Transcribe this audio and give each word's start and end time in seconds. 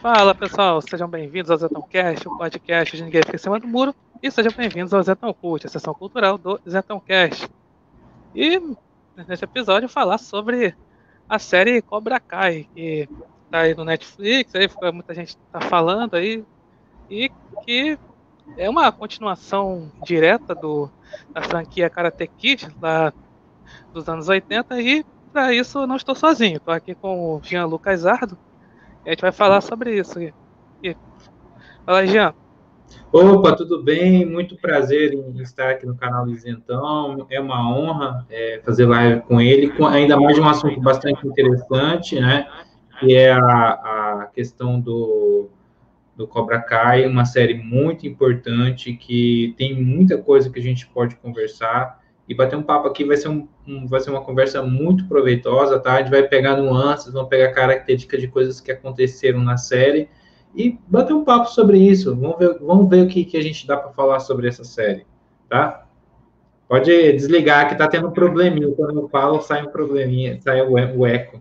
Fala 0.00 0.34
pessoal, 0.34 0.80
sejam 0.82 1.08
bem-vindos 1.08 1.50
ao 1.50 1.56
Zetão 1.56 1.82
Cast, 1.82 2.28
o 2.28 2.36
podcast 2.36 2.96
de 2.96 3.02
Ninguém 3.02 3.22
Fica 3.22 3.36
em 3.36 3.38
Cima 3.38 3.58
do 3.58 3.66
Muro, 3.66 3.94
e 4.22 4.30
sejam 4.30 4.52
bem-vindos 4.52 4.92
ao 4.92 5.02
Zetão 5.02 5.32
Cult, 5.32 5.66
a 5.66 5.70
sessão 5.70 5.94
cultural 5.94 6.36
do 6.36 6.60
Zetão 6.68 7.00
Cast. 7.00 7.48
E 8.34 8.60
nesse 9.16 9.44
episódio 9.44 9.88
falar 9.88 10.18
sobre 10.18 10.76
a 11.28 11.38
série 11.38 11.80
Cobra 11.80 12.20
Kai, 12.20 12.68
que 12.74 13.08
tá 13.50 13.60
aí 13.60 13.74
no 13.74 13.84
Netflix, 13.84 14.54
aí 14.54 14.68
muita 14.92 15.14
gente 15.14 15.36
tá 15.50 15.60
falando 15.62 16.14
aí, 16.14 16.44
e 17.10 17.30
que 17.64 17.98
é 18.58 18.68
uma 18.68 18.92
continuação 18.92 19.90
direta 20.04 20.54
do, 20.54 20.90
da 21.30 21.42
franquia 21.42 21.88
Karate 21.88 22.26
Kid, 22.26 22.68
lá 22.80 23.12
dos 23.92 24.08
anos 24.08 24.28
80, 24.28 24.80
e 24.80 25.04
para 25.32 25.54
isso 25.54 25.86
não 25.86 25.96
estou 25.96 26.14
sozinho, 26.14 26.58
estou 26.58 26.72
aqui 26.74 26.94
com 26.94 27.36
o 27.36 27.40
Jean 27.42 27.64
Lucas 27.64 28.04
Ardo, 28.04 28.38
e 29.06 29.08
a 29.08 29.12
gente 29.12 29.20
vai 29.20 29.32
falar 29.32 29.60
sobre 29.60 29.96
isso. 29.96 30.20
E, 30.20 30.34
e... 30.82 30.96
Fala, 31.84 32.04
Jean. 32.04 32.34
Opa, 33.12 33.54
tudo 33.54 33.82
bem? 33.82 34.26
Muito 34.26 34.56
prazer 34.56 35.14
em 35.14 35.40
estar 35.40 35.70
aqui 35.70 35.86
no 35.86 35.96
canal 35.96 36.26
do 36.26 36.32
Isentão. 36.32 37.24
É 37.30 37.40
uma 37.40 37.70
honra 37.70 38.26
é, 38.28 38.60
fazer 38.64 38.84
live 38.84 39.20
com 39.22 39.40
ele, 39.40 39.70
com, 39.70 39.86
ainda 39.86 40.18
mais 40.18 40.34
de 40.34 40.40
um 40.40 40.48
assunto 40.48 40.80
bastante 40.80 41.26
interessante, 41.26 42.18
né? 42.20 42.48
Que 42.98 43.14
é 43.14 43.32
a, 43.32 43.38
a 43.38 44.30
questão 44.34 44.80
do, 44.80 45.48
do 46.16 46.26
Cobra 46.26 46.60
Kai, 46.60 47.06
uma 47.06 47.24
série 47.24 47.54
muito 47.54 48.06
importante 48.06 48.92
que 48.94 49.54
tem 49.56 49.80
muita 49.80 50.18
coisa 50.18 50.50
que 50.50 50.58
a 50.58 50.62
gente 50.62 50.86
pode 50.88 51.14
conversar 51.16 52.00
e 52.28 52.34
bater 52.34 52.56
um 52.56 52.62
papo 52.62 52.88
aqui 52.88 53.04
vai 53.04 53.16
ser, 53.16 53.28
um, 53.28 53.48
um, 53.66 53.86
vai 53.86 54.00
ser 54.00 54.10
uma 54.10 54.22
conversa 54.22 54.62
muito 54.62 55.06
proveitosa, 55.06 55.78
tá? 55.78 55.94
A 55.94 55.98
gente 55.98 56.10
vai 56.10 56.24
pegar 56.24 56.56
nuances, 56.56 57.12
vamos 57.12 57.28
pegar 57.28 57.52
características 57.52 58.20
de 58.20 58.28
coisas 58.28 58.60
que 58.60 58.72
aconteceram 58.72 59.40
na 59.40 59.56
série 59.56 60.08
e 60.54 60.76
bater 60.88 61.12
um 61.12 61.24
papo 61.24 61.46
sobre 61.50 61.78
isso. 61.78 62.16
Vamos 62.16 62.38
ver, 62.38 62.58
vamos 62.58 62.88
ver 62.88 63.04
o 63.04 63.08
que, 63.08 63.24
que 63.24 63.36
a 63.36 63.42
gente 63.42 63.66
dá 63.66 63.76
para 63.76 63.92
falar 63.92 64.18
sobre 64.18 64.48
essa 64.48 64.64
série, 64.64 65.06
tá? 65.48 65.86
Pode 66.68 66.90
desligar 67.12 67.68
que 67.68 67.76
tá 67.76 67.86
tendo 67.86 68.08
um 68.08 68.12
probleminha. 68.12 68.74
Quando 68.74 69.02
eu 69.02 69.08
falo, 69.08 69.40
sai 69.40 69.62
um 69.62 69.70
probleminha, 69.70 70.40
sai 70.40 70.62
o, 70.62 70.72
o 70.72 71.06
eco. 71.06 71.40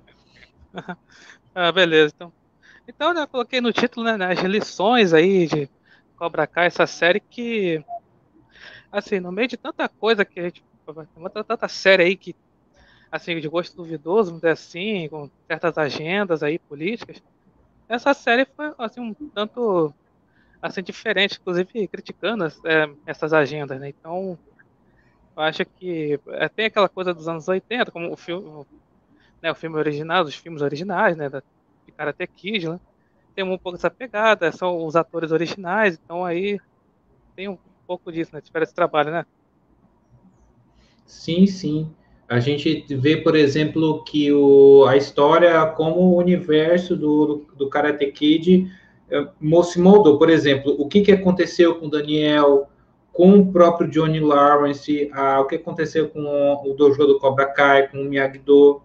ah, 1.55 1.71
beleza. 1.71 2.13
Então, 2.15 2.33
então 2.87 3.11
né, 3.11 3.25
coloquei 3.25 3.59
no 3.59 3.73
título, 3.73 4.05
né, 4.05 4.23
as 4.23 4.39
lições 4.41 5.13
aí 5.13 5.47
de 5.47 5.67
Cobra 6.15 6.45
Kai, 6.45 6.67
essa 6.67 6.85
série 6.85 7.19
que, 7.19 7.83
assim, 8.91 9.19
no 9.19 9.31
meio 9.31 9.47
de 9.47 9.57
tanta 9.57 9.89
coisa 9.89 10.23
que 10.23 10.39
a 10.39 10.43
gente 10.43 10.63
tem 10.93 11.43
tanta 11.43 11.67
série 11.67 12.03
aí 12.03 12.15
que, 12.15 12.35
assim, 13.11 13.39
de 13.39 13.47
gosto 13.47 13.75
duvidoso, 13.75 14.39
assim, 14.47 15.07
com 15.09 15.29
certas 15.47 15.77
agendas 15.77 16.43
aí 16.43 16.59
políticas. 16.59 17.21
Essa 17.87 18.13
série 18.13 18.45
foi, 18.45 18.73
assim, 18.77 19.01
um 19.01 19.13
tanto, 19.13 19.93
assim, 20.61 20.81
diferente, 20.83 21.39
inclusive 21.39 21.87
criticando 21.87 22.45
é, 22.45 22.89
essas 23.05 23.33
agendas, 23.33 23.79
né? 23.79 23.89
Então, 23.89 24.37
eu 25.35 25.43
acho 25.43 25.65
que 25.65 26.19
é, 26.27 26.47
tem 26.49 26.65
aquela 26.65 26.89
coisa 26.89 27.13
dos 27.13 27.27
anos 27.27 27.47
80, 27.47 27.91
como 27.91 28.11
o 28.11 28.17
filme, 28.17 28.65
né, 29.41 29.51
o 29.51 29.55
filme 29.55 29.77
original, 29.77 30.23
os 30.23 30.35
filmes 30.35 30.61
originais, 30.61 31.17
né, 31.17 31.29
da, 31.29 31.43
de 31.85 31.91
Karate 31.91 32.25
Kid, 32.27 32.69
né? 32.69 32.79
Tem 33.35 33.43
um 33.43 33.57
pouco 33.57 33.77
essa 33.77 33.91
pegada, 33.91 34.51
são 34.51 34.85
os 34.85 34.95
atores 34.95 35.31
originais, 35.31 35.99
então 36.03 36.23
aí 36.23 36.59
tem 37.35 37.49
um 37.49 37.57
pouco 37.85 38.11
disso, 38.11 38.31
né? 38.33 38.41
Espera 38.43 38.63
esse 38.63 38.73
trabalho, 38.73 39.11
né? 39.11 39.25
Sim, 41.05 41.45
sim. 41.45 41.89
A 42.27 42.39
gente 42.39 42.85
vê, 42.95 43.17
por 43.17 43.35
exemplo, 43.35 44.03
que 44.03 44.31
o, 44.31 44.85
a 44.87 44.97
história, 44.97 45.63
como 45.67 46.01
o 46.01 46.17
universo 46.17 46.95
do, 46.95 47.45
do, 47.55 47.69
Karate 47.69 48.07
Kid 48.11 48.67
eh, 49.11 49.27
se 49.63 49.79
moldou. 49.79 50.17
Por 50.17 50.29
exemplo, 50.29 50.75
o 50.79 50.87
que, 50.87 51.01
que 51.01 51.11
aconteceu 51.11 51.75
com 51.75 51.87
Daniel, 51.87 52.67
com 53.13 53.37
o 53.37 53.51
próprio 53.51 53.89
Johnny 53.89 54.19
Lawrence, 54.19 55.09
ah, 55.13 55.39
o 55.39 55.45
que 55.45 55.55
aconteceu 55.55 56.09
com 56.09 56.21
o, 56.21 56.71
o 56.71 56.73
dojo 56.73 57.05
do 57.05 57.19
Cobra 57.19 57.45
Kai, 57.45 57.87
com 57.89 57.99
o 57.99 58.05
Miyagi-Do. 58.05 58.81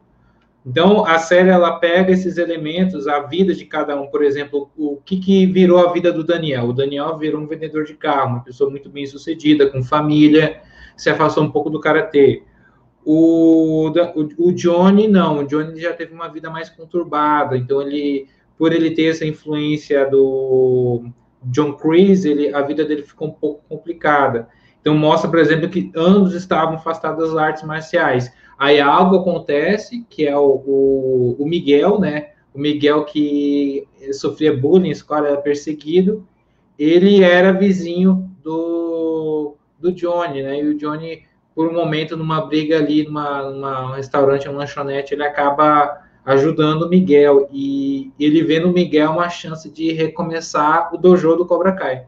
Então, 0.64 1.06
a 1.06 1.19
série, 1.19 1.48
ela 1.48 1.78
pega 1.78 2.12
esses 2.12 2.36
elementos, 2.36 3.09
a 3.09 3.20
vida 3.20 3.54
de 3.54 3.64
cada 3.64 3.98
um. 3.98 4.09
Por 4.09 4.22
exemplo, 4.22 4.70
o 4.76 4.98
que, 5.03 5.19
que 5.19 5.47
virou 5.47 5.78
a 5.78 5.91
vida 5.91 6.12
do 6.12 6.22
Daniel? 6.22 6.66
O 6.66 6.72
Daniel 6.75 7.16
virou 7.16 7.41
um 7.41 7.47
vendedor 7.47 7.84
de 7.84 7.94
carro, 7.94 8.28
uma 8.28 8.44
pessoa 8.44 8.69
muito 8.69 8.91
bem 8.91 9.06
sucedida, 9.06 9.70
com 9.70 9.82
família, 9.82 10.60
se 11.00 11.09
afastou 11.09 11.43
um 11.43 11.50
pouco 11.50 11.71
do 11.71 11.81
karatê. 11.81 12.43
O, 13.03 13.91
o, 14.37 14.53
Johnny 14.53 15.09
não, 15.09 15.38
o 15.38 15.47
Johnny 15.47 15.81
já 15.81 15.94
teve 15.94 16.12
uma 16.12 16.28
vida 16.28 16.50
mais 16.50 16.69
conturbada, 16.69 17.56
então 17.56 17.81
ele, 17.81 18.28
por 18.59 18.71
ele 18.71 18.91
ter 18.91 19.06
essa 19.06 19.25
influência 19.25 20.05
do 20.10 21.06
John 21.44 21.72
Kreese, 21.72 22.31
ele, 22.31 22.55
a 22.55 22.60
vida 22.60 22.84
dele 22.84 23.03
ficou 23.03 23.28
um 23.28 23.33
pouco 23.33 23.65
complicada. 23.66 24.47
Então 24.83 24.94
mostra, 24.94 25.31
por 25.31 25.39
exemplo, 25.39 25.71
que 25.71 25.91
ambos 25.97 26.34
estavam 26.34 26.75
afastados 26.75 27.31
das 27.31 27.39
artes 27.39 27.62
marciais. 27.62 28.31
Aí 28.59 28.78
algo 28.78 29.16
acontece, 29.16 30.05
que 30.10 30.27
é 30.27 30.37
o, 30.37 30.62
o, 30.66 31.37
o 31.39 31.47
Miguel, 31.49 31.99
né? 31.99 32.33
O 32.53 32.59
Miguel 32.59 33.06
que 33.06 33.89
sofria 34.12 34.55
bullying, 34.55 34.91
escola 34.91 35.28
era 35.28 35.37
perseguido, 35.39 36.28
ele 36.78 37.22
era 37.22 37.53
vizinho 37.53 38.31
do, 38.43 38.79
do 39.80 39.92
Johnny, 39.92 40.42
né? 40.42 40.60
E 40.60 40.66
o 40.66 40.76
Johnny, 40.76 41.24
por 41.54 41.68
um 41.68 41.72
momento, 41.72 42.16
numa 42.16 42.46
briga 42.46 42.78
ali, 42.78 43.04
numa, 43.04 43.50
numa 43.50 43.96
restaurante, 43.96 44.48
uma 44.48 44.58
lanchonete, 44.58 45.14
ele 45.14 45.24
acaba 45.24 46.02
ajudando 46.24 46.82
o 46.82 46.88
Miguel. 46.88 47.48
E 47.52 48.12
ele 48.18 48.42
vê 48.42 48.60
no 48.60 48.72
Miguel 48.72 49.10
uma 49.12 49.28
chance 49.28 49.70
de 49.70 49.92
recomeçar 49.92 50.94
o 50.94 50.98
dojo 50.98 51.36
do 51.36 51.46
Cobra 51.46 51.72
Kai. 51.72 52.04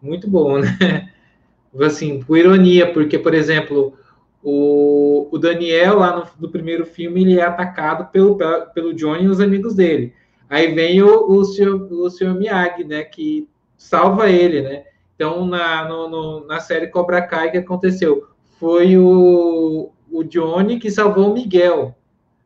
Muito 0.00 0.28
bom, 0.28 0.58
né? 0.58 1.10
Assim, 1.84 2.20
por 2.20 2.38
ironia, 2.38 2.92
porque, 2.92 3.18
por 3.18 3.34
exemplo, 3.34 3.94
o, 4.42 5.28
o 5.30 5.38
Daniel, 5.38 5.98
lá 5.98 6.16
no, 6.16 6.26
no 6.40 6.50
primeiro 6.50 6.86
filme, 6.86 7.22
ele 7.22 7.38
é 7.38 7.42
atacado 7.42 8.10
pelo, 8.10 8.38
pelo 8.72 8.94
Johnny 8.94 9.24
e 9.24 9.28
os 9.28 9.40
amigos 9.40 9.74
dele. 9.74 10.14
Aí 10.48 10.74
vem 10.74 11.02
o, 11.02 11.30
o, 11.30 11.44
senhor, 11.44 11.92
o 11.92 12.08
senhor 12.08 12.34
Miyagi, 12.34 12.84
né, 12.84 13.04
que 13.04 13.48
salva 13.76 14.30
ele, 14.30 14.62
né? 14.62 14.84
Então, 15.18 15.44
na, 15.44 15.84
no, 15.84 16.08
no, 16.08 16.46
na 16.46 16.60
série 16.60 16.86
Cobra 16.86 17.20
Kai, 17.20 17.50
que 17.50 17.58
aconteceu? 17.58 18.30
Foi 18.60 18.96
o, 18.96 19.90
o 20.08 20.22
Johnny 20.22 20.78
que 20.78 20.92
salvou 20.92 21.32
o 21.32 21.34
Miguel. 21.34 21.92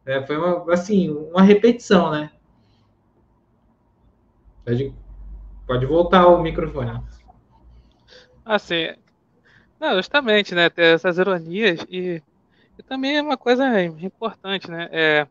É, 0.06 0.26
foi 0.26 0.38
uma, 0.38 0.72
assim, 0.72 1.10
uma 1.10 1.42
repetição, 1.42 2.10
né? 2.10 2.32
Pode, 4.64 4.94
pode 5.66 5.84
voltar 5.84 6.26
o 6.28 6.42
microfone. 6.42 6.98
Assim, 8.42 8.94
não, 9.78 9.94
justamente, 9.96 10.54
né? 10.54 10.70
Ter 10.70 10.94
essas 10.94 11.18
ironias 11.18 11.84
e, 11.90 12.22
e 12.78 12.82
também 12.82 13.18
é 13.18 13.22
uma 13.22 13.36
coisa 13.36 13.82
importante, 13.82 14.70
né? 14.70 14.88
É, 14.90 15.26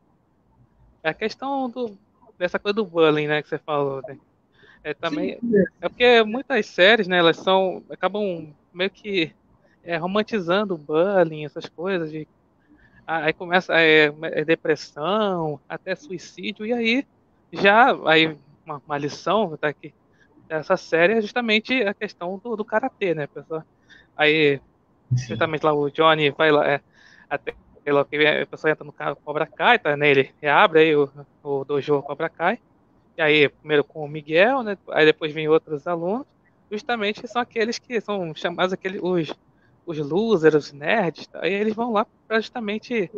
é 1.01 1.09
a 1.09 1.13
questão 1.15 1.67
do, 1.67 1.97
dessa 2.37 2.59
coisa 2.59 2.75
do 2.75 2.85
bullying, 2.85 3.25
né? 3.25 3.41
Que 3.41 3.49
você 3.49 3.57
falou, 3.57 3.99
né? 4.07 4.15
É 4.83 4.93
também 4.93 5.37
Sim. 5.39 5.63
é 5.79 5.89
porque 5.89 6.23
muitas 6.23 6.65
séries, 6.65 7.07
né, 7.07 7.17
elas 7.17 7.37
são 7.37 7.83
acabam 7.89 8.51
meio 8.73 8.89
que 8.89 9.31
é, 9.83 9.95
romantizando 9.95 10.73
o 10.73 10.77
bullying, 10.77 11.45
essas 11.45 11.67
coisas 11.69 12.11
de 12.11 12.27
aí 13.05 13.33
começa 13.33 13.79
é, 13.79 14.13
é, 14.21 14.45
depressão, 14.45 15.59
até 15.67 15.95
suicídio 15.95 16.65
e 16.65 16.73
aí 16.73 17.07
já 17.51 17.95
aí 18.07 18.37
uma, 18.65 18.81
uma 18.85 18.97
lição 18.97 19.55
tá 19.57 19.67
aqui 19.67 19.93
dessa 20.47 20.77
série 20.77 21.13
é 21.13 21.21
justamente 21.21 21.83
a 21.83 21.93
questão 21.93 22.39
do, 22.43 22.55
do 22.55 22.65
karatê, 22.65 23.13
né, 23.13 23.27
pessoal? 23.27 23.63
Aí 24.17 24.59
justamente 25.27 25.63
lá 25.63 25.73
o 25.73 25.89
Johnny 25.91 26.31
vai 26.31 26.51
lá 26.51 26.67
é, 26.67 26.81
até 27.29 27.53
a 27.85 28.45
pessoa 28.45 28.71
entra 28.71 28.85
no 28.85 28.91
carro 28.91 29.15
Cobra 29.15 29.45
Kai, 29.45 29.77
tá 29.77 29.97
nele, 29.97 30.31
abre 30.43 30.79
aí 30.79 30.95
o, 30.95 31.09
o 31.43 31.65
dojo 31.65 32.01
Cobra 32.03 32.29
Kai 32.29 32.59
e 33.17 33.21
aí, 33.21 33.49
primeiro 33.49 33.83
com 33.83 34.03
o 34.03 34.07
Miguel, 34.07 34.63
né? 34.63 34.77
Aí 34.89 35.05
depois 35.05 35.33
vem 35.33 35.47
outros 35.47 35.85
alunos, 35.87 36.25
justamente 36.71 37.27
são 37.27 37.41
aqueles 37.41 37.77
que 37.77 37.99
são 38.01 38.33
chamados 38.33 38.73
aqueles, 38.73 39.01
os, 39.03 39.33
os 39.85 39.97
losers, 39.99 40.55
os 40.55 40.71
nerds, 40.71 41.27
tá? 41.27 41.43
aí 41.43 41.53
eles 41.53 41.75
vão 41.75 41.91
lá 41.91 42.05
para 42.27 42.39
justamente 42.39 43.11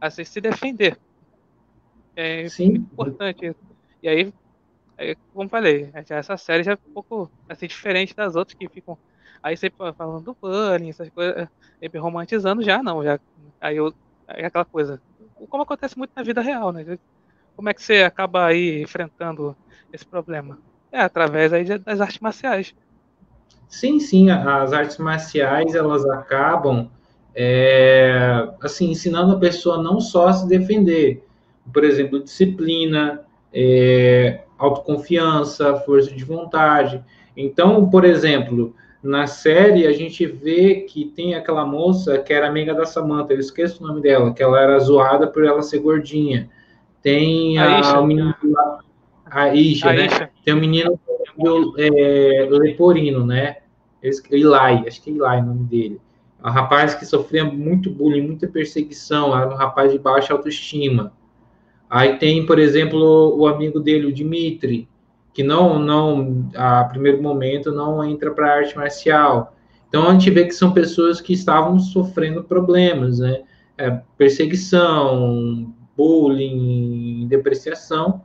assim, 0.00 0.24
se 0.24 0.40
defender. 0.40 0.98
É 2.16 2.48
Sim. 2.48 2.74
importante. 2.74 3.54
E 4.02 4.08
aí, 4.08 4.32
aí, 4.96 5.16
como 5.32 5.48
falei, 5.48 5.90
essa 6.10 6.36
série 6.36 6.62
já 6.62 6.72
é 6.72 6.74
um 6.74 6.92
pouco 6.92 7.30
assim, 7.48 7.66
diferente 7.66 8.14
das 8.14 8.36
outras 8.36 8.56
que 8.56 8.68
ficam 8.68 8.98
aí 9.42 9.56
sempre 9.56 9.76
falando 9.94 10.24
do 10.24 10.36
bullying, 10.40 10.90
essas 10.90 11.10
coisas, 11.10 11.48
sempre 11.78 12.00
romantizando, 12.00 12.62
já 12.62 12.82
não, 12.82 13.04
já 13.04 13.20
aí, 13.60 13.76
eu, 13.76 13.94
aí 14.26 14.42
é 14.42 14.46
aquela 14.46 14.64
coisa, 14.64 15.02
como 15.50 15.62
acontece 15.62 15.98
muito 15.98 16.12
na 16.16 16.22
vida 16.22 16.40
real, 16.40 16.72
né? 16.72 16.84
Como 17.56 17.68
é 17.68 17.74
que 17.74 17.82
você 17.82 18.02
acaba 18.02 18.46
aí 18.46 18.82
enfrentando 18.82 19.56
esse 19.92 20.04
problema? 20.04 20.58
É 20.90 21.00
através 21.00 21.52
aí 21.52 21.64
das 21.78 22.00
artes 22.00 22.18
marciais. 22.18 22.74
Sim, 23.68 23.98
sim, 23.98 24.30
as 24.30 24.72
artes 24.72 24.98
marciais 24.98 25.74
elas 25.74 26.04
acabam 26.06 26.88
é, 27.34 28.48
assim 28.62 28.90
ensinando 28.90 29.32
a 29.32 29.38
pessoa 29.38 29.82
não 29.82 30.00
só 30.00 30.28
a 30.28 30.32
se 30.32 30.46
defender, 30.46 31.24
por 31.72 31.82
exemplo, 31.82 32.22
disciplina, 32.22 33.22
é, 33.52 34.42
autoconfiança, 34.56 35.74
força 35.80 36.12
de 36.12 36.24
vontade. 36.24 37.02
Então, 37.36 37.90
por 37.90 38.04
exemplo, 38.04 38.74
na 39.02 39.26
série 39.26 39.86
a 39.86 39.92
gente 39.92 40.24
vê 40.24 40.82
que 40.82 41.06
tem 41.06 41.34
aquela 41.34 41.66
moça 41.66 42.18
que 42.18 42.32
era 42.32 42.46
amiga 42.46 42.72
da 42.72 42.86
Samantha, 42.86 43.32
eu 43.32 43.40
esqueço 43.40 43.82
o 43.82 43.86
nome 43.86 44.00
dela, 44.00 44.32
que 44.32 44.42
ela 44.42 44.60
era 44.60 44.78
zoada 44.78 45.26
por 45.26 45.44
ela 45.44 45.62
ser 45.62 45.80
gordinha. 45.80 46.48
Tem 47.04 47.58
a, 47.58 47.80
a, 47.80 48.00
o 48.00 48.06
menino 48.06 48.34
a 49.26 49.54
Isha, 49.54 49.92
né? 49.92 50.08
Tem 50.42 50.54
o 50.54 50.56
menino 50.56 50.98
é, 51.76 52.48
leporino, 52.50 53.26
né? 53.26 53.58
Eli, 54.02 54.88
acho 54.88 55.02
que 55.02 55.10
é 55.10 55.12
Eli 55.12 55.20
o 55.20 55.44
nome 55.44 55.64
dele. 55.64 56.00
É 56.42 56.48
um 56.48 56.50
rapaz 56.50 56.94
que 56.94 57.04
sofria 57.04 57.44
muito 57.44 57.90
bullying, 57.90 58.22
muita 58.22 58.48
perseguição, 58.48 59.36
era 59.36 59.50
um 59.50 59.54
rapaz 59.54 59.92
de 59.92 59.98
baixa 59.98 60.32
autoestima. 60.32 61.12
Aí 61.90 62.16
tem, 62.16 62.46
por 62.46 62.58
exemplo, 62.58 63.36
o 63.36 63.46
amigo 63.46 63.80
dele, 63.80 64.06
o 64.06 64.12
Dimitri, 64.12 64.88
que 65.34 65.42
não, 65.42 65.78
não, 65.78 66.50
a 66.56 66.84
primeiro 66.84 67.22
momento, 67.22 67.70
não 67.70 68.02
entra 68.02 68.30
para 68.30 68.46
a 68.46 68.56
arte 68.56 68.74
marcial. 68.74 69.54
Então 69.90 70.08
a 70.08 70.12
gente 70.12 70.30
vê 70.30 70.46
que 70.46 70.54
são 70.54 70.72
pessoas 70.72 71.20
que 71.20 71.34
estavam 71.34 71.78
sofrendo 71.78 72.42
problemas, 72.42 73.18
né? 73.18 73.42
É, 73.76 73.90
perseguição, 74.16 75.74
bullying, 75.96 77.26
depreciação. 77.28 78.22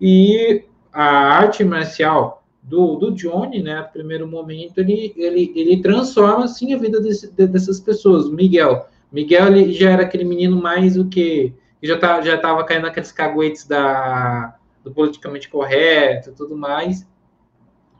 E 0.00 0.64
a 0.92 1.04
arte 1.04 1.64
marcial 1.64 2.44
do, 2.62 2.96
do 2.96 3.12
Johnny, 3.12 3.62
né, 3.62 3.80
no 3.80 3.88
primeiro 3.88 4.26
momento, 4.26 4.78
ele, 4.78 5.12
ele, 5.16 5.52
ele 5.54 5.82
transforma, 5.82 6.44
assim, 6.44 6.74
a 6.74 6.78
vida 6.78 7.00
desse, 7.00 7.32
dessas 7.32 7.80
pessoas. 7.80 8.30
Miguel. 8.30 8.86
Miguel, 9.10 9.46
ele 9.48 9.72
já 9.72 9.90
era 9.90 10.02
aquele 10.02 10.24
menino 10.24 10.60
mais 10.60 10.96
o 10.96 11.06
que... 11.06 11.54
Já, 11.82 11.96
tá, 11.96 12.20
já 12.20 12.36
tava 12.36 12.64
caindo 12.64 12.82
naqueles 12.82 13.12
caguetes 13.12 13.64
da, 13.66 14.56
do 14.82 14.90
politicamente 14.92 15.48
correto 15.48 16.32
tudo 16.32 16.56
mais, 16.56 17.06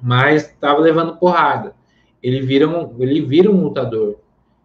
mas 0.03 0.47
estava 0.47 0.81
levando 0.81 1.17
porrada. 1.17 1.75
Ele 2.23 2.41
vira, 2.41 2.69
um, 2.69 3.01
ele 3.01 3.21
vira 3.21 3.51
um 3.51 3.63
lutador. 3.63 4.17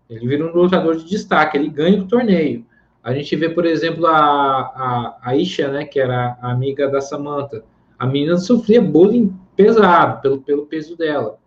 Ele 0.09 0.27
vira 0.27 0.45
um 0.45 0.51
lutador 0.51 0.95
de 0.95 1.05
destaque, 1.05 1.57
ele 1.57 1.69
ganha 1.69 2.01
o 2.01 2.07
torneio. 2.07 2.65
A 3.03 3.13
gente 3.13 3.35
vê, 3.35 3.49
por 3.49 3.65
exemplo, 3.65 4.07
a, 4.07 4.13
a, 4.13 5.17
a 5.21 5.35
Isha, 5.35 5.67
né, 5.67 5.83
que 5.83 5.99
era 5.99 6.37
amiga 6.41 6.89
da 6.89 7.01
Samantha. 7.01 7.63
A 7.99 8.07
menina 8.07 8.37
sofria 8.37 8.81
bullying 8.81 9.37
pesado 9.55 10.21
pelo, 10.21 10.41
pelo 10.41 10.65
peso 10.65 10.95
dela. 10.95 11.37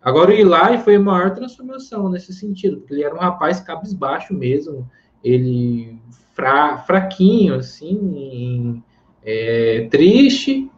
Agora 0.00 0.30
o 0.30 0.34
Eli 0.34 0.78
foi 0.82 0.96
a 0.96 1.00
maior 1.00 1.32
transformação 1.32 2.08
nesse 2.08 2.32
sentido, 2.32 2.78
porque 2.78 2.94
ele 2.94 3.04
era 3.04 3.14
um 3.14 3.18
rapaz 3.18 3.60
cabisbaixo 3.60 4.34
mesmo, 4.34 4.90
ele 5.22 5.96
fra, 6.34 6.78
fraquinho, 6.78 7.54
assim, 7.54 8.82
é, 9.22 9.86
triste, 9.90 10.68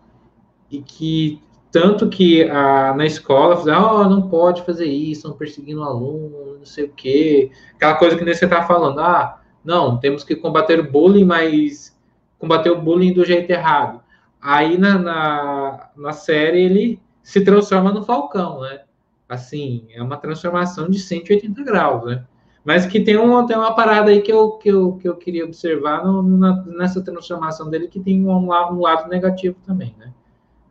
e 0.71 0.83
que 0.83 1.41
tanto 1.71 2.09
que 2.09 2.43
a, 2.51 2.95
na 2.95 3.07
escola 3.07 3.57
fizeram, 3.57 3.97
oh, 3.97 4.09
não 4.09 4.29
pode 4.29 4.63
fazer 4.63 4.87
isso, 4.87 5.23
estão 5.23 5.33
perseguindo 5.33 5.81
o 5.81 5.85
aluno, 5.85 6.59
não 6.59 6.67
sei 6.67 6.85
o 6.85 6.93
quê. 6.93 7.51
Aquela 7.75 7.95
coisa 7.95 8.17
que 8.17 8.25
nem 8.25 8.35
você 8.35 8.45
está 8.45 8.63
falando, 8.63 9.01
ah, 9.01 9.41
não, 9.65 9.99
temos 9.99 10.23
que 10.23 10.37
combater 10.37 10.79
o 10.79 10.91
bullying, 10.91 11.25
mas 11.25 11.99
combater 12.39 12.71
o 12.71 12.81
bullying 12.81 13.13
do 13.13 13.25
jeito 13.25 13.51
errado. 13.51 14.03
Aí 14.41 14.77
na, 14.77 14.99
na, 14.99 15.91
na 15.97 16.13
série 16.13 16.61
ele 16.61 17.01
se 17.23 17.43
transforma 17.43 17.91
no 17.91 18.05
Falcão, 18.05 18.61
né? 18.61 18.83
Assim, 19.27 19.87
é 19.91 20.03
uma 20.03 20.19
transformação 20.19 20.89
de 20.91 20.99
180 20.99 21.65
graus, 21.65 22.05
né? 22.05 22.27
Mas 22.63 22.87
que 22.87 23.01
tem, 23.01 23.17
um, 23.17 23.47
tem 23.47 23.57
uma 23.57 23.75
parada 23.75 24.11
aí 24.11 24.21
que 24.21 24.33
eu, 24.33 24.53
que 24.53 24.69
eu, 24.69 24.97
que 24.97 25.09
eu 25.09 25.17
queria 25.17 25.45
observar 25.45 26.05
no, 26.05 26.23
na, 26.23 26.63
nessa 26.65 27.03
transformação 27.03 27.71
dele, 27.71 27.89
que 27.89 28.01
tem 28.01 28.23
um, 28.27 28.31
um, 28.31 28.81
lado 28.81 29.09
negativo 29.09 29.57
também, 29.67 29.95
né? 29.99 30.13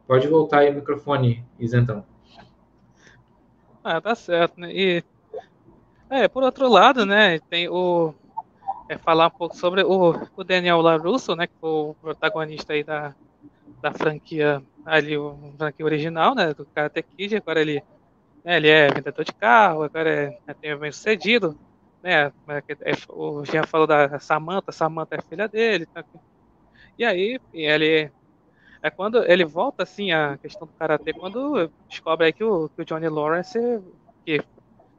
Pode 0.07 0.27
voltar 0.27 0.59
aí 0.59 0.71
o 0.71 0.75
microfone, 0.75 1.43
Isentão. 1.59 2.03
Ah, 3.83 3.99
tá 3.99 4.15
certo, 4.15 4.59
né? 4.59 4.71
E, 4.71 5.03
é, 6.09 6.27
por 6.27 6.43
outro 6.43 6.67
lado, 6.67 7.05
né, 7.05 7.39
tem 7.49 7.67
o, 7.67 8.13
é, 8.89 8.97
falar 8.97 9.27
um 9.27 9.31
pouco 9.31 9.55
sobre 9.55 9.83
o, 9.83 10.15
o 10.35 10.43
Daniel 10.43 10.81
LaRusso, 10.81 11.35
né, 11.35 11.47
que 11.47 11.53
foi 11.59 11.69
o 11.69 11.95
protagonista 12.01 12.73
aí 12.73 12.83
da, 12.83 13.13
da 13.81 13.91
franquia 13.91 14.61
ali, 14.85 15.17
o 15.17 15.53
franquia 15.57 15.85
original, 15.85 16.35
né, 16.35 16.53
do 16.53 16.65
Karate 16.65 17.03
Kid, 17.03 17.37
agora 17.37 17.61
ele, 17.61 17.83
né, 18.43 18.57
ele 18.57 18.69
é 18.69 18.87
vendedor 18.87 19.23
de 19.23 19.33
carro, 19.33 19.83
agora 19.83 20.09
é, 20.09 20.37
é 20.47 20.53
tem 20.53 20.75
bem 20.77 20.91
sucedido, 20.91 21.57
né, 22.01 22.31
é, 22.47 22.63
é, 22.81 22.93
o 23.09 23.45
Jean 23.45 23.63
falou 23.63 23.87
da 23.87 24.19
Samantha, 24.19 24.71
Samantha 24.71 25.15
é 25.15 25.21
filha 25.21 25.47
dele, 25.47 25.85
tá, 25.85 26.03
e 26.97 27.05
aí 27.05 27.39
ele 27.53 28.11
é 28.81 28.89
quando 28.89 29.23
ele 29.23 29.45
volta 29.45 29.83
assim 29.83 30.11
a 30.11 30.37
questão 30.37 30.67
do 30.67 30.73
karatê 30.73 31.13
quando 31.13 31.71
descobre 31.89 32.27
aí 32.27 32.33
que 32.33 32.43
o, 32.43 32.69
que 32.69 32.81
o 32.81 32.85
Johnny 32.85 33.07
Lawrence 33.07 33.57
que 34.25 34.43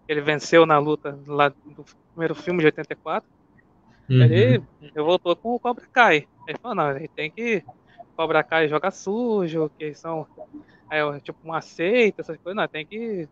ele 0.08 0.20
venceu 0.22 0.66
na 0.66 0.78
luta 0.78 1.18
lá 1.26 1.50
do 1.50 1.84
primeiro 2.14 2.34
filme 2.34 2.60
de 2.60 2.66
84 2.66 3.28
Uhum. 4.08 4.22
Ele, 4.22 4.62
voltou 4.96 5.34
com 5.34 5.54
o 5.54 5.60
Cobra 5.60 5.84
Kai. 5.92 6.26
Ele 6.46 6.58
falou, 6.60 6.76
não, 6.76 6.90
ele 6.96 7.08
tem 7.08 7.30
que. 7.30 7.64
Cobra 8.16 8.44
Kai 8.44 8.68
joga 8.68 8.90
sujo, 8.90 9.70
que 9.78 9.94
são. 9.94 10.26
Aí, 10.88 10.98
tipo, 11.20 11.38
uma 11.42 11.60
seita, 11.60 12.20
essas 12.20 12.36
coisas, 12.36 12.56
não, 12.56 12.68
tem 12.68 12.86
que. 12.86 13.28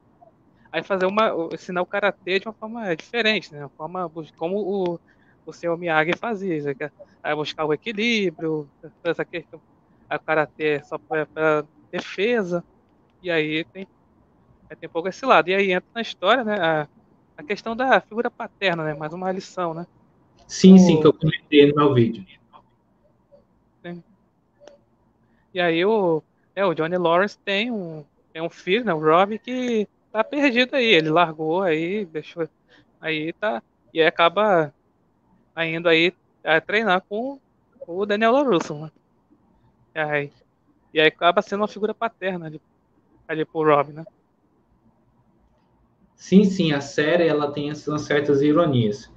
Aí 0.70 0.82
fazer 0.82 1.06
uma. 1.06 1.48
ensinar 1.52 1.82
o 1.82 1.86
karatê 1.86 2.38
de 2.38 2.48
uma 2.48 2.54
forma 2.54 2.96
diferente, 2.96 3.52
né? 3.52 3.60
Uma 3.60 3.68
forma. 3.70 4.10
Como 4.36 4.58
o, 4.58 5.00
o 5.44 5.52
senhor 5.52 5.76
Miyagi 5.76 6.16
fazia. 6.16 6.74
Aí 7.22 7.34
buscar 7.34 7.64
o 7.64 7.74
equilíbrio, 7.74 8.68
essa 9.04 9.24
questão. 9.24 9.60
Aí 10.08 10.16
o 10.16 10.20
karatê 10.20 10.64
é 10.64 10.82
só 10.82 10.96
para 10.98 11.64
defesa. 11.90 12.64
E 13.22 13.30
aí 13.30 13.64
tem. 13.64 13.86
Aí 14.70 14.76
tem 14.76 14.88
um 14.88 14.92
pouco 14.92 15.08
esse 15.08 15.26
lado. 15.26 15.50
E 15.50 15.54
aí 15.54 15.70
entra 15.72 15.88
na 15.94 16.00
história, 16.00 16.42
né? 16.42 16.56
A, 16.58 16.88
a 17.36 17.42
questão 17.42 17.76
da 17.76 18.00
figura 18.00 18.30
paterna, 18.30 18.84
né? 18.84 18.94
Mais 18.94 19.12
uma 19.12 19.30
lição, 19.30 19.74
né? 19.74 19.86
Sim, 20.46 20.74
o... 20.74 20.78
sim, 20.78 21.00
que 21.00 21.06
eu 21.06 21.12
comentei 21.12 21.66
no 21.66 21.76
meu 21.76 21.94
vídeo. 21.94 22.24
E 25.54 25.60
aí 25.60 25.84
o, 25.84 26.22
é, 26.56 26.64
o 26.64 26.74
Johnny 26.74 26.96
Lawrence 26.96 27.38
tem 27.38 27.70
um, 27.70 28.04
tem 28.32 28.40
um 28.40 28.48
filho, 28.48 28.84
né, 28.84 28.94
o 28.94 28.98
Rob, 28.98 29.38
que 29.38 29.86
tá 30.10 30.24
perdido 30.24 30.74
aí. 30.74 30.86
Ele 30.86 31.10
largou 31.10 31.62
aí, 31.62 32.06
deixou. 32.06 32.48
Aí 33.00 33.32
tá. 33.34 33.62
E 33.92 34.00
aí 34.00 34.06
acaba 34.06 34.72
indo 35.58 35.88
aí 35.88 36.14
a 36.42 36.60
treinar 36.60 37.02
com 37.02 37.38
o 37.86 38.06
Daniel 38.06 38.32
LaRusso, 38.32 38.74
né? 38.74 38.90
E 39.94 39.98
aí, 39.98 40.32
e 40.94 41.00
aí 41.00 41.08
acaba 41.08 41.42
sendo 41.42 41.60
uma 41.60 41.68
figura 41.68 41.92
paterna 41.92 42.46
ali, 42.46 42.60
ali 43.28 43.44
pro 43.44 43.64
Rob, 43.64 43.92
né? 43.92 44.04
Sim, 46.16 46.44
sim, 46.44 46.72
a 46.72 46.80
série 46.80 47.26
ela 47.26 47.52
tem 47.52 47.68
essas 47.70 48.02
certas 48.02 48.40
ironias. 48.40 49.11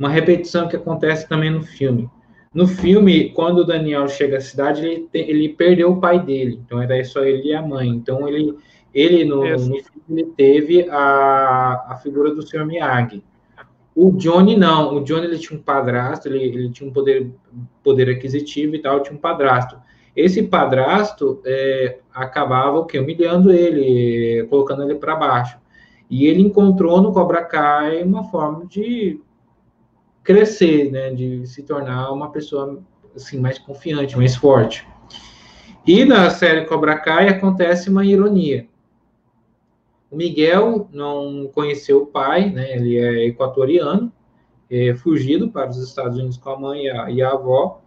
Uma 0.00 0.08
repetição 0.08 0.66
que 0.66 0.76
acontece 0.76 1.28
também 1.28 1.50
no 1.50 1.62
filme. 1.62 2.08
No 2.54 2.66
filme, 2.66 3.28
quando 3.34 3.58
o 3.58 3.64
Daniel 3.64 4.08
chega 4.08 4.38
à 4.38 4.40
cidade, 4.40 4.82
ele, 4.82 5.08
ele 5.12 5.48
perdeu 5.50 5.92
o 5.92 6.00
pai 6.00 6.18
dele. 6.18 6.58
Então 6.64 6.80
era 6.80 7.04
só 7.04 7.22
ele 7.22 7.48
e 7.48 7.54
a 7.54 7.60
mãe. 7.60 7.90
Então 7.90 8.26
ele, 8.26 8.56
ele 8.94 9.26
no, 9.26 9.42
no 9.44 9.58
filme 9.58 9.82
ele 10.08 10.24
teve 10.34 10.88
a, 10.88 11.84
a 11.90 12.00
figura 12.02 12.34
do 12.34 12.40
Sr. 12.40 12.64
Miyagi. 12.64 13.22
O 13.94 14.10
Johnny 14.12 14.56
não. 14.56 14.96
O 14.96 15.04
Johnny 15.04 15.26
ele 15.26 15.38
tinha 15.38 15.60
um 15.60 15.62
padrasto, 15.62 16.28
ele, 16.28 16.44
ele 16.44 16.70
tinha 16.70 16.88
um 16.88 16.92
poder, 16.94 17.30
poder 17.84 18.08
aquisitivo 18.08 18.74
e 18.74 18.78
tal, 18.78 19.02
tinha 19.02 19.14
um 19.14 19.20
padrasto. 19.20 19.76
Esse 20.16 20.42
padrasto 20.44 21.42
é, 21.44 21.98
acabava 22.12 22.78
o 22.78 22.86
quê? 22.86 22.98
humilhando 22.98 23.52
ele, 23.52 24.46
colocando 24.48 24.82
ele 24.82 24.94
para 24.94 25.14
baixo. 25.14 25.58
E 26.08 26.24
ele 26.24 26.40
encontrou 26.40 27.02
no 27.02 27.12
Cobra 27.12 27.44
Kai 27.44 28.02
uma 28.02 28.24
forma 28.24 28.64
de 28.64 29.20
crescer, 30.22 30.90
né, 30.90 31.10
de 31.10 31.46
se 31.46 31.62
tornar 31.62 32.12
uma 32.12 32.30
pessoa 32.30 32.80
assim 33.14 33.40
mais 33.40 33.58
confiante, 33.58 34.16
mais 34.16 34.36
forte. 34.36 34.86
E 35.86 36.04
na 36.04 36.30
série 36.30 36.66
Cobra 36.66 36.98
Kai 36.98 37.28
acontece 37.28 37.88
uma 37.88 38.04
ironia. 38.04 38.68
O 40.10 40.16
Miguel 40.16 40.88
não 40.92 41.50
conheceu 41.54 42.02
o 42.02 42.06
pai, 42.06 42.50
né, 42.50 42.76
ele 42.76 42.98
é 42.98 43.26
equatoriano, 43.26 44.12
é 44.70 44.94
fugido 44.94 45.50
para 45.50 45.70
os 45.70 45.78
Estados 45.78 46.18
Unidos 46.18 46.36
com 46.36 46.50
a 46.50 46.58
mãe 46.58 46.84
e 46.84 46.90
a, 46.90 47.10
e 47.10 47.22
a 47.22 47.30
avó, 47.30 47.80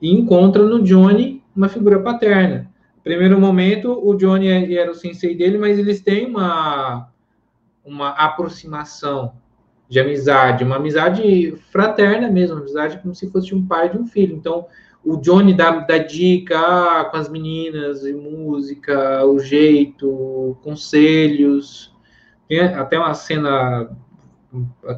e 0.00 0.10
encontra 0.10 0.64
no 0.64 0.82
Johnny 0.82 1.42
uma 1.54 1.68
figura 1.68 2.00
paterna. 2.00 2.70
Primeiro 3.02 3.40
momento, 3.40 3.98
o 4.04 4.14
Johnny 4.14 4.76
era 4.76 4.90
o 4.90 4.94
sensei 4.94 5.34
dele, 5.34 5.58
mas 5.58 5.78
eles 5.78 6.00
têm 6.00 6.26
uma, 6.26 7.08
uma 7.84 8.10
aproximação 8.10 9.32
de 9.92 10.00
amizade, 10.00 10.64
uma 10.64 10.76
amizade 10.76 11.54
fraterna 11.70 12.30
mesmo, 12.30 12.56
uma 12.56 12.62
amizade 12.62 12.98
como 13.02 13.14
se 13.14 13.30
fosse 13.30 13.54
um 13.54 13.66
pai 13.66 13.90
de 13.90 13.98
um 13.98 14.06
filho. 14.06 14.34
Então, 14.34 14.66
o 15.04 15.18
Johnny 15.18 15.52
dá, 15.52 15.70
dá 15.80 15.98
dica 15.98 16.58
ah, 16.58 17.04
com 17.04 17.18
as 17.18 17.28
meninas, 17.28 18.02
e 18.06 18.14
música, 18.14 19.22
o 19.26 19.38
jeito, 19.38 20.56
conselhos. 20.62 21.94
Tem 22.48 22.60
até 22.60 22.98
uma 22.98 23.12
cena 23.12 23.90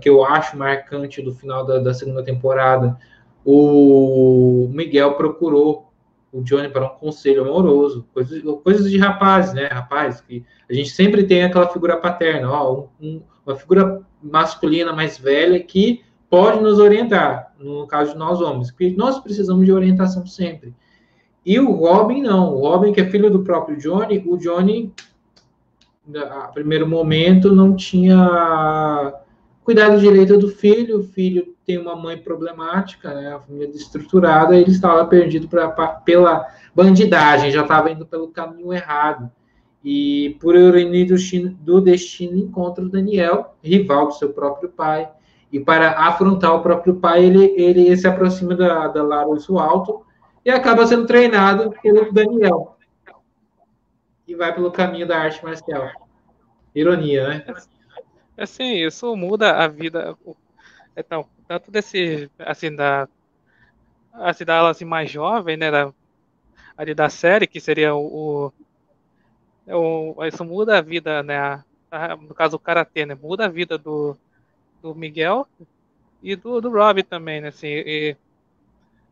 que 0.00 0.08
eu 0.08 0.24
acho 0.24 0.56
marcante 0.56 1.20
do 1.20 1.34
final 1.34 1.66
da, 1.66 1.80
da 1.80 1.92
segunda 1.92 2.22
temporada. 2.22 2.96
O 3.44 4.70
Miguel 4.72 5.14
procurou 5.14 5.92
o 6.32 6.40
Johnny 6.40 6.68
para 6.68 6.86
um 6.86 6.90
conselho 6.90 7.42
amoroso, 7.42 8.06
coisas, 8.14 8.40
coisas 8.62 8.88
de 8.88 8.96
rapazes, 8.96 9.54
né? 9.54 9.66
Rapaz, 9.66 10.20
que 10.20 10.44
a 10.70 10.72
gente 10.72 10.90
sempre 10.90 11.24
tem 11.24 11.42
aquela 11.42 11.68
figura 11.68 11.96
paterna, 11.96 12.48
ó, 12.48 12.86
um, 13.00 13.20
uma 13.44 13.56
figura 13.56 14.00
masculina 14.24 14.92
mais 14.92 15.18
velha 15.18 15.60
que 15.62 16.02
pode 16.28 16.60
nos 16.60 16.78
orientar, 16.78 17.52
no 17.58 17.86
caso 17.86 18.12
de 18.12 18.18
nós 18.18 18.40
homens, 18.40 18.70
porque 18.70 18.90
nós 18.96 19.20
precisamos 19.20 19.64
de 19.64 19.72
orientação 19.72 20.26
sempre. 20.26 20.74
E 21.44 21.60
o 21.60 21.70
Robin 21.72 22.22
não, 22.22 22.54
o 22.54 22.60
Robin 22.60 22.92
que 22.92 23.00
é 23.00 23.06
filho 23.10 23.30
do 23.30 23.44
próprio 23.44 23.76
Johnny, 23.76 24.24
o 24.26 24.36
Johnny, 24.36 24.92
a 26.16 26.48
primeiro 26.48 26.88
momento, 26.88 27.54
não 27.54 27.76
tinha 27.76 29.14
cuidado 29.62 30.00
direito 30.00 30.38
do 30.38 30.48
filho, 30.48 31.00
o 31.00 31.04
filho 31.04 31.54
tem 31.64 31.78
uma 31.78 31.96
mãe 31.96 32.18
problemática, 32.18 33.14
né, 33.14 33.34
a 33.34 33.40
família 33.40 33.68
destruturada, 33.68 34.56
ele 34.56 34.70
estava 34.70 35.04
perdido 35.06 35.48
pra, 35.48 35.68
pra, 35.68 35.88
pela 35.88 36.46
bandidagem, 36.74 37.50
já 37.50 37.62
estava 37.62 37.90
indo 37.90 38.04
pelo 38.04 38.28
caminho 38.28 38.72
errado. 38.72 39.30
E 39.84 40.36
por 40.40 40.56
ironia 40.56 41.06
do 41.06 41.14
do 41.60 41.80
destino 41.80 42.38
encontra 42.38 42.82
o 42.82 42.88
Daniel, 42.88 43.54
rival 43.62 44.06
do 44.06 44.14
seu 44.14 44.32
próprio 44.32 44.70
pai, 44.70 45.10
e 45.52 45.60
para 45.60 45.92
afrontar 45.92 46.54
o 46.54 46.62
próprio 46.62 46.96
pai, 46.96 47.24
ele, 47.24 47.54
ele 47.56 47.96
se 47.96 48.08
aproxima 48.08 48.56
da, 48.56 48.88
da 48.88 49.02
Lara 49.02 49.28
Alto 49.60 50.04
e 50.44 50.50
acaba 50.50 50.86
sendo 50.86 51.06
treinado 51.06 51.72
pelo 51.82 52.10
Daniel. 52.12 52.76
E 54.26 54.34
vai 54.34 54.54
pelo 54.54 54.72
caminho 54.72 55.06
da 55.06 55.18
arte 55.18 55.44
marcial. 55.44 55.90
Ironia, 56.74 57.28
né? 57.28 57.54
Assim, 58.36 58.84
isso 58.84 59.14
muda 59.14 59.52
a 59.52 59.68
vida. 59.68 60.16
Então, 60.96 61.26
tanto 61.46 61.70
desse, 61.70 62.28
assim, 62.38 62.74
da, 62.74 63.06
assim, 64.12 64.44
da 64.44 64.68
assim, 64.68 64.84
mais 64.84 65.10
jovem, 65.10 65.56
né, 65.56 65.70
da, 65.70 65.92
ali 66.76 66.94
da 66.94 67.08
série, 67.08 67.46
que 67.46 67.60
seria 67.60 67.94
o, 67.94 68.52
o 69.66 70.24
isso 70.24 70.44
muda 70.44 70.78
a 70.78 70.80
vida, 70.80 71.22
né, 71.22 71.64
no 72.20 72.34
caso 72.34 72.56
o 72.56 72.58
Karatê, 72.58 73.06
né, 73.06 73.14
muda 73.14 73.46
a 73.46 73.48
vida 73.48 73.78
do, 73.78 74.16
do 74.82 74.94
Miguel 74.94 75.46
e 76.22 76.36
do, 76.36 76.60
do 76.60 76.70
Rob 76.70 77.02
também, 77.02 77.40
né, 77.40 77.48
assim, 77.48 77.68
e, 77.68 78.16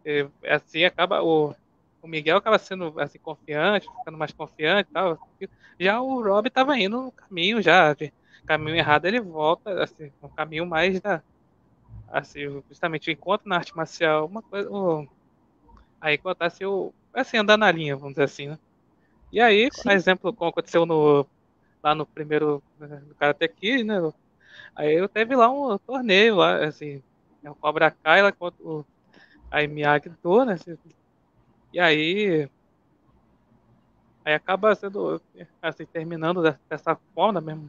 e, 0.04 0.26
assim 0.46 0.84
acaba, 0.84 1.22
o, 1.22 1.54
o 2.02 2.08
Miguel 2.08 2.36
acaba 2.36 2.58
sendo, 2.58 2.98
assim, 3.00 3.18
confiante, 3.18 3.88
ficando 3.98 4.18
mais 4.18 4.32
confiante 4.32 4.90
tal, 4.92 5.18
já 5.78 6.00
o 6.00 6.22
Rob 6.22 6.48
estava 6.48 6.78
indo 6.78 7.02
no 7.02 7.12
caminho 7.12 7.62
já, 7.62 7.94
de 7.94 8.12
caminho 8.46 8.76
errado, 8.76 9.06
ele 9.06 9.20
volta, 9.20 9.82
assim, 9.82 10.12
no 10.20 10.28
caminho 10.28 10.66
mais 10.66 11.00
da, 11.00 11.22
assim, 12.08 12.62
justamente 12.68 13.08
o 13.08 13.12
encontro 13.12 13.48
na 13.48 13.56
arte 13.56 13.74
marcial, 13.76 14.26
uma 14.26 14.42
coisa, 14.42 14.70
o, 14.70 15.08
aí 16.00 16.14
acontece 16.16 16.64
o, 16.66 16.92
assim, 17.14 17.38
andar 17.38 17.56
na 17.56 17.70
linha, 17.70 17.96
vamos 17.96 18.14
dizer 18.14 18.24
assim, 18.24 18.48
né? 18.48 18.58
E 19.32 19.40
aí, 19.40 19.68
Sim. 19.72 19.82
por 19.82 19.92
exemplo, 19.92 20.32
como 20.32 20.50
aconteceu 20.50 20.86
no, 20.86 21.26
lá 21.82 21.94
no 21.94 22.06
primeiro, 22.06 22.62
né, 22.78 23.02
no 23.08 23.14
Karate 23.14 23.48
Kid, 23.48 23.82
né? 23.84 23.96
Aí 24.76 24.94
eu 24.94 25.08
teve 25.08 25.34
lá 25.34 25.50
um 25.50 25.78
torneio 25.78 26.36
lá, 26.36 26.64
assim, 26.64 27.02
o 27.42 27.54
Cobra 27.54 27.90
Kai 27.90 28.22
lá 28.22 28.30
contra 28.30 28.62
o 28.62 28.84
a 29.50 29.66
Miyagi-Do, 29.66 30.44
né? 30.44 30.54
Assim, 30.54 30.78
e 31.72 31.80
aí 31.80 32.48
aí 34.24 34.34
acaba 34.34 34.74
sendo 34.74 35.20
assim 35.60 35.84
terminando 35.86 36.42
dessa 36.68 36.96
forma 37.14 37.40
mesmo 37.40 37.68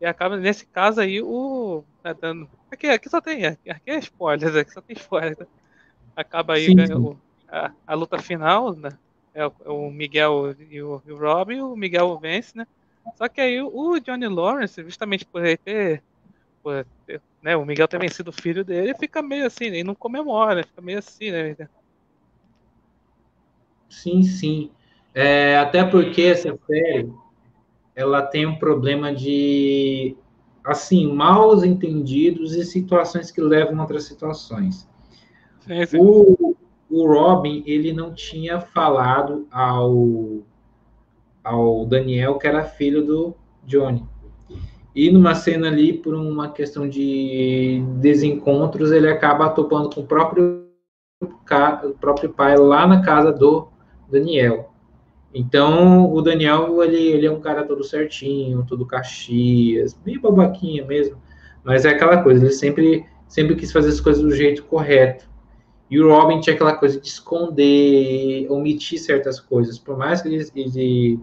e 0.00 0.06
acaba, 0.06 0.36
nesse 0.36 0.64
caso 0.66 1.00
aí, 1.00 1.20
o. 1.20 1.82
Tá 2.02 2.12
dando, 2.12 2.48
aqui, 2.70 2.86
aqui 2.86 3.08
só 3.08 3.20
tem. 3.20 3.46
Aqui, 3.46 3.70
aqui 3.70 3.90
é 3.90 3.98
spoiler, 3.98 4.56
aqui 4.56 4.70
só 4.70 4.80
tem 4.80 4.96
spoiler. 4.96 5.36
Né? 5.38 5.46
Acaba 6.14 6.54
aí 6.54 6.66
sim, 6.66 6.86
sim. 6.86 6.92
O, 6.94 7.16
a, 7.48 7.72
a, 7.86 7.94
luta 7.94 8.18
final, 8.18 8.74
né? 8.76 8.96
É 9.38 9.46
o, 9.46 9.52
é 9.64 9.70
o 9.70 9.88
Miguel 9.88 10.52
e 10.58 10.82
o, 10.82 11.00
e 11.06 11.12
o 11.12 11.16
Rob, 11.16 11.54
e 11.54 11.62
o 11.62 11.76
Miguel 11.76 12.18
vence, 12.18 12.58
né? 12.58 12.66
Só 13.16 13.28
que 13.28 13.40
aí 13.40 13.62
o 13.62 14.00
Johnny 14.00 14.26
Lawrence, 14.26 14.82
justamente 14.82 15.24
por 15.24 15.44
ele 15.44 15.56
ter. 15.56 16.02
Por 16.60 16.84
ter 17.06 17.22
né, 17.40 17.56
o 17.56 17.64
Miguel 17.64 17.86
ter 17.86 18.00
vencido 18.00 18.30
o 18.30 18.32
filho 18.32 18.64
dele, 18.64 18.96
fica 18.98 19.22
meio 19.22 19.46
assim, 19.46 19.66
ele 19.66 19.84
não 19.84 19.94
comemora, 19.94 20.64
fica 20.64 20.82
meio 20.82 20.98
assim, 20.98 21.30
né? 21.30 21.56
Sim, 23.88 24.24
sim. 24.24 24.72
É, 25.14 25.56
até 25.56 25.84
porque 25.84 26.22
essa 26.22 26.58
série 26.66 27.08
ela 27.94 28.22
tem 28.22 28.44
um 28.44 28.58
problema 28.58 29.14
de 29.14 30.16
assim 30.64 31.06
maus 31.12 31.62
entendidos 31.62 32.56
e 32.56 32.64
situações 32.64 33.30
que 33.30 33.40
levam 33.40 33.78
a 33.78 33.82
outras 33.82 34.02
situações. 34.02 34.88
Sim, 35.60 35.86
sim. 35.86 35.98
O, 36.00 36.56
o 36.90 37.06
Robin 37.06 37.62
ele 37.66 37.92
não 37.92 38.12
tinha 38.12 38.60
falado 38.60 39.46
ao 39.50 40.40
ao 41.44 41.86
Daniel 41.86 42.38
que 42.38 42.46
era 42.46 42.64
filho 42.64 43.04
do 43.04 43.34
Johnny. 43.64 44.04
E 44.94 45.10
numa 45.10 45.34
cena 45.34 45.68
ali, 45.68 45.92
por 45.92 46.14
uma 46.14 46.50
questão 46.50 46.88
de 46.88 47.82
desencontros, 48.00 48.90
ele 48.90 49.08
acaba 49.08 49.48
topando 49.50 49.94
com 49.94 50.00
o 50.00 50.06
próprio, 50.06 50.66
o 51.22 51.90
próprio 52.00 52.30
pai 52.30 52.56
lá 52.56 52.86
na 52.86 53.00
casa 53.00 53.32
do 53.32 53.68
Daniel. 54.10 54.72
Então, 55.32 56.12
o 56.12 56.20
Daniel, 56.20 56.82
ele, 56.82 56.96
ele 56.96 57.26
é 57.26 57.30
um 57.30 57.40
cara 57.40 57.64
todo 57.64 57.84
certinho, 57.84 58.64
todo 58.66 58.86
caxias, 58.86 59.94
bem 59.94 60.18
babaquinha 60.18 60.84
mesmo, 60.84 61.16
mas 61.62 61.84
é 61.84 61.90
aquela 61.90 62.22
coisa, 62.22 62.44
ele 62.44 62.52
sempre, 62.52 63.04
sempre 63.28 63.54
quis 63.54 63.70
fazer 63.70 63.90
as 63.90 64.00
coisas 64.00 64.22
do 64.22 64.34
jeito 64.34 64.64
correto. 64.64 65.28
E 65.90 66.00
o 66.00 66.08
Robin 66.08 66.40
tinha 66.40 66.54
aquela 66.54 66.74
coisa 66.74 67.00
de 67.00 67.08
esconder, 67.08 68.46
omitir 68.50 68.98
certas 68.98 69.40
coisas, 69.40 69.78
por 69.78 69.96
mais 69.96 70.20
que 70.20 70.28
ele, 70.28 70.46
ele 70.54 71.20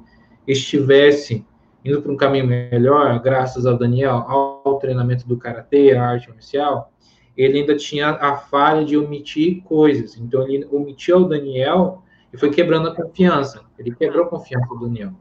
estivesse 0.48 1.46
indo 1.84 2.02
para 2.02 2.12
um 2.12 2.18
caminho 2.18 2.48
melhor, 2.48 3.20
graças 3.22 3.68
ao 3.68 3.78
Daniel, 3.78 4.26
ao 4.28 4.80
treinamento 4.80 5.28
do 5.28 5.38
karatê, 5.38 5.96
à 5.96 6.04
arte 6.04 6.30
marcial, 6.30 6.92
ele 7.38 7.60
ainda 7.60 7.76
tinha 7.76 8.10
a 8.10 8.38
falha 8.38 8.84
de 8.84 8.98
omitir 8.98 9.62
coisas. 9.64 10.18
Então 10.18 10.42
ele 10.50 10.66
omitiu 10.72 11.18
ao 11.18 11.26
Daniel 11.26 12.02
e 12.34 12.38
foi 12.38 12.50
quebrando 12.50 12.88
a 12.88 12.96
confiança. 12.96 13.62
Ele 13.78 13.94
quebrou 13.94 14.26
a 14.26 14.30
confiança 14.30 14.68
do 14.68 14.80
Daniel. 14.80 15.12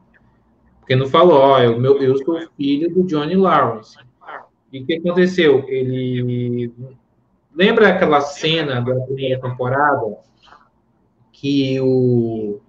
Porque 0.79 0.95
não 0.95 1.07
falou, 1.07 1.37
ó, 1.37 1.59
eu, 1.59 1.79
meu, 1.79 2.01
eu 2.01 2.17
sou 2.23 2.39
filho 2.57 2.91
do 2.91 3.03
Johnny 3.03 3.35
Lawrence. 3.35 3.97
E 4.71 4.81
o 4.81 4.85
que 4.85 4.95
aconteceu? 4.95 5.63
Ele. 5.67 6.73
Lembra 7.55 7.89
aquela 7.89 8.19
cena 8.19 8.81
da 8.81 8.95
primeira 9.05 9.39
temporada 9.39 10.17
que 11.31 11.79
o, 11.79 12.59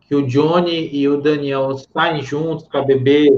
que 0.00 0.14
o 0.14 0.26
Johnny 0.26 0.90
e 0.92 1.08
o 1.08 1.20
Daniel 1.20 1.76
saem 1.78 2.20
juntos 2.20 2.66
para 2.66 2.82
beber 2.82 3.30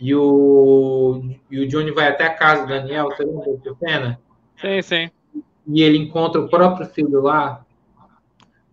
e 0.00 0.14
o, 0.14 1.22
e 1.50 1.58
o 1.58 1.66
Johnny 1.66 1.90
vai 1.90 2.08
até 2.08 2.24
a 2.24 2.34
casa 2.34 2.62
do 2.62 2.68
Daniel? 2.68 3.06
Você 3.06 3.24
lembra 3.24 3.52
dessa 3.52 3.76
cena? 3.80 4.20
Sim, 4.56 4.82
sim. 4.82 5.10
E 5.66 5.82
ele 5.82 5.98
encontra 5.98 6.40
o 6.40 6.48
próprio 6.48 6.86
filho 6.86 7.20
lá. 7.20 7.64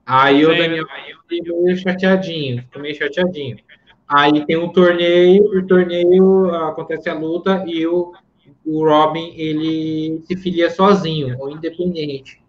Aí 0.06 0.46
sim. 0.46 0.46
o 0.46 0.56
Daniel 0.56 0.86
ficou 1.28 1.64
meio 1.64 1.78
chateadinho, 1.78 2.62
ficou 2.62 2.82
meio 2.82 2.96
chateadinho. 2.96 3.58
Aí 4.08 4.46
tem 4.46 4.56
um 4.56 4.70
torneio, 4.70 5.44
o 5.46 5.66
torneio 5.66 6.54
acontece 6.54 7.10
a 7.10 7.16
luta 7.16 7.64
e 7.66 7.88
o, 7.88 8.14
o 8.66 8.84
Robin 8.84 9.34
ele 9.36 10.22
se 10.26 10.36
filia 10.36 10.70
sozinho, 10.70 11.38
ou 11.40 11.52
independente, 11.52 12.42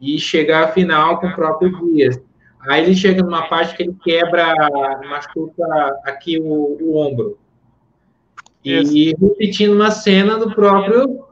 e 0.00 0.18
chega 0.18 0.64
à 0.64 0.68
final 0.68 1.18
com 1.18 1.28
o 1.28 1.34
próprio 1.34 1.92
Dias. 1.92 2.20
Aí 2.68 2.84
ele 2.84 2.94
chega 2.94 3.22
numa 3.22 3.48
parte 3.48 3.76
que 3.76 3.82
ele 3.82 3.96
quebra, 4.04 4.54
machuca 5.08 5.64
aqui 6.04 6.38
o, 6.38 6.78
o 6.80 6.96
ombro. 6.96 7.38
E 8.64 9.14
repetindo 9.20 9.74
uma 9.74 9.90
cena 9.90 10.38
do 10.38 10.54
próprio 10.54 11.24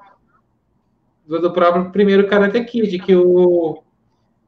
do 1.28 1.52
próprio 1.52 1.92
primeiro 1.92 2.26
Karate 2.26 2.64
Kid, 2.64 2.98
que 2.98 3.14
o, 3.14 3.84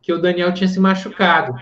que 0.00 0.12
o 0.12 0.20
Daniel 0.20 0.52
tinha 0.52 0.66
se 0.66 0.80
machucado. 0.80 1.54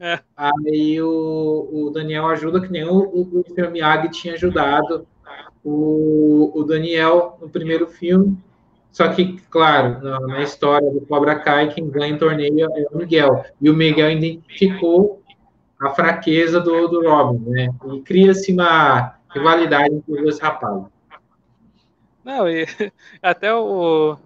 É. 0.00 0.18
Aí 0.36 1.00
o, 1.00 1.68
o 1.72 1.90
Daniel 1.90 2.26
ajuda, 2.26 2.60
que 2.60 2.72
nem 2.72 2.84
o, 2.84 2.98
o, 2.98 3.44
o 3.46 3.70
Miyagi 3.70 4.10
tinha 4.10 4.34
ajudado 4.34 5.06
o, 5.64 6.52
o 6.54 6.62
Daniel 6.64 7.38
no 7.40 7.48
primeiro 7.48 7.86
filme. 7.86 8.36
Só 8.92 9.08
que, 9.08 9.40
claro, 9.50 10.00
na, 10.02 10.20
na, 10.20 10.42
história 10.42 10.88
do 10.88 11.00
Cobra 11.00 11.36
Kai, 11.36 11.72
quem 11.72 11.90
ganha 11.90 12.14
em 12.14 12.18
torneio 12.18 12.60
é 12.60 12.86
o 12.92 12.98
Miguel. 12.98 13.44
E 13.60 13.68
o 13.68 13.74
Miguel 13.74 14.12
identificou 14.12 15.20
a 15.80 15.90
fraqueza 15.90 16.60
do, 16.60 16.86
do 16.86 17.08
Robin, 17.08 17.50
né? 17.50 17.74
E 17.92 18.00
cria-se 18.02 18.52
uma 18.52 19.16
rivalidade 19.30 19.92
entre 19.94 20.12
os 20.12 20.22
dois 20.22 20.38
rapazes. 20.38 20.86
Não, 22.22 22.48
e 22.48 22.66
até 23.20 23.52
o, 23.52 24.16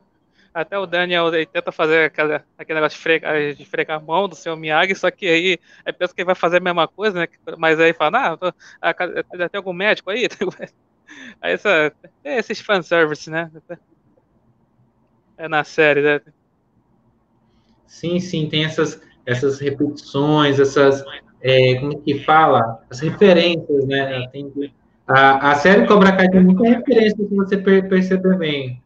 até 0.52 0.78
o 0.78 0.86
Daniel 0.86 1.34
ele 1.34 1.46
tenta 1.46 1.72
fazer 1.72 2.04
aquela, 2.04 2.44
aquele 2.58 2.78
negócio 2.78 2.96
de 2.96 3.02
fregar, 3.02 3.54
de 3.54 3.64
fregar 3.64 3.98
a 3.98 4.02
mão 4.02 4.28
do 4.28 4.36
seu 4.36 4.54
Miyagi, 4.56 4.94
só 4.94 5.10
que 5.10 5.26
aí 5.26 5.58
é 5.84 5.92
pensa 5.92 6.14
que 6.14 6.20
ele 6.20 6.26
vai 6.26 6.34
fazer 6.34 6.58
a 6.58 6.60
mesma 6.60 6.86
coisa, 6.86 7.20
né? 7.20 7.28
Mas 7.56 7.80
aí 7.80 7.92
fala, 7.92 8.32
ah, 8.32 8.36
tô, 8.36 8.52
ah 8.82 8.94
tem 9.48 9.56
algum 9.58 9.72
médico 9.72 10.10
aí? 10.10 10.28
Essa, 11.40 11.92
é 12.24 12.38
esses 12.38 12.60
fanservice, 12.60 13.30
né? 13.30 13.50
É 15.36 15.48
na 15.48 15.64
série, 15.64 16.02
né? 16.02 16.20
Sim, 17.86 18.20
sim, 18.20 18.48
tem 18.48 18.64
essas, 18.64 19.00
essas 19.24 19.58
repetições, 19.58 20.60
essas, 20.60 21.02
é, 21.40 21.76
como 21.76 22.00
que 22.02 22.22
fala? 22.24 22.84
As 22.90 23.00
referências, 23.00 23.86
né? 23.86 24.28
Tem, 24.32 24.52
a, 25.06 25.52
a 25.52 25.54
série 25.54 25.86
Cobra 25.86 26.14
Kai 26.14 26.28
tem 26.28 26.44
muita 26.44 26.68
referência, 26.68 27.16
se 27.16 27.34
você 27.34 27.56
perceber 27.56 28.36
bem. 28.36 28.82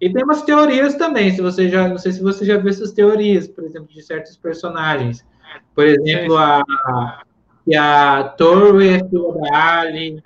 E 0.00 0.10
tem 0.10 0.24
umas 0.24 0.42
teorias 0.42 0.94
também, 0.94 1.30
se 1.30 1.42
você 1.42 1.68
já, 1.68 1.86
não 1.86 1.98
sei 1.98 2.12
se 2.12 2.22
você 2.22 2.46
já 2.46 2.56
viu 2.56 2.70
essas 2.70 2.92
teorias, 2.92 3.46
por 3.46 3.64
exemplo, 3.64 3.88
de 3.88 4.02
certos 4.02 4.36
personagens. 4.38 5.22
Por 5.74 5.84
exemplo, 5.84 6.38
a, 6.38 6.62
que 7.64 7.76
a 7.76 8.24
Torre 8.38 8.88
é 8.88 8.98
filha 8.98 9.32
da 9.34 9.80
Ali, 9.80 10.22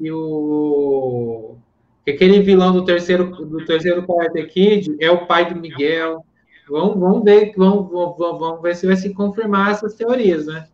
e 0.00 0.10
o 0.12 1.56
que 2.04 2.12
aquele 2.12 2.40
vilão 2.40 2.72
do 2.72 2.84
terceiro 2.84 3.24
do 3.24 3.64
terceiro 3.64 4.06
Karate 4.06 4.46
Kid 4.46 4.96
é 4.98 5.10
o 5.10 5.26
pai 5.26 5.52
do 5.52 5.60
Miguel. 5.60 6.24
Vamos, 6.68 6.98
vamos 6.98 7.24
ver, 7.24 7.52
vamos, 7.56 7.90
vamos, 7.90 8.16
vamos 8.16 8.62
ver 8.62 8.76
se 8.76 8.86
vai 8.86 8.96
se 8.96 9.12
confirmar 9.12 9.72
essas 9.72 9.94
teorias, 9.94 10.46
né? 10.46 10.68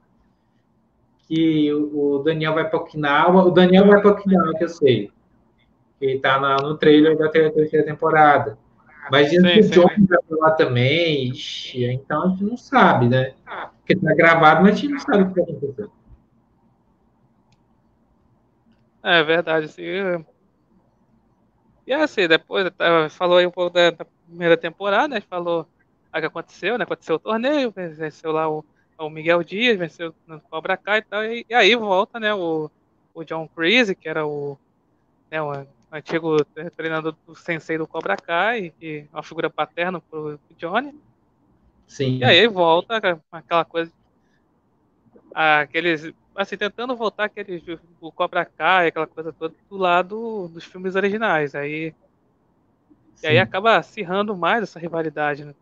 Que 1.26 1.72
o, 1.72 2.16
o 2.16 2.18
Daniel 2.20 2.54
vai 2.54 2.68
para 2.68 2.78
Okinawa, 2.78 3.44
o 3.44 3.50
Daniel 3.50 3.86
vai 3.86 4.00
para 4.00 4.10
Okinawa, 4.10 4.54
que 4.56 4.64
eu 4.64 4.68
sei. 4.68 5.10
Ele 6.00 6.18
tá 6.18 6.38
na, 6.38 6.56
no 6.56 6.76
trailer 6.76 7.16
da 7.16 7.28
terceira 7.28 7.84
temporada. 7.84 8.58
Mas 9.10 9.30
diz 9.30 9.42
que 9.42 9.60
o 9.60 9.70
John 9.70 10.06
vai 10.06 10.18
para 10.28 10.38
lá 10.38 10.50
também, 10.52 11.28
ixi, 11.28 11.84
então 11.84 12.24
a 12.24 12.28
gente 12.28 12.44
não 12.44 12.56
sabe, 12.56 13.08
né? 13.08 13.34
Porque 13.78 13.96
tá 13.96 14.14
gravado, 14.14 14.62
mas 14.62 14.74
a 14.74 14.76
gente 14.76 14.92
não 14.92 15.00
sabe 15.00 15.24
o 15.24 15.28
que 15.28 15.40
vai 15.40 15.50
acontecer. 15.50 15.88
É 19.04 19.22
verdade, 19.22 19.68
sim. 19.68 20.24
E 21.86 21.92
assim, 21.92 22.26
depois 22.26 22.72
falou 23.10 23.36
aí 23.36 23.46
um 23.46 23.50
pouco 23.50 23.74
da, 23.74 23.90
da 23.90 24.06
primeira 24.26 24.56
temporada, 24.56 25.08
né? 25.08 25.20
Falou 25.20 25.68
o 26.12 26.18
que 26.18 26.26
aconteceu, 26.26 26.78
né? 26.78 26.84
Aconteceu 26.84 27.16
o 27.16 27.18
torneio, 27.18 27.70
venceu 27.70 28.32
lá 28.32 28.48
o, 28.48 28.64
o 28.98 29.10
Miguel 29.10 29.44
Dias, 29.44 29.78
venceu 29.78 30.14
no 30.26 30.40
Cobra 30.40 30.78
Kai 30.78 31.00
e 31.00 31.02
tal. 31.02 31.22
E, 31.22 31.44
e, 31.46 31.54
aí 31.54 31.76
volta, 31.76 32.18
né, 32.18 32.32
o, 32.32 32.70
o 33.12 33.24
John 33.24 33.46
Creasy, 33.54 33.94
que 33.94 34.08
era 34.08 34.26
o, 34.26 34.56
né, 35.30 35.42
o 35.42 35.66
antigo 35.92 36.42
treinador 36.74 37.14
do 37.26 37.34
sensei 37.34 37.76
do 37.76 37.86
Cobra 37.86 38.16
Kai, 38.16 38.72
e 38.80 39.04
uma 39.12 39.22
figura 39.22 39.50
paterna 39.50 40.00
pro 40.00 40.40
Johnny. 40.56 40.98
Sim. 41.86 42.18
E 42.18 42.24
aí 42.24 42.48
volta 42.48 42.96
aquela 43.30 43.64
coisa, 43.66 43.92
aqueles, 45.34 46.10
assim, 46.36 46.56
tentando 46.56 46.96
voltar 46.96 47.24
aqueles, 47.24 47.62
o 48.00 48.10
Cobra 48.10 48.44
Kai, 48.44 48.88
aquela 48.88 49.06
coisa 49.06 49.32
toda 49.32 49.54
do 49.68 49.76
lado 49.76 50.48
dos 50.48 50.64
filmes 50.64 50.94
originais. 50.94 51.54
Aí, 51.54 51.94
e 53.22 53.26
aí 53.26 53.38
acaba 53.38 53.76
acirrando 53.76 54.36
mais 54.36 54.62
essa 54.62 54.78
rivalidade, 54.78 55.44
né? 55.44 55.54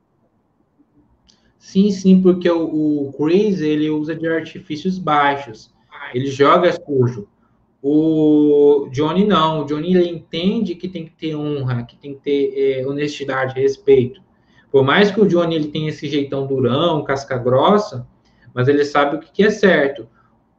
Sim, 1.59 1.91
sim, 1.93 2.21
porque 2.21 2.51
o, 2.51 3.09
o 3.09 3.13
Chris, 3.13 3.61
ele 3.61 3.89
usa 3.89 4.17
de 4.17 4.27
artifícios 4.27 4.99
baixos. 4.99 5.73
Ele 6.13 6.27
joga 6.27 6.73
sujo. 6.73 7.29
O 7.81 8.89
Johnny 8.91 9.25
não. 9.25 9.63
O 9.63 9.65
Johnny 9.65 9.95
ele 9.95 10.09
entende 10.09 10.75
que 10.75 10.89
tem 10.89 11.05
que 11.05 11.13
ter 11.13 11.37
honra, 11.37 11.85
que 11.85 11.97
tem 11.97 12.15
que 12.15 12.21
ter 12.21 12.81
é, 12.81 12.87
honestidade, 12.87 13.61
respeito. 13.61 14.21
Por 14.71 14.83
mais 14.83 15.11
que 15.11 15.21
o 15.21 15.27
Johnny 15.27 15.55
ele 15.55 15.69
tenha 15.69 15.91
esse 15.91 16.09
jeitão 16.09 16.47
durão, 16.47 17.05
casca 17.05 17.37
grossa, 17.37 18.07
mas 18.55 18.69
ele 18.69 18.85
sabe 18.85 19.17
o 19.17 19.21
que, 19.21 19.31
que 19.31 19.45
é 19.45 19.51
certo. 19.51 20.09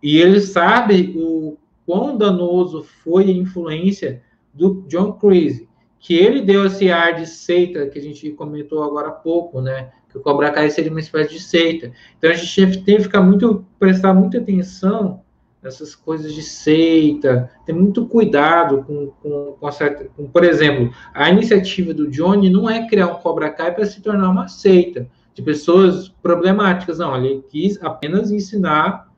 E 0.03 0.17
ele 0.17 0.41
sabe 0.41 1.13
o 1.15 1.57
quão 1.86 2.17
danoso 2.17 2.83
foi 3.03 3.24
a 3.24 3.31
influência 3.31 4.22
do 4.53 4.83
John 4.88 5.13
Crazy, 5.13 5.67
que 5.98 6.13
ele 6.13 6.41
deu 6.41 6.65
esse 6.65 6.91
ar 6.91 7.15
de 7.15 7.25
seita 7.25 7.88
que 7.88 7.98
a 7.98 8.01
gente 8.01 8.29
comentou 8.31 8.83
agora 8.83 9.07
há 9.07 9.12
pouco, 9.12 9.62
né? 9.62 9.89
que 10.13 10.19
o 10.19 10.22
Cobra 10.22 10.51
Kai 10.51 10.69
seria 10.69 10.91
uma 10.91 11.00
espécie 11.00 11.33
de 11.33 11.39
seita. 11.39 11.91
Então 12.17 12.29
a 12.29 12.36
gente 12.36 12.83
tem 12.83 12.98
que 12.98 13.03
ficar 13.03 13.22
muito, 13.22 13.65
prestar 13.79 14.13
muita 14.13 14.38
atenção 14.38 15.22
nessas 15.62 15.95
coisas 15.95 16.34
de 16.34 16.43
seita, 16.43 17.49
ter 17.65 17.73
muito 17.73 18.06
cuidado 18.06 18.84
com, 18.84 19.08
com, 19.21 19.56
com, 19.60 19.71
certa, 19.71 20.06
com, 20.15 20.27
por 20.27 20.43
exemplo, 20.43 20.93
a 21.13 21.30
iniciativa 21.32 21.93
do 21.93 22.12
Johnny 22.12 22.49
não 22.49 22.69
é 22.69 22.88
criar 22.88 23.08
um 23.08 23.15
Cobra 23.15 23.49
Kai 23.49 23.73
para 23.73 23.86
se 23.86 24.01
tornar 24.01 24.30
uma 24.30 24.47
seita 24.47 25.08
de 25.34 25.41
pessoas 25.41 26.10
problemáticas, 26.21 26.99
não, 26.99 27.15
ele 27.17 27.43
quis 27.49 27.82
apenas 27.82 28.30
ensinar 28.30 29.12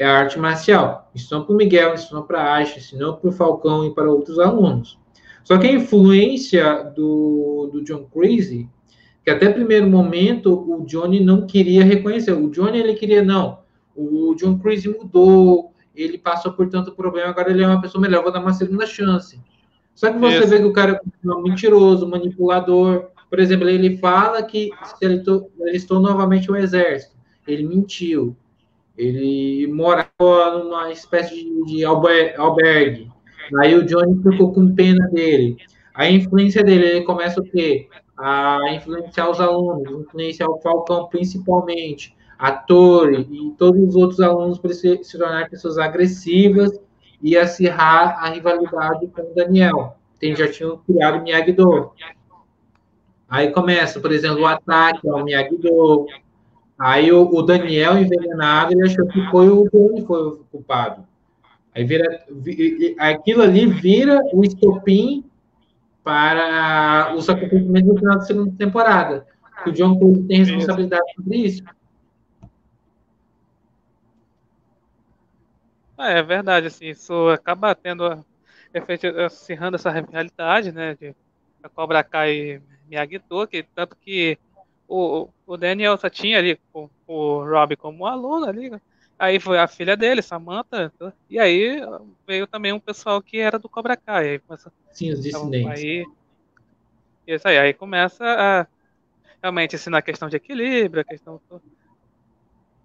a 0.00 0.10
arte 0.10 0.38
marcial, 0.38 1.10
ensinou 1.14 1.44
para 1.44 1.54
o 1.54 1.56
Miguel, 1.56 1.94
ensinou 1.94 2.22
para 2.22 2.40
a 2.40 2.54
Aisha, 2.54 2.78
ensinou 2.78 3.16
para 3.16 3.28
o 3.28 3.32
Falcão 3.32 3.84
e 3.84 3.94
para 3.94 4.10
outros 4.10 4.38
alunos. 4.38 4.98
Só 5.44 5.58
que 5.58 5.66
a 5.66 5.72
influência 5.72 6.84
do, 6.94 7.70
do 7.72 7.82
John 7.82 8.04
Crazy 8.04 8.68
que 9.28 9.32
até 9.32 9.50
primeiro 9.50 9.86
momento 9.86 10.54
o 10.54 10.86
Johnny 10.86 11.20
não 11.20 11.46
queria 11.46 11.84
reconhecer. 11.84 12.32
O 12.32 12.48
Johnny 12.48 12.78
ele 12.78 12.94
queria 12.94 13.22
não. 13.22 13.58
O 13.94 14.34
John 14.34 14.58
Cruise 14.58 14.88
mudou, 14.88 15.74
ele 15.94 16.16
passou 16.16 16.54
por 16.54 16.66
tanto 16.70 16.92
problema, 16.92 17.28
agora 17.28 17.50
ele 17.50 17.62
é 17.62 17.66
uma 17.66 17.78
pessoa 17.78 18.00
melhor, 18.00 18.22
vou 18.22 18.32
dar 18.32 18.40
uma 18.40 18.54
segunda 18.54 18.86
chance. 18.86 19.38
Só 19.94 20.10
que 20.10 20.18
você 20.18 20.38
Isso. 20.38 20.48
vê 20.48 20.60
que 20.60 20.64
o 20.64 20.72
cara 20.72 20.92
é 20.92 21.30
um 21.30 21.42
mentiroso, 21.42 22.08
manipulador. 22.08 23.10
Por 23.28 23.38
exemplo, 23.38 23.68
ele 23.68 23.98
fala 23.98 24.42
que 24.42 24.70
ele 25.02 25.22
estou 25.74 26.00
novamente 26.00 26.50
o 26.50 26.56
exército. 26.56 27.14
Ele 27.46 27.64
mentiu. 27.64 28.34
Ele 28.98 29.66
morava 29.68 30.58
numa 30.58 30.90
espécie 30.90 31.34
de, 31.34 31.64
de 31.64 31.84
albergue. 31.84 33.08
Aí 33.60 33.74
o 33.74 33.86
Johnny 33.86 34.20
ficou 34.22 34.52
com 34.52 34.74
pena 34.74 35.08
dele. 35.08 35.56
A 35.94 36.10
influência 36.10 36.62
dele, 36.62 36.86
ele 36.86 37.04
começa 37.04 37.40
o 37.40 37.44
quê? 37.44 37.88
a 38.18 38.58
influenciar 38.72 39.30
os 39.30 39.40
alunos, 39.40 40.06
influenciar 40.06 40.48
o 40.48 40.60
Falcão 40.60 41.06
principalmente, 41.06 42.16
a 42.38 42.52
Torre 42.52 43.26
e 43.30 43.50
todos 43.56 43.80
os 43.80 43.96
outros 43.96 44.20
alunos 44.20 44.58
para 44.58 44.72
se, 44.72 45.02
se 45.04 45.18
tornar 45.18 45.48
pessoas 45.48 45.78
agressivas 45.78 46.78
e 47.22 47.36
acirrar 47.36 48.18
a 48.22 48.30
rivalidade 48.30 49.06
com 49.08 49.22
o 49.22 49.34
Daniel. 49.34 49.96
Tem, 50.18 50.34
já 50.34 50.50
tinham 50.50 50.78
criado 50.78 51.20
o 51.20 51.22
Miyagi-Do. 51.22 51.92
Aí 53.28 53.50
começa, 53.50 54.00
por 54.00 54.10
exemplo, 54.10 54.42
o 54.42 54.46
ataque 54.46 55.08
ao 55.08 55.24
Miyagi-Do. 55.24 56.06
Aí 56.78 57.10
o, 57.10 57.28
o, 57.28 57.42
Daniel 57.42 57.98
envenenado, 57.98 58.72
ele 58.72 58.84
achou 58.84 59.06
que 59.08 59.20
foi 59.30 59.48
o 59.48 59.68
Dani 59.72 60.06
foi 60.06 60.28
o 60.28 60.36
culpado. 60.50 61.04
Aí 61.74 61.84
vira, 61.84 62.24
aquilo 62.98 63.42
ali 63.42 63.66
vira 63.66 64.20
o 64.32 64.44
estopim 64.44 65.24
para 66.04 67.14
os 67.16 67.28
acontecimentos 67.28 67.88
no 67.88 67.98
final 67.98 68.18
da 68.18 68.24
segunda 68.24 68.52
temporada. 68.56 69.26
O 69.66 69.72
John 69.72 69.98
Cruise 69.98 70.22
tem 70.28 70.38
responsabilidade 70.38 71.12
sobre 71.16 71.36
isso. 71.38 71.64
Ah, 75.96 76.10
é 76.10 76.22
verdade, 76.22 76.68
assim, 76.68 76.86
isso 76.86 77.28
acaba 77.28 77.74
tendo 77.74 78.24
efeito, 78.72 79.06
acirrando 79.20 79.74
essa 79.74 79.90
realidade, 79.90 80.70
né, 80.70 80.94
de 80.94 81.12
a 81.60 81.68
Cobra 81.68 82.04
Kai 82.04 82.62
Miyagi-Do, 82.88 83.48
que 83.48 83.64
tanto 83.74 83.96
que 83.96 84.38
o, 84.88 85.28
o 85.46 85.56
Daniel 85.56 85.98
só 85.98 86.08
tinha 86.08 86.38
ali 86.38 86.58
o, 86.72 86.88
o 87.06 87.44
Rob 87.44 87.76
como 87.76 88.06
aluno 88.06 88.46
ali, 88.46 88.70
aí 89.18 89.38
foi 89.38 89.58
a 89.58 89.68
filha 89.68 89.96
dele, 89.96 90.22
Samantha, 90.22 90.92
e 91.28 91.38
aí 91.38 91.80
veio 92.26 92.46
também 92.46 92.72
um 92.72 92.80
pessoal 92.80 93.20
que 93.20 93.38
era 93.38 93.58
do 93.58 93.68
Cobra 93.68 93.96
Kai, 93.96 94.30
aí 94.30 94.38
começa, 94.38 94.72
Sim, 94.90 95.12
os 95.12 95.24
então, 95.24 95.50
dissidentes. 95.50 95.82
Aí, 95.82 96.06
isso 97.26 97.46
aí, 97.46 97.58
aí 97.58 97.74
começa 97.74 98.24
a 98.24 98.66
realmente 99.42 99.76
ensinar 99.76 99.98
a 99.98 100.02
questão 100.02 100.28
de 100.28 100.36
equilíbrio, 100.36 101.02
a 101.02 101.04
questão. 101.04 101.40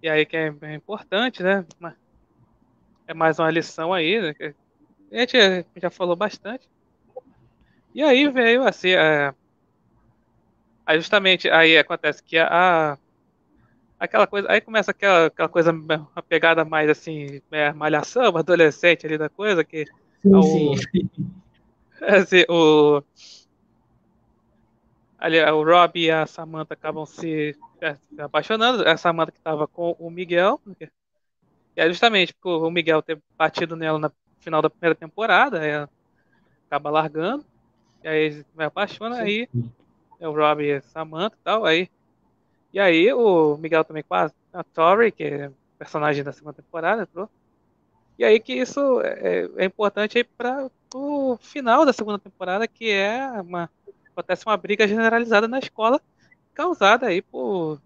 E 0.02 0.08
aí 0.08 0.26
que 0.26 0.36
é, 0.36 0.74
importante, 0.74 1.42
né? 1.42 1.64
É 3.06 3.14
mais 3.14 3.38
uma 3.38 3.50
lição 3.50 3.92
aí, 3.92 4.20
né? 4.20 4.54
A 5.10 5.16
gente 5.20 5.66
já 5.76 5.88
falou 5.88 6.14
bastante. 6.14 6.68
E 7.94 8.02
aí 8.02 8.28
veio 8.28 8.66
assim. 8.66 8.90
Aí 10.86 10.98
justamente 10.98 11.48
aí 11.48 11.78
acontece 11.78 12.22
que 12.22 12.36
a, 12.36 12.98
aquela 13.98 14.26
coisa, 14.26 14.50
aí 14.50 14.60
começa 14.60 14.90
aquela, 14.90 15.26
aquela 15.26 15.48
coisa, 15.48 15.72
uma 15.72 16.22
pegada 16.28 16.64
mais 16.64 16.90
assim, 16.90 17.40
é, 17.50 17.72
malhação, 17.72 18.36
adolescente 18.36 19.06
ali 19.06 19.16
da 19.16 19.28
coisa, 19.28 19.64
que 19.64 19.86
sim, 20.22 20.34
o, 20.34 20.76
sim. 20.76 21.10
Assim, 22.02 22.44
o, 22.50 23.02
ali, 25.16 25.42
o 25.42 25.64
Rob 25.64 25.98
e 25.98 26.10
a 26.10 26.26
Samantha 26.26 26.74
acabam 26.74 27.06
se, 27.06 27.56
é, 27.80 27.94
se 27.94 28.20
apaixonando. 28.20 28.86
A 28.86 28.96
Samantha 28.96 29.32
que 29.32 29.38
estava 29.38 29.66
com 29.66 29.96
o 29.98 30.10
Miguel. 30.10 30.60
E 30.80 31.80
é 31.80 31.88
justamente 31.88 32.34
por 32.34 32.62
o 32.62 32.70
Miguel 32.70 33.00
ter 33.00 33.18
batido 33.38 33.74
nela 33.74 33.98
no 33.98 34.12
final 34.40 34.60
da 34.60 34.68
primeira 34.68 34.94
temporada, 34.94 35.64
ela 35.64 35.88
acaba 36.66 36.90
largando. 36.90 37.44
E 38.02 38.08
aí 38.08 38.22
eles 38.24 38.44
se 38.54 38.62
apaixonam, 38.62 39.18
aí 39.18 39.48
é 39.54 39.83
o 40.20 40.32
Rob 40.32 40.62
e 40.62 40.72
a 40.74 40.82
Samantha 40.82 41.36
e 41.40 41.44
tal. 41.44 41.64
Aí, 41.64 41.88
e 42.72 42.80
aí 42.80 43.12
o 43.12 43.56
Miguel 43.56 43.84
também 43.84 44.02
com 44.02 44.14
a, 44.14 44.30
Tori, 44.72 45.12
que 45.12 45.24
é 45.24 45.50
personagem 45.78 46.24
da 46.24 46.32
segunda 46.32 46.54
temporada, 46.54 47.02
entrou. 47.02 47.28
E 48.18 48.24
aí 48.24 48.38
que 48.38 48.52
isso 48.52 49.00
é, 49.02 49.48
é 49.56 49.64
importante 49.64 50.18
aí 50.18 50.24
para 50.24 50.68
o 50.94 51.36
final 51.40 51.84
da 51.84 51.92
segunda 51.92 52.18
temporada, 52.18 52.66
que 52.68 52.90
é 52.90 53.28
uma 53.40 53.68
acontece 54.12 54.46
uma 54.46 54.56
briga 54.56 54.86
generalizada 54.86 55.48
na 55.48 55.58
escola 55.58 56.00
causada 56.54 57.06
aí 57.06 57.20
por 57.20 57.80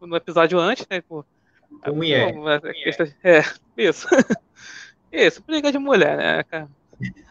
no 0.00 0.16
episódio 0.16 0.58
antes, 0.58 0.86
né? 0.90 1.00
Pô, 1.00 1.24
com 1.82 1.94
mulher. 1.94 2.34
É, 3.22 3.42
isso. 3.76 4.06
isso, 5.10 5.42
briga 5.42 5.72
de 5.72 5.78
mulher, 5.78 6.16
né? 6.52 6.68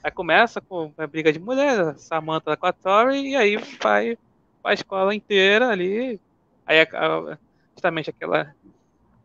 Aí 0.04 0.12
começa 0.12 0.60
com 0.60 0.92
a 0.98 1.08
briga 1.08 1.32
de 1.32 1.40
mulher, 1.40 1.96
Samantha 1.98 2.58
com 2.58 2.66
a 2.66 2.74
Tori, 2.74 3.30
e 3.30 3.36
aí 3.36 3.58
vai 3.82 4.18
a 4.64 4.74
escola 4.74 5.14
inteira 5.16 5.70
ali. 5.70 6.20
Aí 6.66 6.78
justamente 7.74 8.10
aquela 8.10 8.54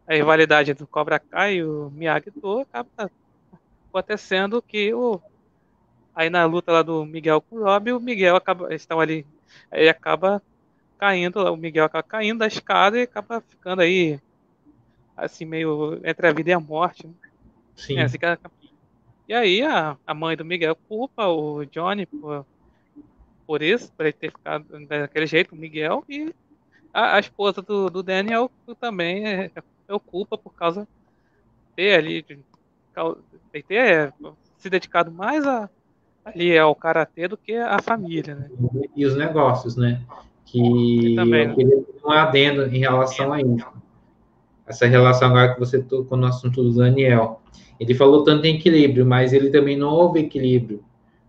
a 0.06 0.14
rivalidade 0.14 0.72
do 0.72 0.86
Cobra 0.86 1.18
Kai 1.18 1.56
e 1.56 1.64
o 1.64 1.90
Miyagi-Do 1.90 2.60
acaba 2.60 3.10
acontecendo 3.88 4.62
que 4.62 4.94
o 4.94 5.20
aí 6.14 6.30
na 6.30 6.44
luta 6.44 6.72
lá 6.72 6.82
do 6.82 7.04
Miguel 7.04 7.40
com 7.42 7.56
o 7.56 7.64
Rob, 7.64 7.92
o 7.92 8.00
Miguel 8.00 8.36
acaba 8.36 8.72
estão 8.74 9.00
ali, 9.00 9.26
aí 9.70 9.88
acaba 9.88 10.40
caindo, 10.98 11.40
o 11.52 11.56
Miguel 11.56 11.84
acaba 11.84 12.02
caindo 12.02 12.38
da 12.38 12.46
escada 12.46 12.98
e 12.98 13.02
acaba 13.02 13.40
ficando 13.40 13.82
aí 13.82 14.18
assim 15.16 15.44
meio 15.44 16.00
entre 16.04 16.26
a 16.28 16.32
vida 16.32 16.50
e 16.50 16.52
a 16.52 16.60
morte. 16.60 17.06
Né? 17.06 17.12
Sim. 17.74 17.98
É, 17.98 18.04
assim, 18.04 18.18
e 19.28 19.34
aí 19.34 19.62
a, 19.62 19.96
a 20.06 20.14
mãe 20.14 20.36
do 20.36 20.44
Miguel 20.44 20.76
culpa 20.88 21.26
o 21.26 21.64
Johnny 21.66 22.06
por, 22.06 22.46
por 23.46 23.62
isso, 23.62 23.92
por 23.92 24.04
ele 24.04 24.12
ter 24.12 24.30
ficado 24.30 24.64
daquele 24.86 25.26
jeito, 25.26 25.54
o 25.54 25.58
Miguel, 25.58 26.04
e 26.08 26.34
a, 26.92 27.16
a 27.16 27.20
esposa 27.20 27.62
do, 27.62 27.88
do 27.88 28.02
Daniel 28.02 28.50
também 28.80 29.26
é, 29.26 29.50
é 29.54 29.98
culpa 29.98 30.36
por 30.36 30.54
causa 30.54 30.82
de 30.82 31.76
ter 31.76 31.98
ali 31.98 32.22
de, 32.22 32.36
de 32.36 33.62
ter 33.62 33.74
é, 33.74 34.12
se 34.56 34.68
dedicado 34.68 35.12
mais 35.12 35.46
a, 35.46 35.68
ali 36.24 36.58
ao 36.58 36.74
karatê 36.74 37.28
do 37.28 37.36
que 37.36 37.54
a 37.54 37.80
família, 37.80 38.34
né? 38.34 38.50
E 38.96 39.06
os 39.06 39.16
negócios, 39.16 39.76
né? 39.76 40.02
Que 40.44 41.14
também, 41.14 41.48
eu 41.48 41.54
queria 41.54 41.84
um 42.04 42.10
adendo 42.10 42.66
em 42.66 42.78
relação 42.78 43.32
a 43.32 43.40
isso. 43.40 43.66
Essa 44.66 44.86
relação 44.86 45.28
agora 45.28 45.54
que 45.54 45.60
você 45.60 45.80
tocou 45.80 46.18
no 46.18 46.26
assunto 46.26 46.62
do 46.62 46.74
Daniel. 46.74 47.40
Ele 47.78 47.94
falou 47.94 48.24
tanto 48.24 48.46
em 48.46 48.56
equilíbrio, 48.56 49.04
mas 49.04 49.32
ele 49.32 49.50
também 49.50 49.76
não 49.76 49.88
houve 49.88 50.20
equilíbrio. 50.20 50.82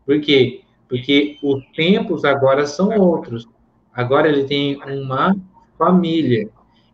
Por 0.06 0.20
quê? 0.22 0.64
Porque 0.88 1.38
os 1.44 1.66
tempos 1.76 2.24
agora 2.24 2.66
são 2.66 2.90
outros. 2.98 3.48
Agora 3.94 4.28
ele 4.28 4.46
tem 4.46 4.82
uma 4.84 5.36
família, 5.78 6.50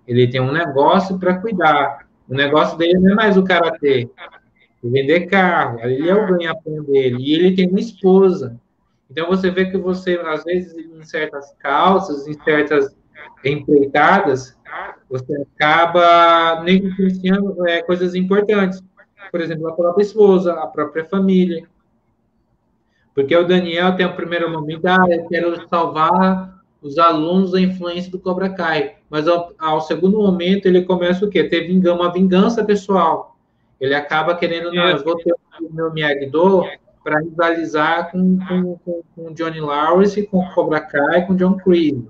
ele 0.08 0.27
tem 0.27 0.41
um 0.41 0.51
negócio 0.51 1.19
para 1.19 1.38
cuidar. 1.38 2.08
O 2.27 2.34
negócio 2.34 2.77
dele 2.77 2.97
não 2.99 3.12
é 3.12 3.15
mais 3.15 3.38
o 3.38 3.43
karatê, 3.43 4.10
é 4.17 4.88
vender 4.88 5.27
carro, 5.27 5.79
ele 5.82 6.10
é 6.10 6.15
o 6.15 6.27
ganha-pão 6.27 6.84
dele, 6.84 7.17
e 7.19 7.34
ele 7.34 7.56
tem 7.56 7.69
uma 7.69 7.79
esposa. 7.79 8.60
Então 9.10 9.27
você 9.27 9.51
vê 9.51 9.65
que 9.65 9.77
você, 9.77 10.19
às 10.25 10.43
vezes, 10.43 10.73
em 10.73 11.03
certas 11.03 11.53
calças, 11.60 12.27
em 12.27 12.34
certas 12.43 12.95
empreitadas, 13.43 14.58
você 15.10 15.45
acaba 15.56 16.63
negligenciando 16.63 17.67
é, 17.67 17.84
coisas 17.84 18.15
importantes 18.15 18.82
por 19.34 19.41
exemplo, 19.41 19.67
a 19.67 19.73
própria 19.73 20.03
esposa, 20.03 20.53
a 20.53 20.67
própria 20.67 21.03
família. 21.06 21.67
Porque 23.13 23.36
o 23.36 23.47
Daniel 23.47 23.95
tem 23.95 24.06
o 24.06 24.15
primeiro 24.15 24.49
momento, 24.49 24.86
ah, 24.86 25.06
eu 25.10 25.28
quero 25.28 25.67
salvar 25.67 26.63
os 26.82 26.97
alunos 26.97 27.52
da 27.52 27.62
influência 27.62 28.12
do 28.12 28.19
Cobra 28.19 28.49
Kai. 28.49 28.95
Mas 29.10 29.28
ao, 29.28 29.54
ao 29.58 29.82
segundo 29.82 30.17
momento 30.17 30.65
ele 30.65 30.84
começa 30.84 31.26
o 31.26 31.30
quê? 31.30 31.43
Ter 31.43 31.67
vingança, 31.67 31.95
uma 31.95 32.12
vingança 32.12 32.63
pessoal. 32.63 33.38
Ele 33.80 33.93
acaba 33.93 34.36
querendo, 34.36 34.71
não, 34.71 34.89
eu 34.89 35.04
vou 35.04 35.15
ter 35.17 35.34
o 35.62 35.73
meu 35.73 35.93
Miyagi-Do 35.93 36.65
para 37.04 37.19
rivalizar 37.19 38.12
com, 38.12 38.39
com, 38.47 38.78
com, 38.78 39.02
com 39.15 39.34
Johnny 39.34 39.60
Lawrence, 39.60 40.26
com 40.28 40.49
Cobra 40.54 40.80
Kai, 40.80 41.28
com 41.28 41.36
John 41.36 41.58
Creed. 41.58 42.06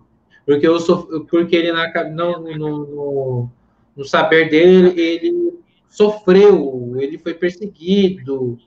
Porque, 0.46 0.68
eu 0.68 0.80
sou, 0.80 1.26
porque 1.26 1.56
ele, 1.56 1.72
na, 1.72 1.92
no, 2.10 2.39
no, 2.39 2.58
no, 2.58 3.50
no 3.96 4.06
saber 4.06 4.50
dele, 4.50 5.00
ele 5.00 5.54
sofreu, 5.89 6.96
ele 6.98 7.18
foi 7.18 7.34
perseguido, 7.34 8.58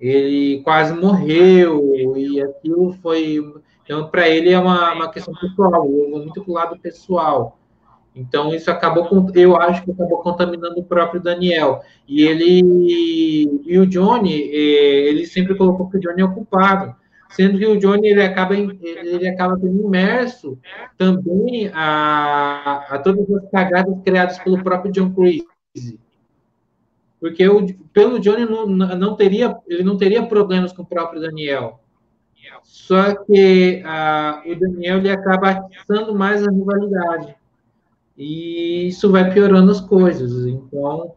ele 0.00 0.62
quase 0.62 0.94
morreu, 0.94 2.16
e 2.16 2.40
aquilo 2.40 2.92
foi. 3.02 3.38
Então, 3.84 4.08
para 4.08 4.28
ele 4.28 4.50
é 4.50 4.58
uma, 4.58 4.92
uma 4.92 5.10
questão 5.10 5.34
pessoal, 5.34 5.88
muito 5.88 6.44
pro 6.44 6.52
lado 6.52 6.78
pessoal. 6.78 7.58
Então, 8.14 8.52
isso 8.54 8.70
acabou, 8.70 9.08
eu 9.34 9.56
acho 9.56 9.84
que 9.84 9.92
acabou 9.92 10.18
contaminando 10.18 10.80
o 10.80 10.84
próprio 10.84 11.22
Daniel. 11.22 11.80
E 12.06 12.22
ele, 12.22 13.62
e 13.64 13.78
o 13.78 13.86
Johnny, 13.86 14.50
eh, 14.52 15.08
ele 15.08 15.26
sempre 15.26 15.56
colocou 15.56 15.88
que 15.88 15.98
o 15.98 16.00
Johnny 16.00 16.20
é 16.22 16.24
o 16.24 16.34
culpado, 16.34 16.94
sendo 17.30 17.58
que 17.58 17.66
o 17.66 17.78
Johnny 17.78 18.08
ele 18.08 18.22
acaba, 18.22 18.56
ele 18.56 19.28
acaba 19.28 19.56
sendo 19.58 19.84
imerso 19.84 20.58
também 20.96 21.70
a, 21.72 22.86
a 22.90 22.98
todas 22.98 23.30
as 23.30 23.50
cagadas 23.50 23.96
criadas 24.04 24.38
pelo 24.38 24.62
próprio 24.62 24.92
John 24.92 25.12
Creasy 25.14 25.98
porque 27.20 27.48
o, 27.48 27.66
pelo 27.92 28.18
Johnny 28.18 28.44
não, 28.44 28.66
não 28.66 29.16
teria, 29.16 29.56
ele 29.66 29.82
não 29.82 29.96
teria 29.96 30.26
problemas 30.26 30.72
com 30.72 30.82
o 30.82 30.86
próprio 30.86 31.20
Daniel. 31.20 31.80
Só 32.62 33.14
que 33.24 33.82
a, 33.84 34.42
o 34.46 34.54
Daniel 34.54 34.98
ele 34.98 35.10
acaba 35.10 35.50
atiçando 35.50 36.14
mais 36.14 36.46
a 36.46 36.50
rivalidade. 36.50 37.34
E 38.16 38.88
isso 38.88 39.10
vai 39.10 39.32
piorando 39.32 39.70
as 39.70 39.80
coisas. 39.80 40.46
Então, 40.46 41.12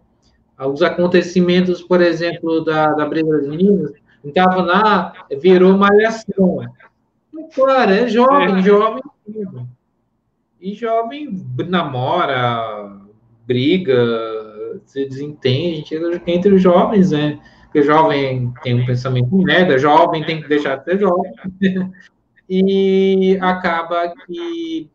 os 0.60 0.82
acontecimentos, 0.82 1.82
por 1.82 2.02
exemplo, 2.02 2.64
da, 2.64 2.94
da 2.94 3.06
briga 3.06 3.32
das 3.32 3.48
meninas, 3.48 3.92
estavam 4.24 4.66
lá, 4.66 5.14
virou 5.42 5.78
malhação. 5.78 6.60
Claro, 7.54 7.92
é 7.92 8.08
jovem, 8.08 8.58
é. 8.58 8.62
jovem. 8.62 9.02
E 10.60 10.74
jovem 10.74 11.44
namora, 11.68 13.00
briga, 13.48 13.96
se 14.86 15.06
desentende 15.06 15.86
entre 16.28 16.54
os 16.54 16.62
jovens, 16.62 17.12
né? 17.12 17.40
Porque 17.64 17.84
jovem 17.84 18.54
tem 18.64 18.82
um 18.82 18.86
pensamento 18.86 19.36
merda, 19.38 19.78
jovem 19.78 20.24
tem 20.24 20.42
que 20.42 20.50
deixar 20.50 20.76
de 20.78 20.84
ser 20.84 21.00
jovem. 21.00 21.32
e 22.50 23.38
acaba 23.40 24.14
que 24.26 24.90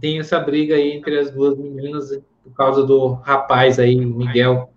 tem 0.00 0.18
essa 0.18 0.40
briga 0.40 0.74
aí 0.74 0.92
entre 0.92 1.18
as 1.18 1.30
duas 1.30 1.56
meninas 1.56 2.10
por 2.42 2.52
causa 2.54 2.84
do 2.84 3.12
rapaz 3.12 3.78
aí, 3.78 3.94
Miguel, 3.94 4.70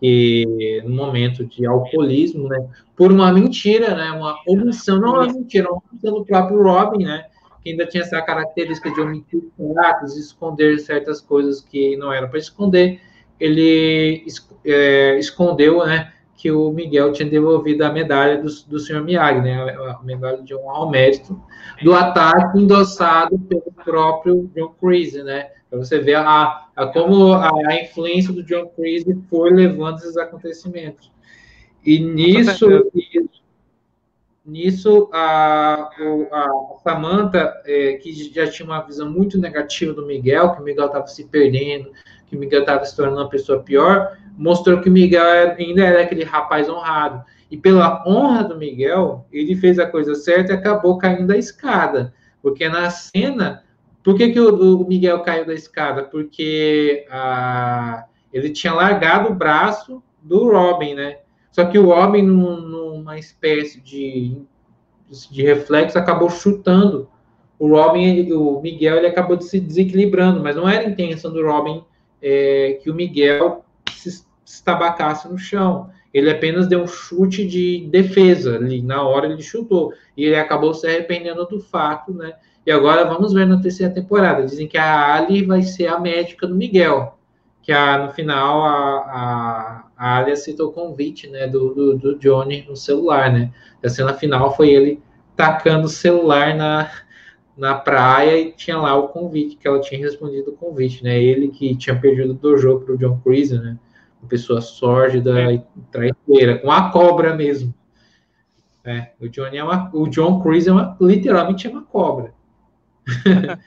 que 0.00 0.82
no 0.84 0.94
momento 0.94 1.44
de 1.44 1.66
alcoolismo, 1.66 2.48
né, 2.48 2.68
por 2.96 3.12
uma 3.12 3.32
mentira, 3.32 3.94
né, 3.94 4.10
uma 4.10 4.36
omissão, 4.46 5.00
não 5.00 5.22
é 5.22 5.32
mentira, 5.32 5.70
uma 5.70 5.82
omissão 5.90 6.14
do 6.18 6.24
próprio 6.24 6.62
Robin, 6.62 7.04
né, 7.04 7.26
que 7.62 7.70
ainda 7.70 7.86
tinha 7.86 8.02
essa 8.02 8.20
característica 8.20 8.90
de 8.92 9.00
omitir 9.00 9.42
fatos, 9.56 10.16
esconder 10.16 10.78
certas 10.80 11.20
coisas 11.20 11.60
que 11.60 11.96
não 11.96 12.12
eram 12.12 12.28
para 12.28 12.38
esconder, 12.38 13.00
ele 13.38 14.24
é, 14.64 15.18
escondeu, 15.18 15.84
né, 15.84 16.12
que 16.36 16.50
o 16.50 16.70
Miguel 16.70 17.12
tinha 17.12 17.28
devolvido 17.28 17.84
a 17.84 17.92
medalha 17.92 18.36
do, 18.36 18.48
do 18.66 18.78
senhor 18.78 19.02
Miyagi, 19.02 19.40
né, 19.40 19.54
a 19.56 20.00
medalha 20.02 20.42
de 20.42 20.54
um 20.54 20.68
ao 20.68 20.90
mérito 20.90 21.40
do 21.82 21.94
ataque 21.94 22.58
endossado 22.58 23.38
pelo 23.38 23.72
próprio 23.84 24.50
John 24.54 24.74
Creasy, 24.80 25.22
né, 25.22 25.50
para 25.70 25.78
você 25.78 25.98
ver 25.98 26.16
a, 26.16 26.66
a 26.76 26.86
como 26.86 27.32
a, 27.32 27.50
a, 27.66 27.82
influência 27.82 28.32
do 28.32 28.42
John 28.42 28.66
Creasy 28.76 29.18
foi 29.28 29.50
levando 29.50 29.98
esses 29.98 30.16
acontecimentos. 30.16 31.10
E 31.84 31.98
nisso, 31.98 32.66
nisso 34.44 35.10
a, 35.12 35.90
a 36.32 36.48
Samantha, 36.82 37.52
é, 37.64 37.94
que 37.94 38.12
já 38.32 38.48
tinha 38.48 38.66
uma 38.66 38.80
visão 38.80 39.10
muito 39.10 39.38
negativa 39.38 39.92
do 39.92 40.06
Miguel, 40.06 40.54
que 40.54 40.60
o 40.60 40.64
Miguel 40.64 40.86
estava 40.86 41.06
se 41.06 41.24
perdendo, 41.24 41.90
que 42.26 42.36
Miguel 42.36 42.60
estava 42.60 42.84
se 42.84 42.96
tornando 42.96 43.20
uma 43.20 43.28
pessoa 43.28 43.62
pior, 43.62 44.16
mostrou 44.36 44.80
que 44.80 44.90
Miguel 44.90 45.54
ainda 45.56 45.84
era 45.84 46.02
aquele 46.02 46.24
rapaz 46.24 46.68
honrado. 46.68 47.24
E 47.50 47.56
pela 47.56 48.02
honra 48.06 48.42
do 48.44 48.56
Miguel, 48.56 49.26
ele 49.32 49.54
fez 49.54 49.78
a 49.78 49.86
coisa 49.86 50.14
certa 50.14 50.52
e 50.52 50.56
acabou 50.56 50.98
caindo 50.98 51.26
da 51.26 51.36
escada. 51.36 52.12
Porque 52.42 52.68
na 52.68 52.90
cena. 52.90 53.62
Por 54.02 54.16
que, 54.16 54.30
que 54.30 54.40
o, 54.40 54.82
o 54.82 54.86
Miguel 54.86 55.20
caiu 55.20 55.46
da 55.46 55.54
escada? 55.54 56.02
Porque 56.02 57.06
ele 58.32 58.50
tinha 58.50 58.74
largado 58.74 59.30
o 59.30 59.34
braço 59.34 60.02
do 60.22 60.50
Robin, 60.50 60.94
né? 60.94 61.18
Só 61.52 61.64
que 61.64 61.78
o 61.78 61.86
Robin, 61.86 62.22
num, 62.22 62.60
numa 62.60 63.18
espécie 63.18 63.80
de, 63.80 64.36
de 65.30 65.42
reflexo, 65.42 65.96
acabou 65.96 66.28
chutando. 66.28 67.08
O 67.58 67.68
Robin, 67.68 68.32
o 68.32 68.60
Miguel, 68.60 68.96
ele 68.96 69.06
acabou 69.06 69.40
se 69.40 69.60
desequilibrando, 69.60 70.42
mas 70.42 70.56
não 70.56 70.68
era 70.68 70.84
a 70.84 70.90
intenção 70.90 71.32
do 71.32 71.46
Robin 71.46 71.84
é, 72.26 72.80
que 72.82 72.90
o 72.90 72.94
Miguel 72.94 73.62
se 73.92 74.24
estabacasse 74.46 75.28
no 75.28 75.36
chão. 75.36 75.90
Ele 76.12 76.30
apenas 76.30 76.66
deu 76.66 76.80
um 76.80 76.86
chute 76.86 77.46
de 77.46 77.86
defesa 77.90 78.56
ali, 78.56 78.80
na 78.80 79.02
hora 79.02 79.26
ele 79.26 79.42
chutou. 79.42 79.92
E 80.16 80.24
ele 80.24 80.36
acabou 80.36 80.72
se 80.72 80.86
arrependendo 80.86 81.44
do 81.44 81.60
fato, 81.60 82.14
né? 82.14 82.32
E 82.64 82.72
agora 82.72 83.04
vamos 83.04 83.34
ver 83.34 83.46
na 83.46 83.60
terceira 83.60 83.92
temporada. 83.92 84.44
Dizem 84.44 84.66
que 84.66 84.78
a 84.78 85.14
Ali 85.14 85.44
vai 85.44 85.60
ser 85.62 85.88
a 85.88 86.00
médica 86.00 86.46
do 86.46 86.54
Miguel. 86.54 87.18
Que 87.62 87.72
a, 87.72 87.98
no 87.98 88.12
final 88.12 88.62
a, 88.62 88.70
a, 88.70 89.84
a 89.96 90.18
Ali 90.18 90.32
aceitou 90.32 90.68
o 90.68 90.72
convite 90.72 91.28
né, 91.28 91.46
do, 91.46 91.74
do, 91.74 91.98
do 91.98 92.18
Johnny 92.18 92.64
no 92.66 92.76
celular, 92.76 93.30
né? 93.30 93.52
A 93.84 93.88
cena 93.90 94.14
final 94.14 94.56
foi 94.56 94.70
ele 94.70 95.02
tacando 95.36 95.86
o 95.86 95.90
celular 95.90 96.54
na, 96.54 96.90
na 97.56 97.74
praia 97.74 98.38
e 98.38 98.52
tinha 98.52 98.76
lá 98.76 98.96
o 98.96 99.08
convite, 99.08 99.56
que 99.56 99.66
ela 99.66 99.80
tinha 99.80 100.00
respondido 100.00 100.50
o 100.50 100.56
convite, 100.56 101.04
né? 101.04 101.22
Ele 101.22 101.48
que 101.48 101.76
tinha 101.76 101.98
perdido 101.98 102.32
o 102.32 102.34
dojo 102.34 102.80
para 102.80 102.94
o 102.94 102.98
John 102.98 103.20
Creasy, 103.20 103.58
né? 103.58 103.78
Uma 104.20 104.28
pessoa 104.28 104.60
sórdida 104.60 105.40
é. 105.40 105.54
e 105.54 105.62
traiçoeira, 105.90 106.58
com 106.58 106.70
a 106.70 106.90
cobra 106.90 107.34
mesmo. 107.34 107.72
É, 108.84 109.12
o 109.20 109.28
Johnny 109.28 109.56
é 109.56 109.64
uma, 109.64 109.90
o 109.94 110.08
John 110.08 110.42
Creasy 110.42 110.68
é 110.68 110.72
uma, 110.72 110.96
literalmente 111.00 111.66
é 111.66 111.70
uma 111.70 111.82
cobra. 111.82 112.34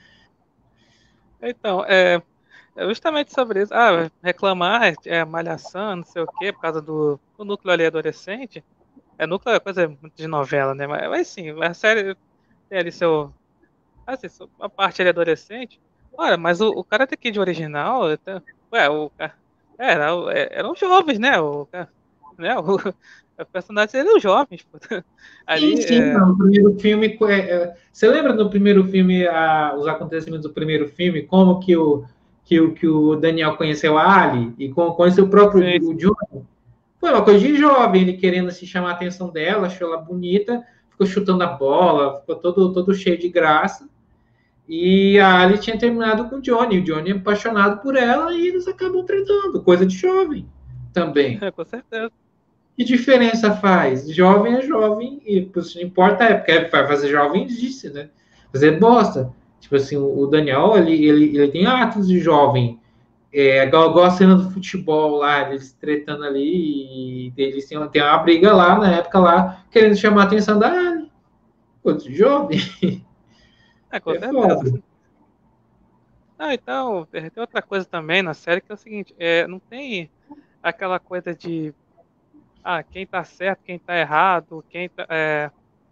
então, 1.42 1.84
é, 1.86 2.22
é, 2.76 2.86
justamente 2.86 3.34
sobre 3.34 3.64
isso. 3.64 3.74
Ah, 3.74 4.10
reclamar, 4.22 4.94
é 5.06 5.26
malhação, 5.26 5.96
não 5.98 6.04
sei 6.04 6.22
o 6.22 6.28
quê, 6.28 6.54
por 6.54 6.62
causa 6.62 6.80
do, 6.80 7.20
do 7.36 7.44
núcleo 7.44 7.74
ali 7.74 7.86
adolescente. 7.86 8.64
É 9.18 9.26
núcleo 9.26 9.56
é 9.56 9.60
coisa 9.60 9.88
muito 9.88 10.14
de 10.16 10.28
novela, 10.28 10.76
né? 10.76 10.86
Mas, 10.86 11.10
mas 11.10 11.28
sim, 11.28 11.50
a 11.64 11.74
série 11.74 12.16
tem 12.70 12.78
ali 12.78 12.92
seu. 12.92 13.34
Assim, 14.08 14.28
a 14.60 14.70
parte 14.70 15.02
ali 15.02 15.10
adolescente. 15.10 15.80
Olha, 16.18 16.38
mas 16.38 16.62
o, 16.62 16.70
o 16.70 16.84
Karate 16.84 17.18
Kid 17.18 17.40
original. 17.40 18.04
Ué, 18.74 18.90
o. 18.90 19.12
Era, 19.78 20.10
eram 20.50 20.74
jovens, 20.76 21.20
né? 21.20 21.40
O, 21.40 21.68
né? 22.38 22.58
O, 22.58 22.78
os 23.40 23.48
personagens 23.52 23.94
eram 23.94 24.20
jovens. 24.20 24.64
Pô. 24.64 24.80
Ali, 25.46 25.78
sim, 25.78 25.88
sim, 25.88 26.02
é... 26.02 26.18
no 26.18 26.38
primeiro 26.38 26.80
filme. 26.80 27.18
É, 27.22 27.34
é, 27.34 27.78
você 27.92 28.08
lembra 28.08 28.34
no 28.34 28.50
primeiro 28.50 28.86
filme, 28.86 29.28
a, 29.28 29.76
os 29.78 29.88
acontecimentos 29.88 30.48
do 30.48 30.54
primeiro 30.54 30.88
filme, 30.88 31.24
como 31.24 31.60
que 31.60 31.76
o 31.76 32.06
que 32.48 32.62
o, 32.62 32.74
que 32.74 32.88
o 32.88 33.18
Daniel 33.18 33.58
conheceu 33.58 33.98
a 33.98 34.24
Ali 34.24 34.54
e 34.58 34.70
conheceu 34.70 35.26
o 35.26 35.30
próprio 35.30 35.62
o 35.62 35.94
Johnny. 35.94 36.46
Foi 36.98 37.12
uma 37.12 37.22
coisa 37.22 37.40
de 37.40 37.58
jovem, 37.58 38.04
ele 38.04 38.14
querendo 38.14 38.50
se 38.52 38.66
chamar 38.66 38.92
a 38.92 38.94
atenção 38.94 39.30
dela, 39.30 39.68
achou 39.68 39.88
ela 39.90 40.02
bonita, 40.02 40.66
ficou 40.90 41.06
chutando 41.06 41.44
a 41.44 41.48
bola, 41.48 42.22
ficou 42.22 42.38
todo, 42.38 42.74
todo 42.74 42.96
cheio 42.96 43.20
de 43.20 43.28
graça. 43.28 43.88
E 44.68 45.18
a 45.20 45.40
Ali 45.40 45.58
tinha 45.58 45.78
terminado 45.78 46.26
com 46.26 46.38
o 46.38 46.42
Johnny, 46.42 46.80
o 46.80 46.84
Johnny 46.84 47.12
é 47.12 47.14
apaixonado 47.14 47.82
por 47.82 47.96
ela 47.96 48.34
e 48.34 48.48
eles 48.48 48.68
acabam 48.68 49.06
tratando, 49.06 49.64
coisa 49.64 49.86
de 49.86 49.96
jovem 49.96 50.46
também. 50.94 51.38
É, 51.42 51.50
com 51.52 51.64
certeza. 51.64 52.12
Que 52.76 52.84
diferença 52.84 53.56
faz? 53.56 54.08
Jovem 54.14 54.56
é 54.56 54.62
jovem, 54.62 55.22
e 55.26 55.50
não 55.56 55.82
importa 55.82 56.26
a 56.26 56.30
época, 56.30 56.70
vai 56.70 56.88
fazer 56.88 57.10
jovem 57.10 57.48
disse, 57.48 57.90
né? 57.90 58.10
Fazer 58.52 58.80
bosta. 58.80 59.34
Tipo 59.60 59.78
assim, 59.78 59.98
o 59.98 60.28
Daniel, 60.28 60.78
ele, 60.78 60.94
ele, 61.06 61.38
ele 61.38 61.52
tem 61.52 61.66
atos 61.66 62.08
de 62.08 62.20
jovem. 62.20 62.80
É, 63.34 63.66
igual, 63.66 63.90
igual 63.90 64.06
a 64.06 64.12
cena 64.12 64.36
do 64.36 64.52
futebol 64.52 65.18
lá, 65.18 65.50
eles 65.50 65.74
tretando 65.74 66.24
ali, 66.24 66.40
e 67.28 67.34
eles 67.36 67.68
têm, 67.68 67.88
tem 67.90 68.02
uma 68.02 68.18
briga 68.20 68.54
lá, 68.54 68.78
na 68.78 68.92
época 68.96 69.20
lá, 69.20 69.64
querendo 69.72 69.96
chamar 69.96 70.24
a 70.24 70.26
atenção 70.26 70.60
da 70.60 70.70
Ali. 70.70 71.12
Quanto 71.82 72.12
jovem. 72.12 72.60
É, 73.98 74.00
com 74.00 74.12
é 74.12 74.20
certeza. 74.20 74.84
Ah, 76.40 76.54
então, 76.54 77.06
tem 77.06 77.32
outra 77.38 77.62
coisa 77.62 77.86
também 77.86 78.22
na 78.22 78.34
série 78.34 78.62
que 78.62 78.72
é 78.72 78.76
o 78.76 78.78
seguinte, 78.78 79.16
é, 79.18 79.48
não 79.48 79.60
tem 79.60 80.10
aquela 80.62 81.00
coisa 81.00 81.34
de 81.34 81.74
ah, 82.64 82.84
quem 82.84 83.08
tá 83.08 83.24
certo, 83.24 83.64
quem 83.64 83.80
tá 83.80 83.98
errado, 83.98 84.64
quem 84.70 84.88
tá, 84.88 85.08
é, 85.10 85.50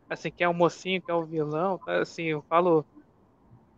assim, 0.08 0.30
quem 0.30 0.46
é 0.46 0.50
o 0.50 0.54
mocinho, 0.54 1.02
quem 1.02 1.13
é 1.13 1.18
o 1.18 1.26
vilão, 1.26 1.80
tá, 1.80 2.02
assim, 2.02 2.26
eu 2.26 2.44
falo 2.44 2.86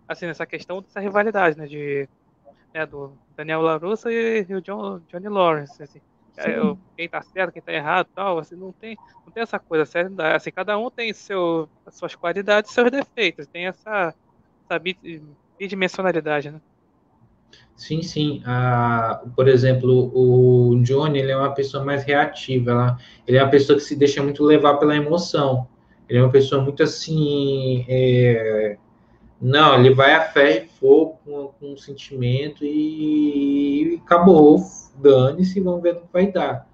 assim, 0.07 0.25
nessa 0.25 0.45
questão 0.45 0.81
dessa 0.81 0.99
rivalidade, 0.99 1.57
né, 1.57 1.67
de, 1.67 2.09
né, 2.73 2.85
do 2.85 3.13
Daniel 3.35 3.61
LaRussa 3.61 4.11
e, 4.11 4.45
e 4.47 4.53
o 4.55 4.61
John, 4.61 4.99
Johnny 5.07 5.29
Lawrence, 5.29 5.81
assim, 5.81 6.01
é, 6.37 6.57
quem 6.95 7.09
tá 7.09 7.21
certo, 7.21 7.53
quem 7.53 7.61
tá 7.61 7.71
errado, 7.73 8.07
tal, 8.15 8.39
assim, 8.39 8.55
não 8.55 8.73
tem, 8.73 8.97
não 9.25 9.33
tem 9.33 9.43
essa 9.43 9.59
coisa, 9.59 9.83
assim, 10.35 10.51
cada 10.51 10.77
um 10.77 10.89
tem 10.91 11.13
seu, 11.13 11.69
as 11.85 11.97
suas 11.97 12.15
qualidades, 12.15 12.71
seus 12.71 12.91
defeitos, 12.91 13.47
tem 13.47 13.67
essa, 13.67 14.15
essa 14.69 14.81
bidimensionalidade, 15.59 16.51
né. 16.51 16.61
Sim, 17.75 18.01
sim. 18.01 18.41
Ah, 18.45 19.21
por 19.35 19.47
exemplo, 19.47 20.11
o 20.13 20.81
Johnny 20.83 21.19
ele 21.19 21.31
é 21.31 21.37
uma 21.37 21.53
pessoa 21.53 21.83
mais 21.85 22.03
reativa. 22.03 22.97
ele 23.25 23.37
é 23.37 23.43
uma 23.43 23.51
pessoa 23.51 23.77
que 23.77 23.83
se 23.83 23.95
deixa 23.95 24.21
muito 24.23 24.43
levar 24.43 24.77
pela 24.77 24.95
emoção. 24.95 25.69
Ele 26.09 26.19
é 26.19 26.23
uma 26.23 26.31
pessoa 26.31 26.61
muito 26.63 26.81
assim. 26.83 27.85
É, 27.87 28.77
não, 29.41 29.75
ele 29.79 29.93
vai 29.93 30.13
a 30.15 30.21
fé 30.21 30.63
e 30.63 30.67
fogo 30.79 31.19
com, 31.23 31.47
com 31.59 31.77
sentimento 31.77 32.65
e, 32.65 33.93
e 33.93 34.01
acabou. 34.03 34.59
Dane-se, 34.95 35.59
vamos 35.59 35.83
ver 35.83 35.93
o 35.93 36.01
que 36.01 36.07
vai 36.11 36.31
dar. 36.31 36.67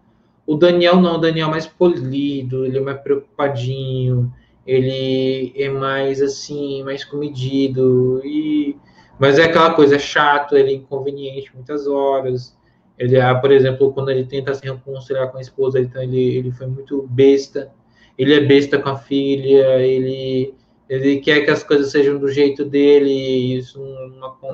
O 0.48 0.56
Daniel 0.56 1.00
não, 1.00 1.16
o 1.16 1.18
Daniel 1.18 1.48
é 1.50 1.52
mais 1.52 1.68
polido, 1.68 2.66
ele 2.66 2.78
é 2.78 2.82
mais 2.82 3.00
preocupadinho, 3.02 4.34
ele 4.66 5.54
é 5.56 5.70
mais 5.70 6.22
assim, 6.22 6.84
mais 6.84 7.04
comedido, 7.04 8.22
e 8.24 8.78
mas 9.20 9.38
é 9.40 9.44
aquela 9.44 9.74
coisa, 9.74 9.96
é 9.96 10.00
chato, 10.00 10.58
ele 10.58 10.72
é 10.72 10.76
inconveniente 10.76 11.52
muitas 11.54 11.88
horas. 11.88 12.58
Ele, 12.98 13.16
é, 13.16 13.34
por 13.36 13.52
exemplo, 13.52 13.94
quando 13.94 14.10
ele 14.10 14.26
tenta 14.26 14.54
se 14.54 14.64
reconciliar 14.66 15.32
com 15.32 15.38
a 15.38 15.42
esposa, 15.42 15.80
então 15.80 16.02
ele, 16.02 16.36
ele 16.36 16.52
foi 16.52 16.68
muito 16.68 17.08
besta. 17.10 17.72
Ele 18.18 18.34
é 18.34 18.42
besta 18.42 18.80
com 18.80 18.90
a 18.90 18.98
filha, 18.98 19.80
ele 19.80 20.54
ele 20.94 21.20
quer 21.20 21.42
que 21.42 21.52
as 21.52 21.64
coisas 21.64 21.92
sejam 21.92 22.18
do 22.18 22.28
jeito 22.28 22.64
dele, 22.64 23.10
e 23.10 23.58
isso 23.58 23.82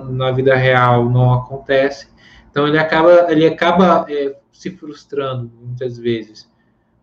na 0.10 0.32
vida 0.32 0.56
real 0.56 1.10
não 1.10 1.34
acontece. 1.34 2.08
Então 2.50 2.68
ele 2.68 2.78
acaba, 2.78 3.32
ele 3.32 3.46
acaba 3.46 4.06
é, 4.10 4.36
se 4.52 4.72
frustrando 4.72 5.52
muitas 5.62 5.98
vezes. 5.98 6.50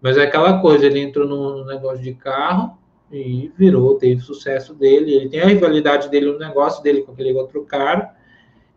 Mas 0.00 0.16
é 0.16 0.22
aquela 0.22 0.60
coisa, 0.60 0.86
ele 0.86 1.00
entrou 1.00 1.26
num 1.26 1.64
negócio 1.64 2.02
de 2.02 2.14
carro 2.14 2.78
e 3.10 3.52
virou, 3.56 3.96
teve 3.96 4.20
sucesso 4.20 4.74
dele. 4.74 5.14
Ele 5.14 5.28
tem 5.28 5.40
a 5.40 5.46
rivalidade 5.46 6.08
dele 6.08 6.32
no 6.32 6.38
negócio 6.38 6.82
dele 6.82 7.02
com 7.02 7.12
aquele 7.12 7.32
outro 7.32 7.64
cara. 7.64 8.14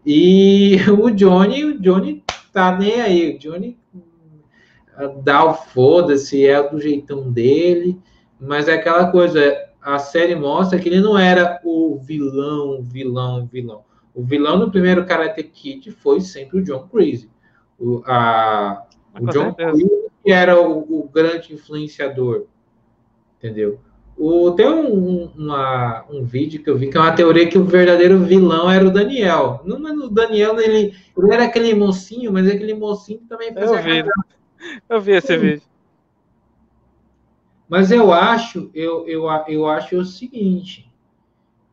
E 0.05 0.77
o 0.99 1.09
Johnny, 1.09 1.65
o 1.65 1.79
Johnny 1.79 2.23
tá 2.51 2.77
nem 2.77 3.01
aí. 3.01 3.35
O 3.35 3.39
Johnny 3.39 3.77
dá 5.23 5.45
o 5.45 5.53
foda-se, 5.53 6.45
é 6.45 6.61
do 6.67 6.79
jeitão 6.79 7.31
dele. 7.31 7.99
Mas 8.39 8.67
é 8.67 8.73
aquela 8.73 9.11
coisa, 9.11 9.55
a 9.81 9.97
série 9.99 10.35
mostra 10.35 10.79
que 10.79 10.89
ele 10.89 10.99
não 10.99 11.17
era 11.17 11.59
o 11.63 11.97
vilão, 11.97 12.81
vilão, 12.83 13.45
vilão. 13.45 13.83
O 14.13 14.23
vilão 14.23 14.57
no 14.57 14.71
primeiro 14.71 15.05
Karate 15.05 15.43
Kid 15.43 15.91
foi 15.91 16.19
sempre 16.19 16.59
o 16.59 16.63
John 16.63 16.87
Crazy. 16.87 17.29
O, 17.79 18.03
a, 18.05 18.85
o 19.19 19.27
John 19.27 19.53
Crazy 19.53 19.87
era 20.25 20.59
o, 20.59 20.79
o, 20.79 21.09
grande 21.09 21.53
influenciador, 21.53 22.45
entendeu? 23.37 23.79
O, 24.17 24.51
tem 24.51 24.67
um, 24.67 25.31
uma, 25.37 26.05
um 26.09 26.25
vídeo 26.25 26.61
que 26.61 26.69
eu 26.69 26.77
vi 26.77 26.89
que 26.89 26.97
é 26.97 26.99
uma 26.99 27.13
teoria 27.13 27.47
que 27.47 27.57
o 27.57 27.63
verdadeiro 27.63 28.19
vilão 28.19 28.69
era 28.69 28.85
o 28.85 28.91
Daniel. 28.91 29.61
Não, 29.63 29.77
o 29.77 30.09
Daniel, 30.09 30.59
ele, 30.59 30.93
ele 31.17 31.33
era 31.33 31.45
aquele 31.45 31.73
mocinho, 31.73 32.33
mas 32.33 32.45
aquele 32.45 32.73
mocinho 32.73 33.21
também 33.29 33.53
fazia... 33.53 33.77
Eu 33.77 34.03
vi, 34.03 34.09
eu 34.89 35.01
vi 35.01 35.11
esse 35.13 35.37
vídeo. 35.37 35.61
Mas 37.69 37.91
eu 37.91 38.11
acho, 38.11 38.71
eu, 38.73 39.07
eu, 39.07 39.27
eu 39.47 39.67
acho 39.67 39.95
o 39.95 40.03
seguinte, 40.03 40.91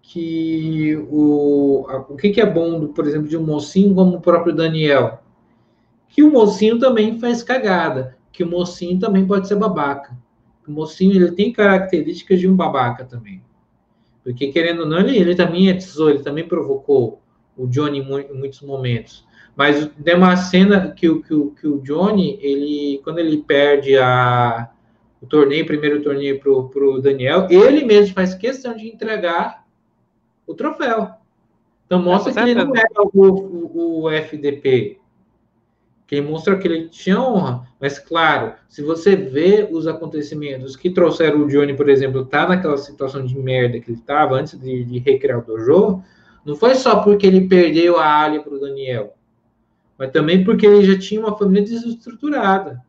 que 0.03 0.95
o, 1.11 1.87
o 2.11 2.17
que, 2.17 2.31
que 2.31 2.41
é 2.41 2.47
bom, 2.47 2.89
por 2.89 3.07
exemplo, 3.07 3.27
de 3.27 3.37
um 3.37 3.43
mocinho 3.43 3.95
como 3.95 4.19
o 4.19 4.21
próprio 4.21 4.55
Daniel? 4.55 5.23
Que 6.09 6.23
o 6.23 6.31
mocinho 6.31 6.79
também 6.79 7.19
faz 7.19 7.43
cagada, 7.43 8.17
que 8.31 8.45
o 8.45 8.49
mocinho 8.49 9.01
também 9.01 9.27
pode 9.27 9.49
ser 9.49 9.57
babaca. 9.57 10.17
O 10.69 10.71
mocinho 10.71 11.15
ele 11.15 11.33
tem 11.33 11.53
características 11.53 12.39
de 12.39 12.47
um 12.47 12.55
babaca 12.55 13.05
também. 13.05 13.43
Porque, 14.23 14.49
querendo 14.49 14.81
ou 14.81 14.87
não, 14.87 14.99
ele, 14.99 15.17
ele 15.17 15.35
também 15.35 15.71
atizou, 15.71 16.11
ele 16.11 16.19
também 16.19 16.47
provocou 16.47 17.21
o 17.57 17.67
Johnny 17.67 18.01
em 18.01 18.35
muitos 18.35 18.61
momentos. 18.61 19.25
Mas 19.57 19.91
tem 20.05 20.15
uma 20.15 20.37
cena 20.37 20.91
que, 20.91 21.09
que, 21.23 21.51
que 21.61 21.67
o 21.67 21.81
Johnny, 21.81 22.39
ele, 22.43 23.01
quando 23.03 23.19
ele 23.19 23.39
perde 23.39 23.97
a, 23.97 24.69
o 25.27 25.29
torneio, 25.29 25.65
o 25.65 25.67
primeiro 25.67 26.03
torneio 26.03 26.41
para 26.41 26.51
o 26.51 27.01
Daniel, 27.01 27.49
ele 27.51 27.85
mesmo 27.85 28.15
faz 28.15 28.35
questão 28.35 28.77
de 28.77 28.89
entregar 28.89 29.67
o 30.47 30.55
troféu. 30.55 31.11
Então 31.85 32.01
mostra 32.01 32.33
que 32.33 32.39
ele 32.39 32.55
não 32.55 32.75
é 32.75 32.85
o, 33.13 34.03
o, 34.05 34.11
FDP. 34.11 34.99
Que 36.07 36.21
mostra 36.21 36.57
que 36.57 36.69
ele 36.69 36.89
tinha 36.89 37.21
honra. 37.21 37.67
Mas, 37.81 37.99
claro, 37.99 38.55
se 38.69 38.81
você 38.81 39.17
vê 39.17 39.69
os 39.71 39.89
acontecimentos 39.89 40.77
que 40.77 40.91
trouxeram 40.91 41.41
o 41.41 41.49
Johnny, 41.49 41.75
por 41.75 41.89
exemplo, 41.89 42.25
tá 42.25 42.49
naquela 42.49 42.79
situação 42.79 43.25
de 43.25 43.37
merda 43.37 43.81
que 43.81 43.91
ele 43.91 43.99
estava 43.99 44.37
antes 44.37 44.59
de, 44.59 44.85
de 44.85 44.99
recriar 45.01 45.41
o 45.41 45.43
dojo, 45.43 46.03
não 46.45 46.55
foi 46.55 46.77
só 46.77 47.01
porque 47.03 47.27
ele 47.27 47.49
perdeu 47.49 47.99
a 47.99 48.07
área 48.07 48.41
para 48.41 48.55
o 48.55 48.61
Daniel, 48.61 49.15
mas 49.99 50.13
também 50.13 50.45
porque 50.45 50.65
ele 50.65 50.85
já 50.85 50.97
tinha 50.97 51.21
uma 51.21 51.37
família 51.37 51.65
desestruturada. 51.65 52.86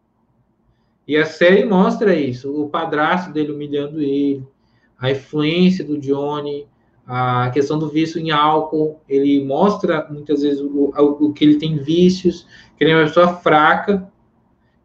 E 1.07 1.15
a 1.15 1.25
série 1.25 1.63
mostra 1.63 2.13
isso, 2.13 2.53
o 2.53 2.67
padrasto 2.67 3.31
dele 3.31 3.53
humilhando 3.53 4.01
ele, 4.01 4.45
a 4.99 5.09
influência 5.09 5.85
do 5.85 5.97
Johnny, 5.97 6.67
a 7.05 7.49
questão 7.51 7.79
do 7.79 7.87
vício 7.87 8.19
em 8.19 8.31
álcool, 8.31 8.99
ele 9.07 9.43
mostra 9.45 10.05
muitas 10.11 10.41
vezes 10.41 10.59
o, 10.59 10.91
o, 10.97 11.31
que 11.31 11.45
ele 11.45 11.55
tem 11.55 11.77
vícios, 11.77 12.45
que 12.75 12.83
ele 12.83 12.91
é 12.91 12.95
uma 12.97 13.05
pessoa 13.05 13.35
fraca, 13.35 14.11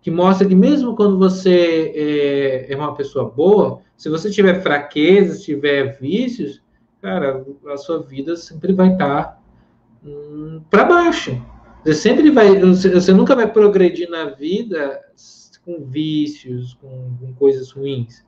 que 0.01 0.11
mostra 0.11 0.47
que 0.47 0.55
mesmo 0.55 0.95
quando 0.95 1.19
você 1.19 1.93
é, 1.95 2.73
é 2.73 2.77
uma 2.77 2.95
pessoa 2.95 3.29
boa, 3.29 3.81
se 3.97 4.09
você 4.09 4.31
tiver 4.31 4.63
fraquezas, 4.63 5.43
tiver 5.43 5.99
vícios, 6.01 6.63
cara, 7.01 7.45
a 7.69 7.77
sua 7.77 8.01
vida 8.01 8.37
sempre 8.37 8.73
vai 8.73 8.93
estar 8.93 9.25
tá, 9.25 9.39
hum, 10.05 10.63
para 10.71 10.85
baixo. 10.85 11.45
Você 11.85 11.95
sempre 11.95 12.31
vai, 12.31 12.61
você 12.61 13.13
nunca 13.13 13.35
vai 13.35 13.51
progredir 13.51 14.09
na 14.09 14.27
vida 14.27 15.01
com 15.65 15.85
vícios, 15.85 16.75
com, 16.75 17.17
com 17.21 17.33
coisas 17.35 17.71
ruins. 17.71 18.25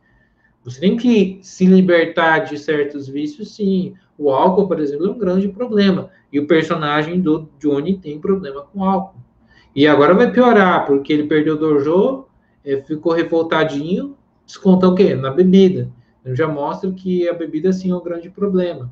Você 0.64 0.80
tem 0.80 0.96
que 0.96 1.38
se 1.42 1.66
libertar 1.66 2.40
de 2.40 2.58
certos 2.58 3.06
vícios, 3.06 3.54
sim. 3.54 3.94
O 4.16 4.30
álcool, 4.30 4.66
por 4.66 4.80
exemplo, 4.80 5.06
é 5.06 5.10
um 5.10 5.18
grande 5.18 5.48
problema. 5.48 6.10
E 6.32 6.40
o 6.40 6.46
personagem 6.46 7.20
do 7.20 7.48
Johnny 7.58 7.98
tem 7.98 8.18
problema 8.18 8.62
com 8.62 8.82
álcool. 8.82 9.18
E 9.74 9.86
agora 9.86 10.14
vai 10.14 10.30
piorar, 10.30 10.86
porque 10.86 11.12
ele 11.12 11.24
perdeu 11.24 11.54
o 11.54 11.58
dojo, 11.58 12.26
é, 12.64 12.80
ficou 12.82 13.12
revoltadinho, 13.12 14.16
desconta 14.46 14.88
o 14.88 14.94
quê? 14.94 15.14
Na 15.14 15.30
bebida. 15.30 15.90
Então 16.20 16.34
já 16.34 16.48
mostra 16.48 16.90
que 16.92 17.28
a 17.28 17.34
bebida, 17.34 17.72
sim, 17.72 17.90
é 17.90 17.94
um 17.94 18.02
grande 18.02 18.30
problema. 18.30 18.90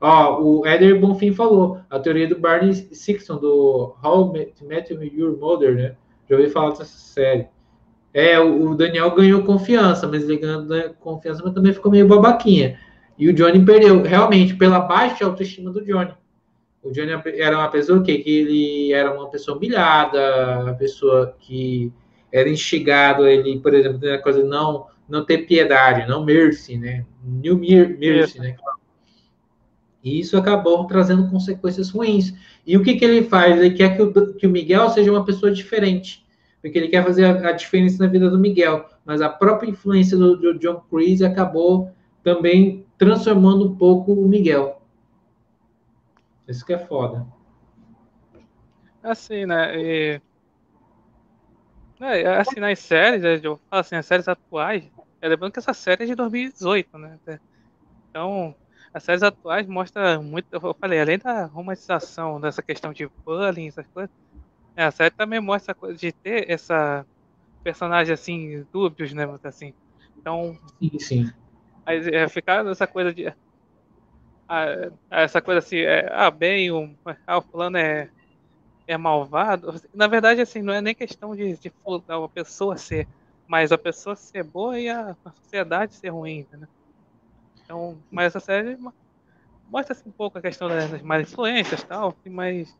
Ó, 0.00 0.42
o 0.42 0.66
Eder 0.66 1.00
Bonfim 1.00 1.32
falou, 1.32 1.80
a 1.88 1.98
teoria 1.98 2.28
do 2.28 2.38
Barney 2.38 2.74
Sixton, 2.74 3.38
do 3.38 3.94
How 4.04 4.30
Met 4.32 4.92
Your 4.92 5.38
Mother, 5.38 5.74
né? 5.74 5.96
Já 6.28 6.36
ouvi 6.36 6.50
falar 6.50 6.70
dessa 6.70 6.84
série. 6.84 7.46
É, 8.16 8.40
o 8.40 8.74
Daniel 8.74 9.14
ganhou 9.14 9.42
confiança, 9.42 10.08
mas 10.08 10.22
ele 10.22 10.38
ganhou 10.38 10.62
né, 10.62 10.90
confiança, 11.00 11.42
mas 11.44 11.52
também 11.52 11.74
ficou 11.74 11.92
meio 11.92 12.08
babaquinha. 12.08 12.80
E 13.18 13.28
o 13.28 13.32
Johnny 13.34 13.62
perdeu, 13.62 14.00
realmente, 14.00 14.54
pela 14.54 14.80
baixa 14.80 15.26
autoestima 15.26 15.70
do 15.70 15.84
Johnny. 15.84 16.14
O 16.82 16.90
Johnny 16.90 17.10
era 17.34 17.58
uma 17.58 17.68
pessoa 17.68 18.02
que, 18.02 18.16
que 18.16 18.30
ele 18.30 18.92
era 18.94 19.12
uma 19.12 19.28
pessoa 19.28 19.58
humilhada, 19.58 20.62
uma 20.62 20.72
pessoa 20.72 21.36
que 21.38 21.92
era 22.32 22.48
instigado, 22.48 23.26
ele, 23.26 23.60
por 23.60 23.74
exemplo, 23.74 24.10
a 24.10 24.16
coisa 24.16 24.42
de 24.42 24.48
não, 24.48 24.86
não 25.06 25.22
ter 25.22 25.46
piedade, 25.46 26.08
não 26.08 26.24
mercy, 26.24 26.78
né? 26.78 27.04
New 27.22 27.58
mercy, 27.58 28.38
né? 28.38 28.56
E 30.02 30.18
isso 30.20 30.38
acabou 30.38 30.86
trazendo 30.86 31.28
consequências 31.28 31.90
ruins. 31.90 32.32
E 32.66 32.78
o 32.78 32.82
que, 32.82 32.94
que 32.94 33.04
ele 33.04 33.24
faz? 33.24 33.60
Ele 33.60 33.74
quer 33.74 33.94
que 33.94 34.00
o, 34.00 34.32
que 34.32 34.46
o 34.46 34.50
Miguel 34.50 34.88
seja 34.88 35.10
uma 35.10 35.24
pessoa 35.26 35.52
diferente 35.52 36.24
porque 36.66 36.78
ele 36.78 36.88
quer 36.88 37.04
fazer 37.04 37.24
a, 37.24 37.50
a 37.50 37.52
diferença 37.52 38.02
na 38.02 38.10
vida 38.10 38.28
do 38.28 38.38
Miguel. 38.38 38.88
Mas 39.04 39.20
a 39.20 39.28
própria 39.28 39.70
influência 39.70 40.16
do, 40.16 40.36
do 40.36 40.58
John 40.58 40.82
Creasy 40.90 41.24
acabou 41.24 41.92
também 42.24 42.84
transformando 42.98 43.68
um 43.68 43.76
pouco 43.76 44.12
o 44.12 44.28
Miguel. 44.28 44.82
Isso 46.48 46.66
que 46.66 46.72
é 46.72 46.78
foda. 46.78 47.26
Assim, 49.02 49.46
né? 49.46 49.80
E... 49.80 50.20
É, 52.00 52.26
assim, 52.36 52.60
nas 52.60 52.78
séries, 52.80 53.22
né, 53.22 53.40
eu 53.42 53.58
falo 53.70 53.80
assim, 53.80 53.96
as 53.96 54.04
séries 54.04 54.28
atuais, 54.28 54.84
é, 55.20 55.28
lembrando 55.28 55.52
que 55.52 55.58
essa 55.58 55.72
série 55.72 56.02
é 56.02 56.06
de 56.06 56.14
2018, 56.14 56.98
né? 56.98 57.18
Então, 58.10 58.54
as 58.92 59.02
séries 59.02 59.22
atuais 59.22 59.66
mostram 59.66 60.22
muito, 60.22 60.46
eu 60.52 60.74
falei, 60.74 61.00
além 61.00 61.18
da 61.18 61.46
romantização 61.46 62.38
dessa 62.38 62.60
questão 62.60 62.92
de 62.92 63.08
bullying, 63.24 63.68
essas 63.68 63.86
coisas, 63.86 64.10
é, 64.76 64.84
a 64.84 64.90
série 64.90 65.10
também 65.10 65.40
mostra 65.40 65.72
a 65.72 65.74
coisa 65.74 65.98
de 65.98 66.12
ter 66.12 66.50
essa 66.50 67.06
personagem 67.64 68.12
assim, 68.12 68.66
dúbios, 68.70 69.12
né? 69.14 69.24
Assim. 69.42 69.72
Então. 70.18 70.58
Sim, 70.78 70.98
sim. 70.98 71.32
Aí 71.86 72.06
é, 72.14 72.28
ficar 72.28 72.66
essa 72.66 72.86
coisa 72.86 73.12
de. 73.12 73.32
essa 75.10 75.40
coisa 75.40 75.60
assim, 75.60 75.78
é, 75.78 76.08
ah, 76.12 76.30
bem, 76.30 76.70
o, 76.70 76.94
ah, 77.26 77.38
o 77.38 77.42
fulano 77.42 77.78
é, 77.78 78.10
é 78.86 78.98
malvado. 78.98 79.74
Na 79.94 80.06
verdade, 80.06 80.42
assim, 80.42 80.60
não 80.60 80.74
é 80.74 80.82
nem 80.82 80.94
questão 80.94 81.34
de, 81.34 81.56
de 81.56 81.72
uma 81.86 82.28
pessoa 82.28 82.76
ser, 82.76 83.08
mas 83.46 83.72
a 83.72 83.78
pessoa 83.78 84.14
ser 84.14 84.44
boa 84.44 84.78
e 84.78 84.90
a, 84.90 85.16
a 85.24 85.30
sociedade 85.30 85.94
ser 85.94 86.10
ruim, 86.10 86.46
né? 86.52 86.68
Então, 87.64 87.98
mas 88.10 88.26
essa 88.26 88.40
série 88.40 88.76
mostra 89.68 89.92
assim, 89.94 90.08
um 90.08 90.12
pouco 90.12 90.38
a 90.38 90.42
questão 90.42 90.68
das 90.68 91.00
mais 91.02 91.28
influências 91.28 91.80
e 91.80 91.86
tal, 91.86 92.14
mas 92.26 92.76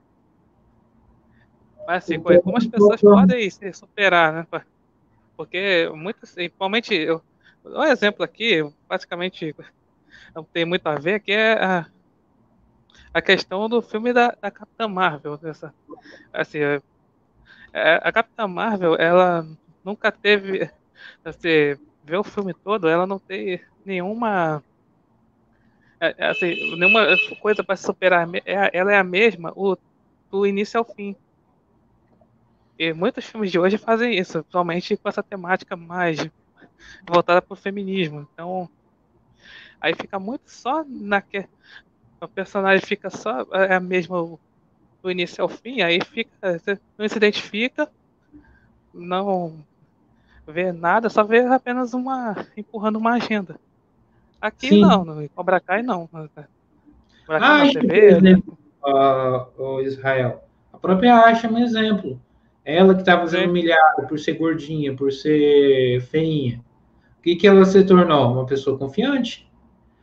mas 1.86 2.04
assim, 2.04 2.20
como 2.20 2.56
as 2.56 2.66
pessoas 2.66 3.00
podem 3.00 3.48
se 3.48 3.72
superar, 3.72 4.32
né? 4.32 4.46
Porque 5.36 5.90
muitas, 5.94 6.32
principalmente, 6.32 6.94
eu, 6.94 7.22
um 7.64 7.84
exemplo 7.84 8.24
aqui, 8.24 8.68
basicamente 8.88 9.54
não 10.34 10.44
tem 10.44 10.64
muito 10.64 10.86
a 10.86 10.94
ver, 10.94 11.20
que 11.20 11.32
é 11.32 11.52
a, 11.52 11.86
a 13.12 13.22
questão 13.22 13.68
do 13.68 13.80
filme 13.82 14.12
da, 14.12 14.36
da 14.40 14.50
Capitã 14.50 14.88
Marvel. 14.88 15.36
Dessa, 15.36 15.74
assim, 16.32 16.58
é, 16.58 16.82
é 17.72 18.00
a 18.02 18.12
Capitã 18.12 18.46
Marvel, 18.46 18.96
ela 18.96 19.46
nunca 19.84 20.10
teve, 20.10 20.70
assim, 21.24 21.76
ver 22.04 22.16
o 22.16 22.24
filme 22.24 22.54
todo, 22.54 22.88
ela 22.88 23.06
não 23.06 23.18
tem 23.18 23.60
nenhuma 23.84 24.62
é, 26.00 26.26
assim, 26.26 26.76
nenhuma 26.76 27.06
coisa 27.40 27.64
para 27.64 27.76
superar. 27.76 28.28
Ela 28.44 28.92
é 28.92 28.98
a 28.98 29.04
mesma 29.04 29.52
o, 29.56 29.76
do 30.30 30.46
início 30.46 30.78
ao 30.78 30.84
fim. 30.84 31.16
E 32.78 32.92
muitos 32.92 33.24
filmes 33.24 33.50
de 33.50 33.58
hoje 33.58 33.78
fazem 33.78 34.18
isso, 34.18 34.40
principalmente 34.40 34.96
com 34.96 35.08
essa 35.08 35.22
temática 35.22 35.76
mais 35.76 36.18
voltada 37.06 37.40
para 37.40 37.54
o 37.54 37.56
feminismo. 37.56 38.28
Então, 38.32 38.68
aí 39.80 39.94
fica 39.94 40.18
muito 40.18 40.50
só 40.50 40.84
na 40.86 41.20
que 41.20 41.46
o 42.20 42.28
personagem 42.28 42.84
fica 42.84 43.10
só 43.10 43.46
é 43.52 43.74
a 43.74 43.80
mesma 43.80 44.38
do 45.02 45.10
início 45.10 45.42
ao 45.42 45.48
fim, 45.48 45.82
aí 45.82 46.00
fica, 46.02 46.60
não 46.98 47.08
se 47.08 47.16
identifica, 47.16 47.88
não 48.92 49.64
vê 50.46 50.72
nada, 50.72 51.08
só 51.08 51.22
vê 51.22 51.40
apenas 51.40 51.94
uma 51.94 52.46
empurrando 52.56 52.96
uma 52.96 53.14
agenda. 53.14 53.58
Aqui 54.40 54.68
Sim. 54.68 54.80
não, 54.80 55.04
no 55.04 55.28
Cobra 55.30 55.60
Kai 55.60 55.82
não. 55.82 56.06
Cobra 56.06 56.30
Kai 57.26 57.68
ah, 57.68 57.72
TV, 57.72 58.20
né? 58.20 58.42
uh, 58.84 59.80
Israel. 59.82 60.44
A 60.72 60.78
própria 60.78 61.16
Asha 61.24 61.46
é 61.46 61.50
um 61.50 61.58
exemplo. 61.58 62.20
Ela 62.66 62.94
que 62.94 63.00
estava 63.02 63.28
sendo 63.28 63.48
humilhada 63.48 64.02
por 64.08 64.18
ser 64.18 64.32
gordinha, 64.32 64.92
por 64.92 65.12
ser 65.12 66.00
feinha. 66.10 66.60
O 67.16 67.22
que, 67.22 67.36
que 67.36 67.46
ela 67.46 67.64
se 67.64 67.84
tornou? 67.84 68.32
Uma 68.32 68.44
pessoa 68.44 68.76
confiante. 68.76 69.48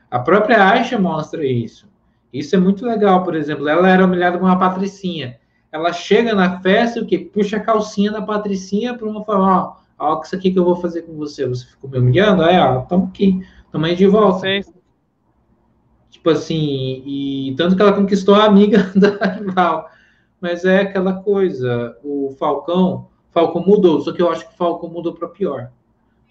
A 0.10 0.18
própria 0.18 0.66
Aisha 0.66 0.98
mostra 0.98 1.46
isso. 1.46 1.90
Isso 2.32 2.56
é 2.56 2.60
muito 2.60 2.86
legal, 2.86 3.22
por 3.22 3.36
exemplo. 3.36 3.68
Ela 3.68 3.90
era 3.90 4.06
humilhada 4.06 4.38
por 4.38 4.46
uma 4.46 4.58
patricinha. 4.58 5.38
Ela 5.74 5.92
chega 5.92 6.34
na 6.34 6.62
festa 6.62 7.00
e 7.00 7.02
o 7.02 7.06
que? 7.06 7.20
Puxa 7.20 7.58
a 7.58 7.60
calcinha 7.60 8.14
da 8.14 8.22
patricinha 8.22 8.98
para 8.98 9.10
uma 9.10 9.26
falar, 9.26 9.76
ó, 10.00 10.16
ó, 10.16 10.22
isso 10.22 10.34
aqui 10.34 10.50
que 10.50 10.58
eu 10.58 10.64
vou 10.64 10.78
fazer 10.78 11.02
com 11.02 11.18
você. 11.18 11.46
Você 11.46 11.66
ficou 11.66 11.90
me 11.90 11.98
humilhando? 11.98 12.44
Aí, 12.44 12.58
ó, 12.58 12.80
tamo 12.84 13.08
aqui. 13.08 13.46
Tamo 13.74 13.86
aí 13.86 13.96
de 13.96 14.08
volta. 14.08 14.40
Sim. 14.40 14.74
Tipo 16.12 16.30
assim, 16.30 17.04
e 17.06 17.56
tanto 17.58 17.76
que 17.76 17.82
ela 17.82 17.92
conquistou 17.92 18.36
a 18.36 18.46
amiga 18.46 18.90
da 18.96 19.26
rival 19.26 19.90
mas 20.44 20.66
é 20.66 20.82
aquela 20.82 21.14
coisa, 21.14 21.98
o 22.04 22.36
Falcão, 22.38 23.08
Falcão 23.32 23.64
mudou, 23.66 24.02
só 24.02 24.12
que 24.12 24.22
eu 24.22 24.30
acho 24.30 24.46
que 24.46 24.54
o 24.54 24.58
Falcão 24.58 24.90
mudou 24.90 25.14
para 25.14 25.30
pior. 25.30 25.72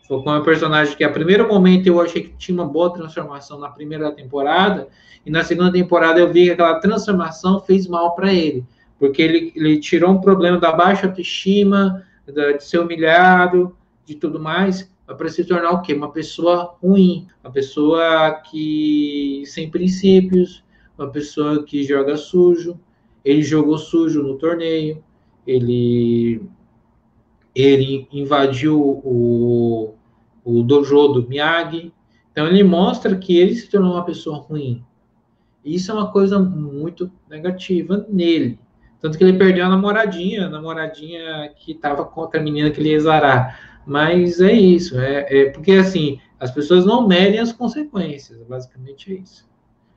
O 0.05 0.07
Falcão 0.07 0.35
é 0.35 0.39
um 0.41 0.45
personagem 0.45 0.95
que, 0.95 1.03
a 1.03 1.09
primeiro 1.09 1.49
momento, 1.49 1.87
eu 1.87 1.99
achei 1.99 2.25
que 2.25 2.37
tinha 2.37 2.55
uma 2.55 2.69
boa 2.69 2.93
transformação 2.93 3.59
na 3.59 3.71
primeira 3.71 4.13
temporada, 4.13 4.89
e 5.25 5.31
na 5.31 5.43
segunda 5.43 5.73
temporada 5.73 6.21
eu 6.21 6.31
vi 6.31 6.45
que 6.45 6.51
aquela 6.51 6.79
transformação 6.79 7.59
fez 7.63 7.87
mal 7.89 8.15
para 8.15 8.31
ele, 8.31 8.63
porque 8.99 9.23
ele, 9.23 9.51
ele 9.57 9.81
tirou 9.81 10.11
um 10.11 10.21
problema 10.21 10.59
da 10.59 10.73
baixa 10.73 11.07
autoestima, 11.07 12.05
de 12.27 12.63
ser 12.63 12.81
humilhado, 12.81 13.75
de 14.05 14.15
tudo 14.15 14.39
mais, 14.39 14.93
para 15.07 15.29
se 15.31 15.43
tornar 15.43 15.71
o 15.71 15.81
quê? 15.81 15.95
Uma 15.95 16.13
pessoa 16.13 16.75
ruim, 16.83 17.27
uma 17.43 17.51
pessoa 17.51 18.33
que 18.51 19.43
sem 19.47 19.71
princípios, 19.71 20.63
uma 20.99 21.09
pessoa 21.09 21.65
que 21.65 21.83
joga 21.83 22.15
sujo, 22.15 22.79
ele 23.25 23.43
jogou 23.43 23.79
sujo 23.79 24.23
no 24.23 24.37
torneio, 24.37 25.03
ele, 25.47 26.43
ele 27.55 28.07
invadiu 28.13 28.81
o, 28.81 29.95
o 30.45 30.63
dojo 30.63 31.09
do 31.09 31.29
Miyagi. 31.29 31.93
Então, 32.31 32.47
ele 32.47 32.63
mostra 32.63 33.17
que 33.17 33.37
ele 33.37 33.55
se 33.55 33.69
tornou 33.69 33.93
uma 33.93 34.05
pessoa 34.05 34.39
ruim. 34.39 34.85
Isso 35.65 35.91
é 35.91 35.95
uma 35.95 36.11
coisa 36.11 36.39
muito 36.39 37.11
negativa 37.29 38.07
nele. 38.09 38.59
Tanto 39.01 39.19
que 39.19 39.25
ele 39.25 39.37
perdeu 39.37 39.67
a 39.67 39.69
namoradinha, 39.69 40.47
a 40.47 40.49
namoradinha 40.49 41.53
que 41.57 41.73
estava 41.73 42.05
contra 42.05 42.41
a 42.41 42.43
menina 42.43 42.71
que 42.71 42.81
ele 42.81 42.95
ia. 42.95 43.57
Mas 43.85 44.41
é 44.41 44.53
isso, 44.53 44.99
é, 44.99 45.27
é, 45.29 45.51
porque 45.51 45.73
assim, 45.73 46.21
as 46.39 46.53
pessoas 46.53 46.87
não 46.87 47.07
medem 47.07 47.41
as 47.41 47.53
consequências, 47.53 48.41
basicamente 48.45 49.13
é 49.13 49.17
isso. 49.17 49.51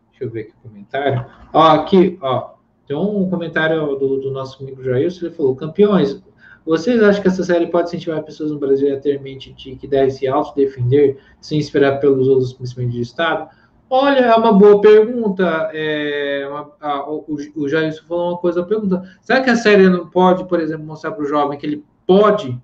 Deixa 0.09 0.23
eu 0.23 0.31
ver 0.31 0.41
aqui 0.41 0.53
o 0.53 0.69
comentário. 0.69 1.25
Ó, 1.53 1.61
aqui, 1.61 2.17
ó, 2.19 2.54
tem 2.87 2.95
um 2.95 3.29
comentário 3.29 3.95
do, 3.95 4.19
do 4.19 4.31
nosso 4.31 4.61
amigo 4.61 4.83
Jailson, 4.83 5.25
ele 5.25 5.35
falou, 5.35 5.55
campeões, 5.55 6.21
vocês 6.65 7.01
acham 7.03 7.21
que 7.21 7.27
essa 7.27 7.43
série 7.43 7.67
pode 7.67 7.87
incentivar 7.89 8.23
pessoas 8.23 8.51
no 8.51 8.57
Brasil 8.57 8.91
a 8.95 8.99
ter 8.99 9.21
mente 9.21 9.53
de 9.53 9.75
que 9.75 9.87
deve 9.87 10.11
se 10.11 10.27
autodefender 10.27 11.17
sem 11.39 11.59
esperar 11.59 11.99
pelos 11.99 12.27
outros 12.27 12.53
conhecimentos 12.53 12.95
de 12.95 13.01
Estado? 13.01 13.49
Olha, 13.87 14.21
é 14.21 14.35
uma 14.35 14.51
boa 14.51 14.81
pergunta. 14.81 15.69
É 15.73 16.47
uma, 16.49 16.71
a, 16.81 17.09
o, 17.09 17.23
o 17.55 17.69
Jailson 17.69 18.03
falou 18.07 18.31
uma 18.31 18.37
coisa, 18.39 18.63
pergunta. 18.63 19.03
Será 19.21 19.41
que 19.41 19.49
a 19.51 19.55
série 19.55 19.87
não 19.87 20.09
pode, 20.09 20.47
por 20.47 20.59
exemplo, 20.59 20.85
mostrar 20.85 21.11
para 21.11 21.23
o 21.23 21.27
jovem 21.27 21.57
que 21.57 21.67
ele 21.67 21.83
pode 22.07 22.59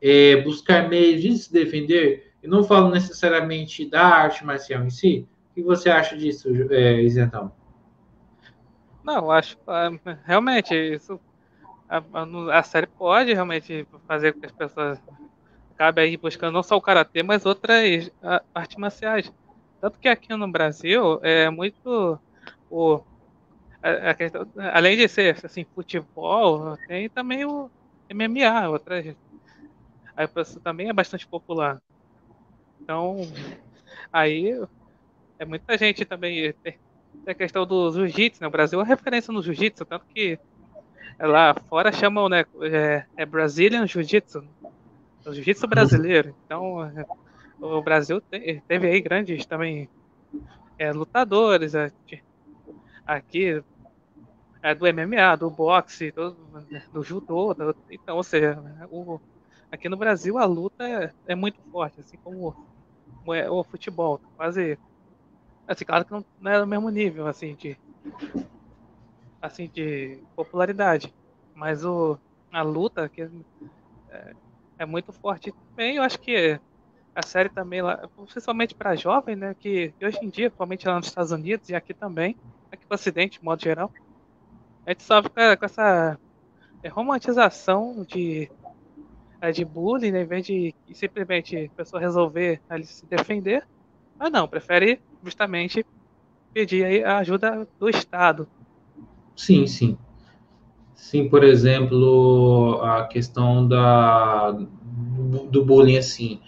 é, 0.00 0.40
buscar 0.42 0.88
meios 0.88 1.20
de 1.20 1.36
se 1.36 1.52
defender? 1.52 2.32
Eu 2.40 2.48
não 2.48 2.62
falo 2.62 2.90
necessariamente 2.90 3.90
da 3.90 4.02
arte 4.02 4.44
marcial 4.44 4.84
em 4.84 4.90
si, 4.90 5.26
que 5.52 5.62
você 5.62 5.90
acha 5.90 6.16
disso, 6.16 6.48
é, 6.70 7.02
Isentão? 7.02 7.50
Não, 9.06 9.30
acho 9.30 9.56
ah, 9.68 9.88
realmente 10.24 10.74
isso 10.74 11.20
a, 11.88 12.02
a, 12.58 12.62
série 12.64 12.88
pode 12.88 13.32
realmente 13.32 13.86
fazer 14.04 14.32
com 14.32 14.40
que 14.40 14.46
as 14.46 14.52
pessoas 14.52 15.00
acabem 15.72 16.06
aí 16.06 16.16
buscando 16.16 16.54
não 16.54 16.62
só 16.64 16.76
o 16.76 16.80
karatê, 16.80 17.22
mas 17.22 17.46
outras 17.46 18.10
artes 18.52 18.76
marciais. 18.76 19.32
Tanto 19.80 20.00
que 20.00 20.08
aqui 20.08 20.34
no 20.34 20.50
Brasil 20.50 21.20
é 21.22 21.48
muito 21.48 22.18
o 22.68 23.00
a, 23.80 24.10
a 24.10 24.14
questão, 24.14 24.44
além 24.72 24.96
de 24.96 25.06
ser 25.06 25.38
assim 25.44 25.64
futebol, 25.72 26.76
tem 26.88 27.08
também 27.08 27.44
o 27.44 27.70
MMA, 28.10 28.68
outras 28.68 29.14
aí 30.16 30.28
também 30.64 30.88
é 30.88 30.92
bastante 30.92 31.28
popular. 31.28 31.80
Então, 32.80 33.20
aí 34.12 34.60
é 35.38 35.44
muita 35.44 35.78
gente 35.78 36.04
também 36.04 36.52
tem 36.54 36.76
a 37.26 37.34
questão 37.34 37.66
do 37.66 37.92
jiu-jitsu, 37.92 38.40
né? 38.40 38.48
O 38.48 38.50
Brasil 38.50 38.80
é 38.80 38.84
referência 38.84 39.32
no 39.32 39.42
jiu-jitsu, 39.42 39.84
tanto 39.84 40.04
que 40.06 40.38
lá 41.18 41.54
fora 41.68 41.92
chamam, 41.92 42.28
né, 42.28 42.44
é, 42.62 43.04
é 43.16 43.26
Brazilian 43.26 43.86
Jiu-Jitsu, 43.86 44.44
o 45.24 45.32
jiu-jitsu 45.32 45.66
brasileiro. 45.66 46.34
Então, 46.44 46.84
é, 46.84 47.06
o 47.60 47.82
Brasil 47.82 48.20
te, 48.20 48.62
teve 48.68 48.88
aí 48.88 49.00
grandes 49.00 49.46
também 49.46 49.88
é, 50.78 50.92
lutadores 50.92 51.74
é, 51.74 51.90
aqui 53.06 53.62
é, 54.62 54.74
do 54.74 54.84
MMA, 54.84 55.36
do 55.38 55.50
boxe, 55.50 56.10
do, 56.12 56.36
do 56.92 57.02
judô, 57.02 57.54
do, 57.54 57.74
então, 57.90 58.16
ou 58.16 58.22
seja, 58.22 58.58
o, 58.90 59.18
aqui 59.70 59.88
no 59.88 59.96
Brasil 59.96 60.38
a 60.38 60.44
luta 60.44 60.86
é, 60.86 61.12
é 61.26 61.34
muito 61.34 61.60
forte, 61.72 62.00
assim 62.00 62.18
como 62.22 62.54
o, 63.24 63.34
é, 63.34 63.50
o 63.50 63.64
futebol, 63.64 64.20
quase 64.36 64.78
assim, 65.66 65.84
claro 65.84 66.04
que 66.04 66.12
não, 66.12 66.24
não 66.40 66.50
é 66.50 66.60
do 66.60 66.66
mesmo 66.66 66.88
nível 66.90 67.26
assim 67.26 67.54
de 67.54 67.76
assim 69.40 69.68
de 69.68 70.18
popularidade, 70.34 71.14
mas 71.54 71.84
o 71.84 72.18
a 72.52 72.62
luta 72.62 73.08
que 73.08 73.22
é, 74.10 74.34
é 74.78 74.86
muito 74.86 75.12
forte 75.12 75.52
também, 75.52 75.96
eu 75.96 76.02
acho 76.02 76.18
que 76.18 76.58
a 77.14 77.22
série 77.22 77.48
também 77.48 77.80
lá, 77.80 78.08
principalmente 78.26 78.74
para 78.74 78.94
jovem, 78.94 79.34
né, 79.34 79.54
que, 79.58 79.92
hoje 80.02 80.18
em 80.22 80.28
dia, 80.28 80.50
principalmente 80.50 80.86
lá 80.86 80.96
nos 80.96 81.06
Estados 81.06 81.32
Unidos 81.32 81.68
e 81.70 81.74
aqui 81.74 81.94
também, 81.94 82.36
aqui 82.70 82.84
no 82.88 82.94
Ocidente, 82.94 83.38
de 83.38 83.44
modo 83.44 83.62
geral, 83.62 83.90
a 84.84 84.90
gente 84.90 85.02
sofre 85.02 85.30
com, 85.30 85.64
essa 85.64 86.18
é, 86.82 86.88
romantização 86.88 88.04
de 88.04 88.50
é, 89.40 89.50
de 89.50 89.64
bullying, 89.64 90.12
né, 90.12 90.22
em 90.22 90.26
vez 90.26 90.46
de 90.46 90.74
simplesmente 90.92 91.56
a 91.56 91.76
pessoa 91.76 92.00
resolver 92.00 92.60
ali, 92.68 92.84
se 92.84 93.06
defender, 93.06 93.66
mas 94.18 94.32
não, 94.32 94.48
prefere 94.48 95.00
justamente 95.22 95.84
pedir 96.52 97.04
a 97.04 97.18
ajuda 97.18 97.68
do 97.78 97.88
Estado. 97.88 98.48
Sim, 99.36 99.66
sim. 99.66 99.98
Sim, 100.94 101.28
por 101.28 101.44
exemplo, 101.44 102.80
a 102.82 103.04
questão 103.04 103.68
da, 103.68 104.50
do, 104.50 105.46
do 105.46 105.64
bullying, 105.64 105.98
assim, 105.98 106.40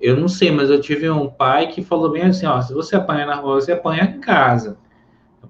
eu 0.00 0.16
não 0.16 0.28
sei, 0.28 0.50
mas 0.50 0.70
eu 0.70 0.80
tive 0.80 1.10
um 1.10 1.28
pai 1.28 1.68
que 1.68 1.82
falou 1.82 2.10
bem 2.10 2.22
assim, 2.22 2.46
ó, 2.46 2.60
se 2.62 2.72
você 2.72 2.94
apanha 2.94 3.26
na 3.26 3.34
rua, 3.34 3.60
você 3.60 3.72
apanha 3.72 4.04
em 4.04 4.20
casa. 4.20 4.78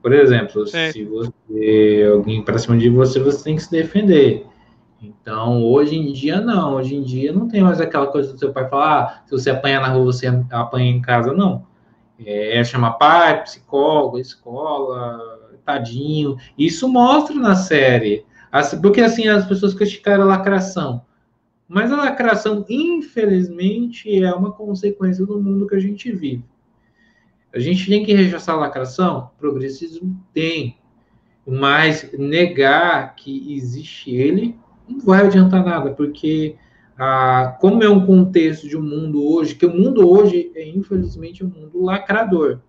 Por 0.00 0.12
exemplo, 0.12 0.62
é. 0.72 0.92
se 0.92 1.04
você 1.04 2.08
alguém 2.10 2.42
para 2.42 2.58
cima 2.58 2.78
de 2.78 2.88
você, 2.88 3.20
você 3.20 3.44
tem 3.44 3.56
que 3.56 3.62
se 3.62 3.70
defender. 3.70 4.46
Então, 5.00 5.64
hoje 5.64 5.96
em 5.96 6.12
dia, 6.12 6.40
não. 6.40 6.74
Hoje 6.74 6.94
em 6.94 7.02
dia, 7.02 7.32
não 7.32 7.48
tem 7.48 7.62
mais 7.62 7.80
aquela 7.80 8.08
coisa 8.08 8.32
do 8.32 8.38
seu 8.38 8.52
pai 8.52 8.68
falar, 8.68 9.02
ah, 9.02 9.22
se 9.24 9.30
você 9.30 9.50
apanha 9.50 9.80
na 9.80 9.88
rua, 9.88 10.06
você 10.06 10.26
apanha 10.50 10.90
em 10.90 11.00
casa, 11.00 11.32
não. 11.32 11.66
É, 12.18 12.58
é 12.58 12.64
chamar 12.64 12.92
pai, 12.92 13.42
psicólogo, 13.42 14.18
escola, 14.18 15.20
tadinho. 15.64 16.36
Isso 16.58 16.88
mostra 16.88 17.36
na 17.36 17.54
série. 17.54 18.26
Porque, 18.82 19.00
assim, 19.00 19.28
as 19.28 19.46
pessoas 19.46 19.74
criticaram 19.74 20.24
a 20.24 20.26
lacração. 20.26 21.02
Mas 21.68 21.92
a 21.92 21.96
lacração, 21.96 22.64
infelizmente, 22.68 24.24
é 24.24 24.32
uma 24.32 24.50
consequência 24.52 25.24
do 25.24 25.40
mundo 25.40 25.66
que 25.66 25.76
a 25.76 25.80
gente 25.80 26.10
vive. 26.10 26.42
A 27.54 27.58
gente 27.58 27.86
tem 27.86 28.04
que 28.04 28.12
rechaçar 28.12 28.54
a 28.56 28.58
lacração? 28.58 29.30
Progressismo 29.38 30.18
tem. 30.32 30.78
Mas 31.46 32.10
negar 32.18 33.14
que 33.14 33.54
existe 33.54 34.10
ele 34.10 34.58
não 34.88 35.00
vai 35.00 35.26
adiantar 35.26 35.64
nada, 35.64 35.90
porque 35.90 36.56
ah, 36.98 37.56
como 37.60 37.84
é 37.84 37.88
um 37.88 38.04
contexto 38.04 38.68
de 38.68 38.76
um 38.76 38.82
mundo 38.82 39.24
hoje, 39.24 39.54
que 39.54 39.64
o 39.64 39.74
mundo 39.74 40.10
hoje 40.10 40.50
é 40.56 40.68
infelizmente 40.68 41.44
um 41.44 41.48
mundo 41.48 41.82
lacrador. 41.82 42.60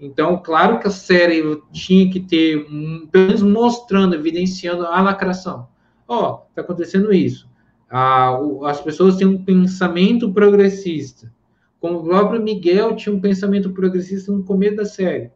Então, 0.00 0.38
claro 0.38 0.80
que 0.80 0.88
a 0.88 0.90
série 0.90 1.42
tinha 1.70 2.10
que 2.10 2.20
ter, 2.20 2.64
pelo 3.12 3.26
menos 3.26 3.42
mostrando, 3.42 4.14
evidenciando 4.14 4.86
a 4.86 5.00
lacração. 5.00 5.68
Ó, 6.08 6.18
oh, 6.18 6.48
está 6.48 6.62
acontecendo 6.62 7.12
isso. 7.12 7.48
Ah, 7.88 8.40
o, 8.40 8.64
as 8.64 8.80
pessoas 8.80 9.16
têm 9.16 9.26
um 9.26 9.44
pensamento 9.44 10.32
progressista. 10.32 11.32
Como 11.78 11.98
o 11.98 12.04
próprio 12.04 12.42
Miguel 12.42 12.96
tinha 12.96 13.14
um 13.14 13.20
pensamento 13.20 13.70
progressista 13.70 14.32
no 14.32 14.42
começo 14.42 14.76
da 14.76 14.84
série. 14.84 15.30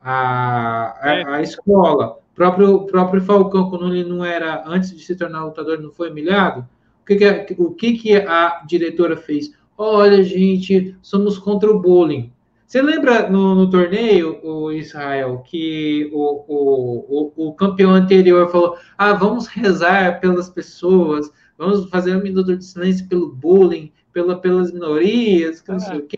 A, 0.00 0.96
a, 1.00 1.36
a 1.36 1.42
escola, 1.42 2.18
próprio, 2.36 2.86
próprio 2.86 3.22
Falcão, 3.22 3.70
quando 3.70 3.92
ele 3.92 4.08
não 4.08 4.24
era, 4.24 4.62
antes 4.66 4.94
de 4.94 5.02
se 5.02 5.16
tornar 5.16 5.44
lutador, 5.44 5.80
não 5.80 5.90
foi 5.90 6.10
humilhado? 6.10 6.60
O 7.00 7.06
que, 7.06 7.16
que, 7.16 7.54
o 7.58 7.70
que, 7.72 7.92
que 7.94 8.16
a 8.16 8.62
diretora 8.66 9.16
fez? 9.16 9.52
Olha, 9.76 10.22
gente, 10.22 10.94
somos 11.02 11.38
contra 11.38 11.70
o 11.70 11.80
bullying. 11.80 12.30
Você 12.66 12.82
lembra 12.82 13.30
no, 13.30 13.54
no 13.54 13.70
torneio, 13.70 14.40
o 14.44 14.72
Israel, 14.72 15.42
que 15.46 16.10
o, 16.12 16.44
o, 16.48 17.32
o, 17.36 17.48
o, 17.48 17.52
campeão 17.54 17.92
anterior 17.92 18.50
falou: 18.50 18.76
ah, 18.98 19.12
vamos 19.12 19.46
rezar 19.46 20.20
pelas 20.20 20.50
pessoas, 20.50 21.30
vamos 21.56 21.88
fazer 21.88 22.16
um 22.16 22.22
minuto 22.22 22.56
de 22.56 22.64
silêncio 22.64 23.08
pelo 23.08 23.32
bullying, 23.32 23.92
pela, 24.12 24.36
pelas 24.36 24.72
minorias, 24.72 25.62
que 25.62 25.70
não 25.70 25.78
sei 25.78 25.98
o 25.98 26.06
quê. 26.06 26.16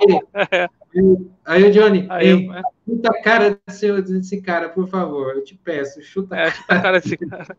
Aí 1.44 1.64
o 1.64 1.72
Johnny, 1.72 2.06
aí, 2.08 2.28
ei, 2.28 2.48
chuta 2.86 3.10
a 3.10 3.22
cara 3.22 3.60
desse, 3.66 4.02
desse 4.02 4.40
cara, 4.42 4.68
por 4.68 4.88
favor, 4.88 5.34
eu 5.34 5.44
te 5.44 5.54
peço, 5.54 6.02
chuta 6.02 6.36
é, 6.36 6.48
a 6.48 6.80
cara 6.80 7.00
desse 7.00 7.16
cara. 7.26 7.56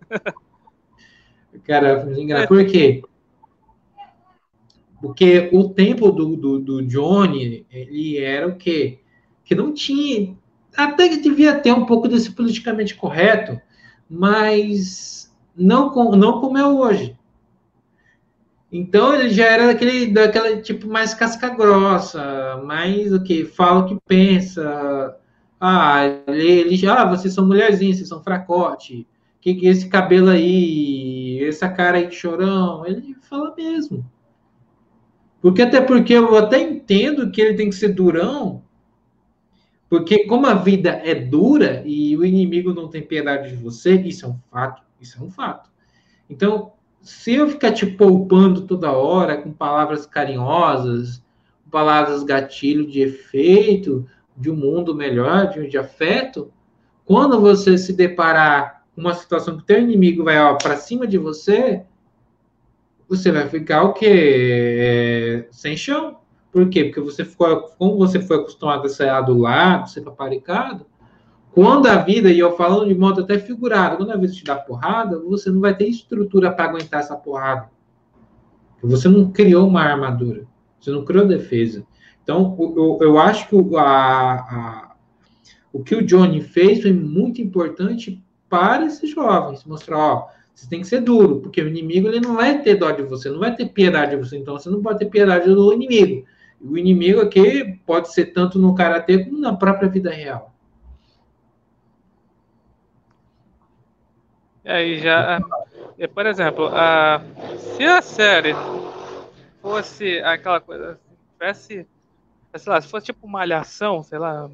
cara, 1.64 2.20
engraçado. 2.20 2.48
Por 2.48 2.66
quê? 2.66 3.02
Porque 5.02 5.50
o 5.54 5.70
tempo 5.70 6.12
do, 6.12 6.36
do, 6.36 6.60
do, 6.60 6.86
Johnny, 6.86 7.66
ele 7.72 8.18
era 8.18 8.48
o 8.48 8.56
quê? 8.56 9.00
Que 9.46 9.56
não 9.56 9.74
tinha. 9.74 10.38
Até 10.76 11.10
que 11.10 11.18
devia 11.18 11.58
ter 11.60 11.72
um 11.74 11.86
pouco 11.86 12.08
desse 12.08 12.32
politicamente 12.32 12.96
correto, 12.96 13.60
mas 14.10 15.34
não, 15.56 15.90
com, 15.90 16.16
não 16.16 16.40
como 16.42 16.58
é 16.58 16.66
hoje. 16.66 17.18
Então 18.72 19.14
ele 19.16 19.30
já 19.30 19.46
era 19.46 19.68
daquele, 19.68 20.08
daquela 20.08 20.62
tipo 20.62 20.88
mais 20.88 21.14
casca 21.14 21.50
grossa, 21.50 22.62
mais 22.64 23.12
o 23.12 23.24
que 23.24 23.46
fala 23.46 23.80
o 23.80 23.86
que 23.86 23.98
pensa. 24.08 25.16
Ah, 25.60 26.02
ele, 26.28 26.76
já, 26.76 27.02
ah, 27.02 27.06
vocês 27.06 27.34
são 27.34 27.48
mulherzinhas, 27.48 27.98
vocês 27.98 28.10
são 28.10 28.24
fracote. 28.24 29.08
Que, 29.42 29.56
que 29.56 29.68
esse 29.68 29.88
cabelo 29.88 30.30
aí, 30.30 31.44
essa 31.44 31.70
cara 31.70 31.98
aí 31.98 32.08
de 32.08 32.16
chorão, 32.16 32.86
ele 32.86 33.16
fala 33.22 33.54
mesmo. 33.56 34.06
Porque 35.42 35.62
até 35.62 35.82
porque 35.82 36.14
eu 36.14 36.36
até 36.38 36.62
entendo 36.62 37.32
que 37.32 37.42
ele 37.42 37.56
tem 37.56 37.70
que 37.70 37.76
ser 37.76 37.90
durão, 37.90 38.62
porque 39.90 40.26
como 40.28 40.46
a 40.46 40.54
vida 40.54 41.02
é 41.04 41.16
dura 41.16 41.82
e 41.86 42.16
o 42.16 42.24
inimigo 42.24 42.74
não 42.74 42.90
tem 42.90 43.02
piedade 43.02 43.50
de 43.50 43.56
você, 43.56 43.96
isso 44.02 44.26
é 44.26 44.30
um 44.30 44.38
fato, 44.52 44.84
isso 45.02 45.18
é 45.20 45.24
um 45.24 45.32
fato. 45.32 45.70
Então, 46.30 46.74
se 47.02 47.34
eu 47.36 47.50
ficar 47.50 47.72
te 47.72 47.86
poupando 47.86 48.62
toda 48.62 48.92
hora 48.92 49.38
com 49.38 49.52
palavras 49.52 50.06
carinhosas, 50.06 51.24
palavras 51.72 52.24
gatilho 52.24 52.86
de 52.86 53.02
efeito, 53.02 54.06
de 54.36 54.50
um 54.50 54.56
mundo 54.56 54.96
melhor, 54.96 55.50
de, 55.50 55.68
de 55.68 55.78
afeto, 55.78 56.52
quando 57.06 57.40
você 57.40 57.78
se 57.78 57.94
deparar 57.94 58.84
com 58.94 59.02
uma 59.02 59.14
situação 59.14 59.58
que 59.58 59.66
teu 59.66 59.80
inimigo 59.80 60.24
vai 60.24 60.36
para 60.58 60.78
cima 60.78 61.08
de 61.08 61.18
você, 61.18 61.84
você 63.08 63.32
vai 63.32 63.50
ficar 63.50 63.84
o 63.84 63.94
quê? 63.94 64.08
É, 64.80 65.48
sem 65.52 65.76
chão. 65.76 66.20
Por 66.52 66.70
quê? 66.70 66.86
Porque 66.86 67.02
você 67.02 67.26
ficou, 67.26 67.62
como 67.78 67.98
você 67.98 68.20
foi 68.20 68.38
acostumado 68.38 68.86
a 68.86 68.90
ser 68.90 69.10
adulado, 69.10 69.90
ser 69.90 70.02
paparicado, 70.02 70.86
quando 71.52 71.88
a 71.88 71.98
vida, 71.98 72.32
e 72.32 72.40
eu 72.40 72.56
falando 72.56 72.88
de 72.88 72.96
modo 72.96 73.22
até 73.22 73.40
figurado, 73.40 73.98
quando 73.98 74.12
a 74.12 74.18
vida 74.18 74.34
te 74.34 74.44
dá 74.44 74.56
porrada, 74.56 75.20
você 75.20 75.50
não 75.50 75.60
vai 75.60 75.76
ter 75.76 75.88
estrutura 75.88 76.52
para 76.52 76.66
aguentar 76.66 77.00
essa 77.00 77.16
porrada. 77.16 77.70
Você 78.82 79.10
não 79.10 79.32
criou 79.32 79.68
uma 79.68 79.82
armadura, 79.82 80.46
você 80.80 80.92
não 80.92 81.04
criou 81.04 81.28
defesa. 81.28 81.86
Então, 82.24 82.56
eu, 82.78 83.00
eu 83.02 83.20
acho 83.20 83.50
que 83.50 83.56
a, 83.76 83.82
a, 83.82 84.96
o 85.74 85.84
que 85.84 85.96
o 85.96 86.06
Johnny 86.06 86.42
fez 86.42 86.82
foi 86.82 86.94
muito 86.94 87.42
importante 87.42 88.24
para 88.48 88.86
esses 88.86 89.10
jovens, 89.10 89.66
mostrar, 89.66 89.98
ó, 89.98 90.28
você 90.54 90.68
tem 90.68 90.82
que 90.82 90.88
ser 90.88 91.02
duro, 91.02 91.40
porque 91.40 91.62
o 91.62 91.68
inimigo 91.68 92.08
ele 92.08 92.20
não 92.20 92.36
vai 92.36 92.62
ter 92.62 92.76
dó 92.76 92.92
de 92.92 93.04
você, 93.04 93.30
não 93.30 93.40
vai 93.40 93.56
ter 93.56 93.68
piedade 93.68 94.12
de 94.12 94.18
você, 94.18 94.38
então 94.38 94.58
você 94.58 94.70
não 94.70 94.82
pode 94.82 95.00
ter 95.00 95.06
piedade 95.06 95.46
do 95.46 95.74
inimigo. 95.74 96.26
O 96.62 96.78
inimigo 96.78 97.22
aqui 97.22 97.80
pode 97.86 98.14
ser 98.14 98.28
tanto 98.28 98.60
no 98.60 98.76
karatê 98.76 99.24
como 99.24 99.40
na 99.40 99.56
própria 99.56 99.88
vida 99.88 100.12
real. 100.12 100.49
Aí 104.70 105.00
já, 105.00 105.40
por 106.14 106.26
exemplo, 106.26 106.68
a, 106.74 107.22
se 107.76 107.84
a 107.84 108.02
série 108.02 108.54
fosse 109.62 110.20
aquela 110.20 110.60
coisa, 110.60 111.00
tivesse, 111.34 111.88
sei 112.56 112.72
lá, 112.72 112.82
se 112.82 112.88
fosse 112.88 113.08
tipo 113.08 113.26
uma 113.26 113.42
alhação, 113.42 114.04
sei 114.04 114.20
lá, 114.20 114.50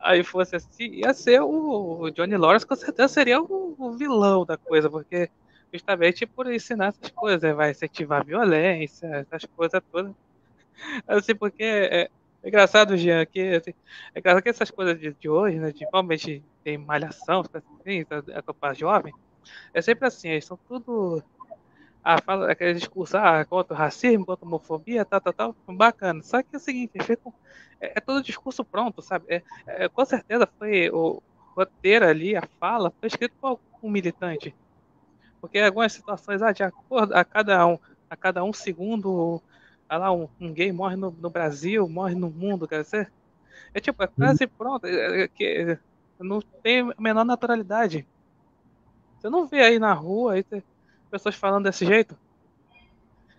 aí 0.00 0.22
fosse 0.22 0.56
assim, 0.56 0.88
ia 0.90 1.12
ser 1.12 1.40
o 1.42 2.10
Johnny 2.10 2.36
Lawrence, 2.36 2.66
com 2.66 2.76
certeza 2.76 3.08
seria 3.08 3.40
o, 3.40 3.96
vilão 3.96 4.44
da 4.44 4.56
coisa, 4.56 4.88
porque 4.90 5.30
justamente 5.72 6.26
por 6.26 6.50
ensinar 6.52 6.88
essas 6.88 7.10
coisas, 7.10 7.54
vai 7.54 7.70
incentivar 7.70 8.24
violência, 8.24 9.06
essas 9.06 9.44
coisas 9.54 9.80
todas. 9.92 10.12
Assim, 11.06 11.34
porque 11.34 11.64
é, 11.64 12.10
é 12.42 12.48
engraçado, 12.48 12.96
Jean, 12.96 13.24
que 13.26 13.40
assim, 13.56 13.74
é 14.14 14.18
engraçado 14.18 14.42
que 14.42 14.48
essas 14.48 14.70
coisas 14.70 14.98
de, 14.98 15.12
de 15.12 15.28
hoje, 15.28 15.58
né, 15.58 15.72
de 15.72 16.42
tem 16.64 16.78
malhação, 16.78 17.42
assim, 17.52 18.04
a 18.34 18.42
copa 18.42 18.74
jovem, 18.74 19.14
é 19.72 19.80
sempre 19.80 20.06
assim, 20.06 20.28
eles 20.28 20.44
são 20.44 20.58
tudo 20.68 21.22
ah, 22.02 22.20
fala 22.22 22.50
aquele 22.50 22.74
discurso 22.74 23.16
ah, 23.16 23.44
contra 23.44 23.74
o 23.74 23.76
racismo, 23.76 24.24
contra 24.24 24.44
a 24.44 24.48
homofobia, 24.48 25.04
tal, 25.04 25.20
tal, 25.20 25.32
tal, 25.32 25.56
bacana. 25.68 26.22
Só 26.22 26.42
que 26.42 26.48
é 26.54 26.56
o 26.56 26.60
seguinte, 26.60 26.92
é, 27.80 27.98
é 27.98 28.00
todo 28.00 28.22
discurso 28.22 28.64
pronto, 28.64 29.02
sabe? 29.02 29.26
É, 29.28 29.42
é, 29.66 29.88
com 29.88 30.04
certeza 30.04 30.48
foi 30.58 30.90
o 30.90 31.22
roteiro 31.54 32.06
ali, 32.06 32.36
a 32.36 32.42
fala, 32.58 32.92
foi 32.98 33.08
escrito 33.08 33.34
por 33.40 33.60
um 33.82 33.90
militante. 33.90 34.54
Porque 35.40 35.58
algumas 35.58 35.92
situações, 35.92 36.40
ah, 36.40 36.52
de 36.52 36.62
acordo 36.62 37.14
a 37.14 37.24
cada 37.24 37.66
um, 37.66 37.78
a 38.08 38.16
cada 38.16 38.42
um 38.42 38.52
segundo, 38.52 39.42
ah 39.88 39.96
lá, 39.96 40.12
um, 40.12 40.28
um 40.40 40.52
gay 40.52 40.70
morre 40.70 40.96
no, 40.96 41.10
no, 41.10 41.30
Brasil, 41.30 41.88
morre 41.88 42.14
no 42.14 42.30
mundo, 42.30 42.68
quer 42.68 42.82
dizer. 42.82 43.10
É 43.72 43.80
tipo, 43.80 44.02
é 44.02 44.06
quase 44.06 44.44
uhum. 44.44 44.50
pronto, 44.56 44.86
é, 44.86 45.22
é, 45.22 45.28
que 45.28 45.78
não 46.20 46.40
tem 46.40 46.80
a 46.80 47.00
menor 47.00 47.24
naturalidade. 47.24 48.06
Você 49.18 49.28
não 49.28 49.46
vê 49.46 49.62
aí 49.62 49.78
na 49.78 49.92
rua 49.92 50.34
aí, 50.34 50.44
pessoas 51.10 51.34
falando 51.34 51.64
desse 51.64 51.84
jeito. 51.84 52.16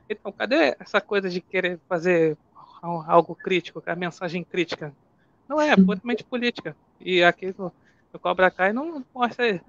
Então, 0.09 0.31
cadê 0.31 0.75
essa 0.79 0.99
coisa 0.99 1.29
de 1.29 1.39
querer 1.39 1.79
fazer 1.87 2.35
algo 2.81 3.35
crítico, 3.35 3.81
a 3.85 3.95
mensagem 3.95 4.43
crítica? 4.43 4.93
Não 5.47 5.61
é, 5.61 5.69
é 5.69 5.75
puramente 5.75 6.23
política. 6.23 6.75
E 6.99 7.23
aqui 7.23 7.53
no, 7.57 7.71
no 8.11 8.19
Cobra 8.19 8.49
Kai 8.49 8.73
não 8.73 9.05
mostra 9.13 9.61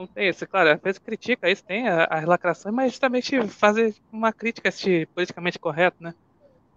não 0.00 0.06
tem 0.06 0.28
isso, 0.28 0.46
claro, 0.46 0.70
às 0.70 0.80
vezes 0.80 0.98
critica 0.98 1.50
isso, 1.50 1.62
tem 1.64 1.86
as 1.86 2.24
lacrações, 2.24 2.74
mas 2.74 2.92
justamente 2.92 3.40
fazer 3.48 3.94
uma 4.10 4.32
crítica 4.32 4.68
este 4.68 5.06
politicamente 5.14 5.58
correto, 5.58 5.96
né? 6.00 6.14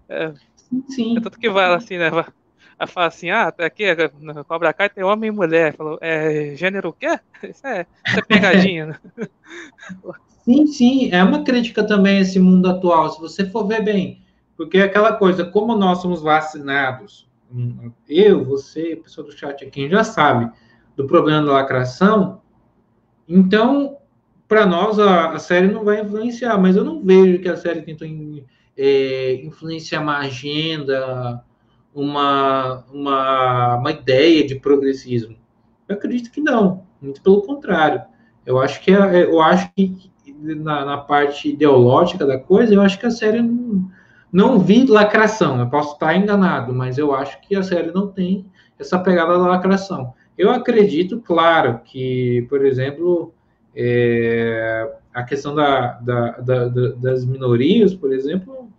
É, 0.10 0.34
sim, 0.90 1.18
É 1.18 1.22
tudo 1.22 1.40
que 1.40 1.50
vai 1.50 1.74
assim, 1.74 1.98
né? 1.98 2.10
Vai 2.10 2.88
falar 2.88 3.08
assim, 3.08 3.30
ah, 3.30 3.52
tá 3.52 3.66
aqui 3.66 3.86
no 4.20 4.44
Cobra 4.44 4.74
Kai 4.74 4.90
tem 4.90 5.04
homem 5.04 5.30
e 5.30 5.32
mulher. 5.32 5.74
Falou, 5.76 5.98
é 6.02 6.54
gênero 6.56 6.90
o 6.90 6.94
quê? 6.94 7.18
Isso 7.44 7.66
é, 7.66 7.86
isso 8.06 8.20
é 8.20 8.22
pegadinha, 8.22 8.86
né? 8.88 9.00
Sim, 10.44 10.68
sim, 10.68 11.10
é 11.12 11.24
uma 11.24 11.44
crítica 11.44 11.86
também 11.86 12.20
esse 12.20 12.38
mundo 12.40 12.68
atual, 12.68 13.10
se 13.10 13.22
você 13.22 13.46
for 13.46 13.66
ver 13.66 13.82
bem. 13.82 14.22
Porque 14.58 14.78
é 14.78 14.84
aquela 14.84 15.14
coisa, 15.14 15.46
como 15.46 15.76
nós 15.78 16.00
somos 16.02 16.22
vacinados, 16.22 17.30
eu, 18.10 18.44
você, 18.44 18.98
pessoa 18.98 19.26
do 19.26 19.32
chat 19.32 19.64
aqui, 19.64 19.90
já 19.90 20.04
sabe 20.04 20.52
do 20.96 21.08
problema 21.08 21.46
da 21.46 21.54
lacração, 21.54 22.43
então, 23.28 23.98
para 24.48 24.66
nós, 24.66 25.00
a, 25.00 25.32
a, 25.32 25.40
série 25.40 25.68
não 25.68 25.84
vai 25.84 26.02
influenciar, 26.02 26.58
mas 26.58 26.76
eu 26.76 26.84
não 26.84 27.04
vejo 27.04 27.40
que 27.40 27.50
a 27.50 27.58
série 27.58 27.82
tentou 27.82 28.08
é, 28.78 29.36
influenciar 29.44 30.02
uma 30.02 30.20
agenda, 30.20 31.44
uma, 31.94 32.84
uma, 32.92 33.78
uma 33.78 33.92
ideia 33.92 34.46
de 34.46 34.56
progressismo. 34.56 35.36
Eu 35.88 35.96
acredito 35.96 36.32
que 36.32 36.42
não, 36.42 36.84
muito 37.02 37.22
pelo 37.22 37.42
contrário. 37.42 38.02
Eu 38.46 38.60
acho 38.60 38.82
que, 38.82 38.92
é, 38.92 39.24
eu 39.24 39.42
acho 39.42 39.72
que 39.76 40.12
na, 40.28 40.84
na, 40.86 40.98
parte 40.98 41.50
ideológica 41.50 42.26
da 42.26 42.38
coisa, 42.38 42.74
eu 42.74 42.82
acho 42.82 43.00
que 43.00 43.06
a 43.06 43.12
série 43.12 43.42
não, 43.42 43.90
não 44.32 44.60
vi 44.60 44.86
lacração. 44.86 45.60
Eu 45.60 45.70
posso 45.70 45.94
estar 45.94 46.16
enganado, 46.16 46.74
mas 46.74 46.98
eu 46.98 47.14
acho 47.14 47.40
que 47.42 47.56
a 47.56 47.64
série 47.64 47.92
não 47.92 48.08
tem 48.08 48.46
essa 48.78 49.00
pegada 49.00 49.34
da 49.34 49.48
lacração. 49.48 50.14
Eu 50.38 50.50
acredito, 50.50 51.20
claro, 51.20 51.80
que, 51.86 52.46
por 52.50 52.66
exemplo, 52.66 53.34
é, 53.76 54.92
a 55.14 55.24
questão 55.24 55.54
da, 55.54 55.94
da, 56.00 56.32
da, 56.40 56.68
das 56.68 57.26
minorias, 57.26 57.94
por 57.94 58.12
exemplo, 58.12 58.70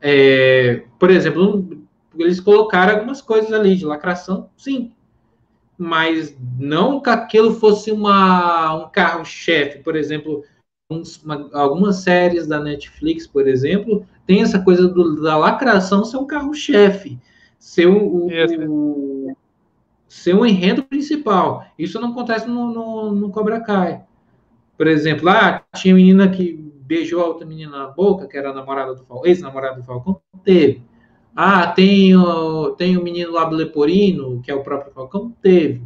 é, 0.00 0.84
por 0.98 1.10
exemplo, 1.10 1.86
eles 2.16 2.40
colocaram 2.40 2.94
algumas 2.94 3.20
coisas 3.20 3.52
ali 3.52 3.74
de 3.74 3.84
lacração, 3.84 4.48
sim, 4.56 4.92
mas 5.76 6.36
não 6.58 7.00
que 7.00 7.10
aquilo 7.10 7.54
fosse 7.54 7.90
uma, 7.90 8.74
um 8.74 8.90
carro-chefe, 8.90 9.80
por 9.80 9.96
exemplo, 9.96 10.44
uns, 10.90 11.22
uma, 11.22 11.50
algumas 11.52 11.96
séries 11.96 12.46
da 12.46 12.60
Netflix, 12.60 13.26
por 13.26 13.48
exemplo, 13.48 14.06
tem 14.26 14.42
essa 14.42 14.60
coisa 14.60 14.86
do, 14.86 15.22
da 15.22 15.36
lacração 15.36 16.04
ser 16.04 16.18
um 16.18 16.26
carro-chefe, 16.26 17.18
ser 17.58 17.86
o, 17.86 18.26
o, 18.26 18.30
ser 20.14 20.32
um 20.32 20.46
enredo 20.46 20.84
principal. 20.84 21.66
Isso 21.76 22.00
não 22.00 22.12
acontece 22.12 22.46
no, 22.46 22.72
no, 22.72 23.12
no 23.12 23.30
Cobra 23.30 23.60
Kai. 23.60 24.04
Por 24.78 24.86
exemplo, 24.86 25.28
ah, 25.28 25.60
tinha 25.74 25.92
menina 25.92 26.28
que 26.28 26.54
beijou 26.86 27.20
a 27.20 27.26
outra 27.26 27.44
menina 27.44 27.76
na 27.76 27.86
boca, 27.88 28.28
que 28.28 28.38
era 28.38 28.50
a 28.50 28.54
namorada 28.54 28.94
do 28.94 29.04
Falcão, 29.04 29.26
ex-namorada 29.26 29.80
do 29.80 29.84
Falcão, 29.84 30.20
teve. 30.44 30.82
Ah, 31.34 31.66
tem 31.66 32.16
o, 32.16 32.70
tem 32.70 32.96
o 32.96 33.02
menino 33.02 33.32
lá 33.32 33.48
Leporino, 33.48 34.40
que 34.40 34.52
é 34.52 34.54
o 34.54 34.62
próprio 34.62 34.92
Falcão, 34.92 35.34
teve. 35.42 35.82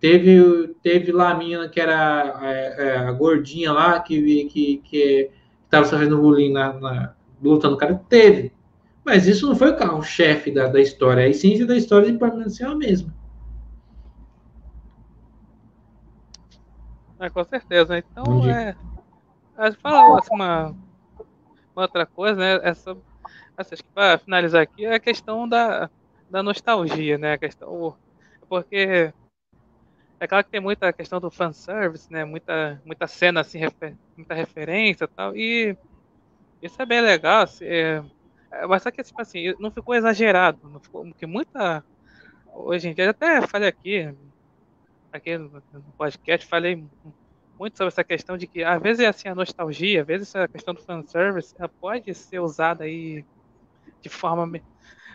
Teve, 0.00 0.74
teve 0.82 1.12
lá 1.12 1.30
a 1.30 1.36
menina 1.36 1.68
que 1.68 1.80
era 1.80 2.40
é, 2.42 2.88
é, 2.88 2.96
a 2.96 3.12
gordinha 3.12 3.72
lá, 3.72 4.00
que 4.00 4.44
que, 4.46 4.78
que 4.78 5.30
estava 5.64 5.86
fazendo 5.86 6.18
bullying 6.18 6.52
na, 6.52 6.72
na, 6.72 7.14
lutando 7.40 7.76
cara, 7.76 7.94
teve. 8.08 8.50
Mas 9.04 9.28
isso 9.28 9.46
não 9.46 9.54
foi 9.54 9.70
o 9.70 9.76
carro-chefe 9.76 10.50
da, 10.50 10.66
da 10.66 10.80
história. 10.80 11.24
A 11.24 11.28
essência 11.28 11.64
da 11.64 11.76
história 11.76 12.10
de 12.10 12.18
permanecer 12.18 12.66
a 12.66 12.74
mesma. 12.74 13.21
É, 17.22 17.30
com 17.30 17.44
certeza. 17.44 17.96
Então, 17.96 18.50
é. 18.50 18.74
Fala 19.80 20.18
assim, 20.18 20.34
uma, 20.34 20.74
uma 21.72 21.82
outra 21.82 22.04
coisa, 22.04 22.34
né? 22.34 22.68
Essa, 22.68 22.96
assim, 23.56 23.74
acho 23.74 23.84
que 23.84 23.90
para 23.90 24.18
finalizar 24.18 24.60
aqui 24.60 24.84
é 24.84 24.94
a 24.96 25.00
questão 25.00 25.48
da, 25.48 25.88
da 26.28 26.42
nostalgia, 26.42 27.16
né? 27.16 27.34
A 27.34 27.38
questão. 27.38 27.96
Porque 28.48 29.14
é 30.18 30.26
claro 30.26 30.44
que 30.44 30.50
tem 30.50 30.60
muita 30.60 30.92
questão 30.92 31.20
do 31.20 31.30
fanservice, 31.30 32.12
né? 32.12 32.24
Muita, 32.24 32.82
muita 32.84 33.06
cena, 33.06 33.42
assim, 33.42 33.58
refer, 33.58 33.96
muita 34.16 34.34
referência 34.34 35.04
e 35.04 35.08
tal. 35.08 35.36
E 35.36 35.76
isso 36.60 36.82
é 36.82 36.84
bem 36.84 37.00
legal, 37.00 37.42
assim, 37.42 37.64
é, 37.66 38.02
é, 38.50 38.66
mas 38.66 38.82
só 38.82 38.90
que, 38.90 39.00
tipo 39.00 39.22
assim, 39.22 39.54
não 39.60 39.70
ficou 39.70 39.94
exagerado. 39.94 40.58
Não 40.68 40.80
ficou, 40.80 41.04
porque 41.04 41.24
muita. 41.26 41.84
Hoje 42.52 42.88
em 42.88 42.94
dia, 42.94 43.10
até 43.10 43.46
falei 43.46 43.68
aqui, 43.68 44.12
aqui 45.12 45.36
no, 45.36 45.62
no 45.72 45.82
podcast, 45.96 46.46
falei 46.46 46.84
muito 47.58 47.76
sobre 47.76 47.88
essa 47.88 48.02
questão 48.04 48.36
de 48.36 48.46
que, 48.46 48.64
às 48.64 48.80
vezes, 48.82 49.04
é 49.04 49.06
assim, 49.06 49.28
a 49.28 49.34
nostalgia, 49.34 50.00
às 50.00 50.06
vezes, 50.06 50.34
essa 50.34 50.48
questão 50.48 50.74
do 50.74 50.82
fanservice, 50.82 51.54
ela 51.58 51.68
pode 51.68 52.12
ser 52.14 52.40
usada 52.40 52.84
aí 52.84 53.24
de 54.00 54.08
forma 54.08 54.60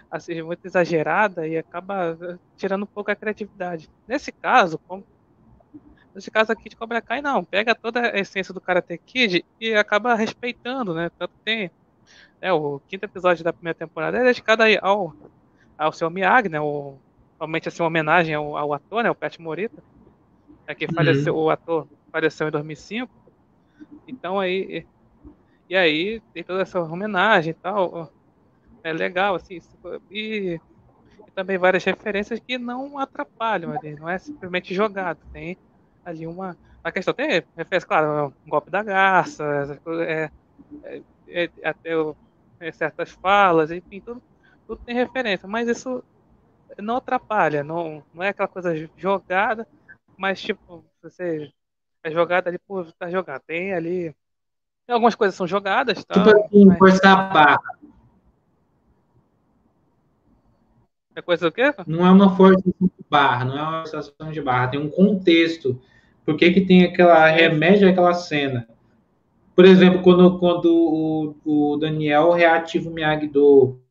assim, 0.09 0.41
muito 0.41 0.65
exagerada 0.65 1.47
e 1.47 1.57
acaba 1.57 2.17
eh, 2.21 2.37
tirando 2.55 2.83
um 2.83 2.87
pouco 2.87 3.11
a 3.11 3.15
criatividade. 3.15 3.89
Nesse 4.07 4.31
caso, 4.31 4.79
como, 4.87 5.03
nesse 6.15 6.31
caso 6.31 6.51
aqui 6.51 6.69
de 6.69 6.75
Cobra 6.75 7.01
Kai, 7.01 7.21
não, 7.21 7.43
pega 7.43 7.75
toda 7.75 7.99
a 8.01 8.19
essência 8.19 8.53
do 8.53 8.61
Karate 8.61 8.97
Kid 8.97 9.45
e 9.59 9.73
acaba 9.75 10.15
respeitando, 10.15 10.93
né? 10.93 11.11
Tanto 11.17 11.33
tem 11.43 11.69
né, 12.41 12.51
o 12.53 12.79
quinto 12.87 13.05
episódio 13.05 13.43
da 13.43 13.53
primeira 13.53 13.77
temporada 13.77 14.17
é 14.17 14.23
dedicado 14.23 14.63
aí 14.63 14.79
ao, 14.81 15.13
ao 15.77 15.91
seu 15.91 16.09
Miyagi, 16.09 16.49
né? 16.49 16.59
O, 16.61 16.97
realmente 17.39 17.67
assim, 17.67 17.81
uma 17.81 17.87
homenagem 17.87 18.33
ao, 18.35 18.57
ao 18.57 18.73
ator, 18.73 19.03
né? 19.03 19.11
O 19.11 19.15
Pat 19.15 19.37
Morita, 19.39 19.81
é 20.65 20.75
que 20.75 20.87
faleceu, 20.91 21.35
uhum. 21.35 21.45
o 21.45 21.49
ator 21.49 21.87
faleceu 22.11 22.47
em 22.47 22.51
2005. 22.51 23.11
Então 24.07 24.39
aí 24.39 24.85
e 25.69 25.75
aí 25.75 26.21
tem 26.33 26.43
toda 26.43 26.61
essa 26.61 26.79
homenagem 26.81 27.51
e 27.51 27.53
tal 27.53 28.11
é 28.87 28.93
legal, 28.93 29.35
assim, 29.35 29.59
e, 30.09 30.59
e, 31.19 31.31
também 31.35 31.57
várias 31.57 31.83
referências 31.83 32.39
que 32.39 32.57
não 32.57 32.97
atrapalham 32.97 33.71
ali, 33.71 33.95
não 33.95 34.09
é 34.09 34.17
simplesmente 34.17 34.73
jogado, 34.73 35.19
tem 35.33 35.57
ali 36.05 36.25
uma. 36.25 36.55
A 36.83 36.91
questão 36.91 37.13
tem 37.13 37.43
referência, 37.55 37.87
claro, 37.87 38.33
um 38.45 38.49
golpe 38.49 38.71
da 38.71 38.81
garça, 38.81 39.77
é, 39.99 40.31
é, 40.83 41.01
é, 41.27 41.49
até 41.63 41.91
é, 42.59 42.71
certas 42.71 43.11
falas, 43.11 43.71
enfim, 43.71 43.99
tudo, 43.99 44.21
tudo 44.65 44.81
tem 44.85 44.95
referência, 44.95 45.47
mas 45.47 45.67
isso 45.67 46.01
não 46.77 46.97
atrapalha, 46.97 47.63
não, 47.63 48.03
não 48.13 48.23
é 48.23 48.29
aquela 48.29 48.47
coisa 48.47 48.89
jogada, 48.97 49.67
mas 50.17 50.41
tipo, 50.41 50.83
você 51.01 51.51
é 52.03 52.11
jogada 52.11 52.49
ali 52.49 52.59
por 52.59 52.85
estar 52.85 53.05
tá 53.05 53.09
jogado. 53.09 53.41
Tem 53.45 53.73
ali. 53.73 54.15
Algumas 54.87 55.15
coisas 55.15 55.35
são 55.35 55.45
jogadas. 55.45 56.03
Tá, 56.05 56.13
tipo 56.13 56.29
assim, 56.29 56.65
mas... 56.65 56.77
forçar 56.77 57.17
a 57.17 57.23
barra. 57.23 57.79
É 61.15 61.21
coisa 61.21 61.49
do 61.49 61.51
quê? 61.51 61.73
Não 61.87 62.05
é 62.05 62.11
uma 62.11 62.35
forçação 62.35 62.73
de 62.79 63.05
barra, 63.09 63.45
não 63.45 63.57
é 63.57 63.61
uma 63.61 63.81
forçação 63.81 64.31
de 64.31 64.41
barra, 64.41 64.67
tem 64.67 64.79
um 64.79 64.89
contexto. 64.89 65.81
Por 66.23 66.37
que, 66.37 66.51
que 66.51 66.61
tem 66.61 66.83
aquela 66.83 67.27
remédio 67.27 67.89
aquela 67.89 68.13
cena? 68.13 68.67
Por 69.55 69.65
exemplo, 69.65 70.03
quando, 70.03 70.37
quando 70.37 70.65
o, 70.71 71.35
o 71.43 71.77
Daniel 71.77 72.31
reativa 72.31 72.87
o 72.87 72.93
Miyagi-Do 72.93 73.81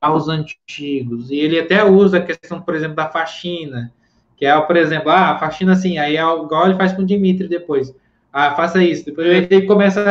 aos 0.00 0.28
antigos, 0.28 1.30
e 1.30 1.36
ele 1.36 1.58
até 1.58 1.84
usa 1.84 2.18
a 2.18 2.22
questão, 2.22 2.60
por 2.60 2.74
exemplo, 2.74 2.96
da 2.96 3.08
faxina, 3.08 3.92
que 4.36 4.46
é, 4.46 4.58
por 4.60 4.76
exemplo, 4.76 5.10
ah, 5.10 5.32
a 5.32 5.38
faxina 5.38 5.72
assim, 5.72 5.98
aí 5.98 6.16
é 6.16 6.22
igual 6.22 6.66
ele 6.66 6.76
faz 6.76 6.92
com 6.92 7.02
o 7.02 7.06
Dimitri 7.06 7.46
depois. 7.46 7.94
Ah, 8.32 8.54
faça 8.54 8.82
isso. 8.82 9.04
Depois 9.04 9.26
ele 9.26 9.66
começa 9.66 10.02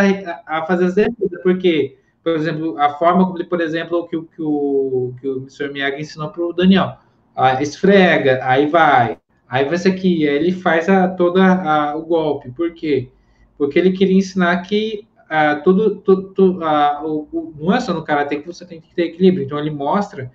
a, 0.46 0.60
a 0.60 0.66
fazer 0.66 0.86
as 0.86 1.42
porque, 1.42 1.98
por 2.24 2.36
exemplo, 2.36 2.78
a 2.78 2.90
forma 2.92 3.26
como 3.26 3.38
ele, 3.38 3.46
por 3.46 3.62
exemplo, 3.62 4.08
que, 4.08 4.22
que, 4.22 4.42
o, 4.42 5.14
que 5.20 5.28
o 5.28 5.38
Mr. 5.38 5.72
Miyagi 5.72 6.02
ensinou 6.02 6.30
para 6.30 6.44
o 6.44 6.54
Daniel. 6.54 6.98
Ah, 7.36 7.62
esfrega, 7.62 8.40
aí 8.44 8.68
vai. 8.68 9.18
Aí 9.48 9.66
vai 9.66 9.78
ser 9.78 9.90
aqui, 9.90 10.28
aí 10.28 10.36
ele 10.36 10.52
faz 10.52 10.88
a, 10.90 11.08
toda 11.08 11.44
a, 11.44 11.96
o 11.96 12.06
golpe. 12.06 12.52
Por 12.52 12.74
quê? 12.74 13.10
Porque 13.58 13.80
ele 13.80 13.94
queria 13.94 14.18
ensinar 14.18 14.62
que 14.62 15.08
ah, 15.30 15.56
tudo, 15.58 15.98
tudo, 15.98 16.34
tudo 16.34 16.64
ah, 16.64 17.02
o, 17.04 17.28
o, 17.32 17.74
é 17.74 17.94
no 17.94 18.04
karatê 18.04 18.38
que 18.38 18.48
você 18.48 18.66
tem 18.66 18.82
que 18.82 18.94
ter 18.94 19.04
equilíbrio. 19.04 19.46
Então 19.46 19.60
ele 19.60 19.72
mostra 19.72 20.32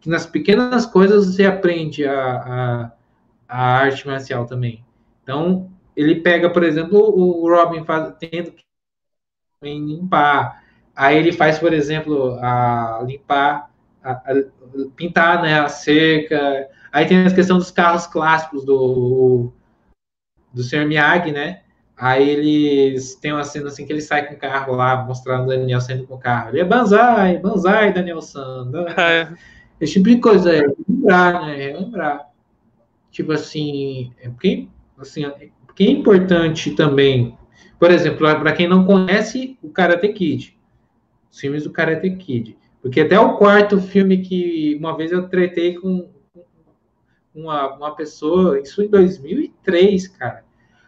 que 0.00 0.08
nas 0.08 0.26
pequenas 0.26 0.86
coisas 0.86 1.26
você 1.26 1.44
aprende 1.44 2.06
a, 2.06 2.12
a 2.14 2.92
a 3.48 3.78
arte 3.78 4.06
marcial 4.06 4.46
também. 4.46 4.84
Então, 5.22 5.70
ele 5.94 6.16
pega, 6.16 6.50
por 6.50 6.62
exemplo, 6.62 6.98
o 6.98 7.48
Robin 7.48 7.84
faz, 7.84 8.14
tendo 8.18 8.52
que 8.52 8.64
limpar. 9.62 10.62
Aí 10.94 11.16
ele 11.16 11.32
faz, 11.32 11.58
por 11.58 11.72
exemplo, 11.72 12.38
a 12.40 13.02
limpar, 13.04 13.70
a, 14.02 14.12
a, 14.12 14.22
pintar 14.94 15.42
né, 15.42 15.60
a 15.60 15.68
cerca. 15.68 16.68
Aí 16.92 17.06
tem 17.06 17.26
a 17.26 17.34
questão 17.34 17.58
dos 17.58 17.70
carros 17.70 18.06
clássicos 18.06 18.64
do, 18.64 19.52
do 20.52 20.62
Sr. 20.62 20.86
Miyagi, 20.86 21.32
né? 21.32 21.62
Aí 21.96 22.28
eles 22.28 23.14
tem 23.14 23.32
uma 23.32 23.44
cena 23.44 23.68
assim 23.68 23.86
que 23.86 23.92
ele 23.92 24.02
sai 24.02 24.26
com 24.26 24.34
o 24.34 24.38
carro 24.38 24.74
lá, 24.74 25.02
mostrando 25.02 25.44
o 25.44 25.48
Daniel 25.48 25.80
saindo 25.80 26.06
com 26.06 26.14
o 26.14 26.18
carro. 26.18 26.50
Ele 26.50 26.60
é 26.60 26.64
Banzai, 26.64 27.38
Banzai, 27.38 27.92
Daniel 27.92 28.20
San. 28.20 28.70
É. 28.98 29.32
Esse 29.78 29.94
tipo 29.94 30.08
de 30.08 30.18
coisa, 30.18 30.54
é 30.54 30.62
lembrar, 30.88 31.42
né? 31.42 31.70
É 31.70 31.76
lembrar 31.76 32.26
tipo 33.16 33.32
assim, 33.32 34.12
é 34.20 34.28
porque, 34.28 34.68
assim, 34.98 35.24
é, 35.24 35.48
porque 35.66 35.84
é 35.84 35.90
importante 35.90 36.72
também, 36.72 37.36
por 37.78 37.90
exemplo, 37.90 38.18
para 38.18 38.52
quem 38.52 38.68
não 38.68 38.84
conhece 38.84 39.58
o 39.62 39.70
Karate 39.70 40.12
Kid, 40.12 40.54
os 41.30 41.40
filmes 41.40 41.64
do 41.64 41.70
Karate 41.70 42.10
Kid, 42.10 42.58
porque 42.82 43.00
até 43.00 43.18
o 43.18 43.38
quarto 43.38 43.80
filme 43.80 44.18
que 44.18 44.76
uma 44.78 44.94
vez 44.94 45.12
eu 45.12 45.30
tretei 45.30 45.76
com 45.76 46.10
uma, 47.34 47.74
uma 47.74 47.96
pessoa, 47.96 48.60
isso 48.60 48.82
em 48.82 48.88
2003, 48.88 50.08
cara. 50.08 50.44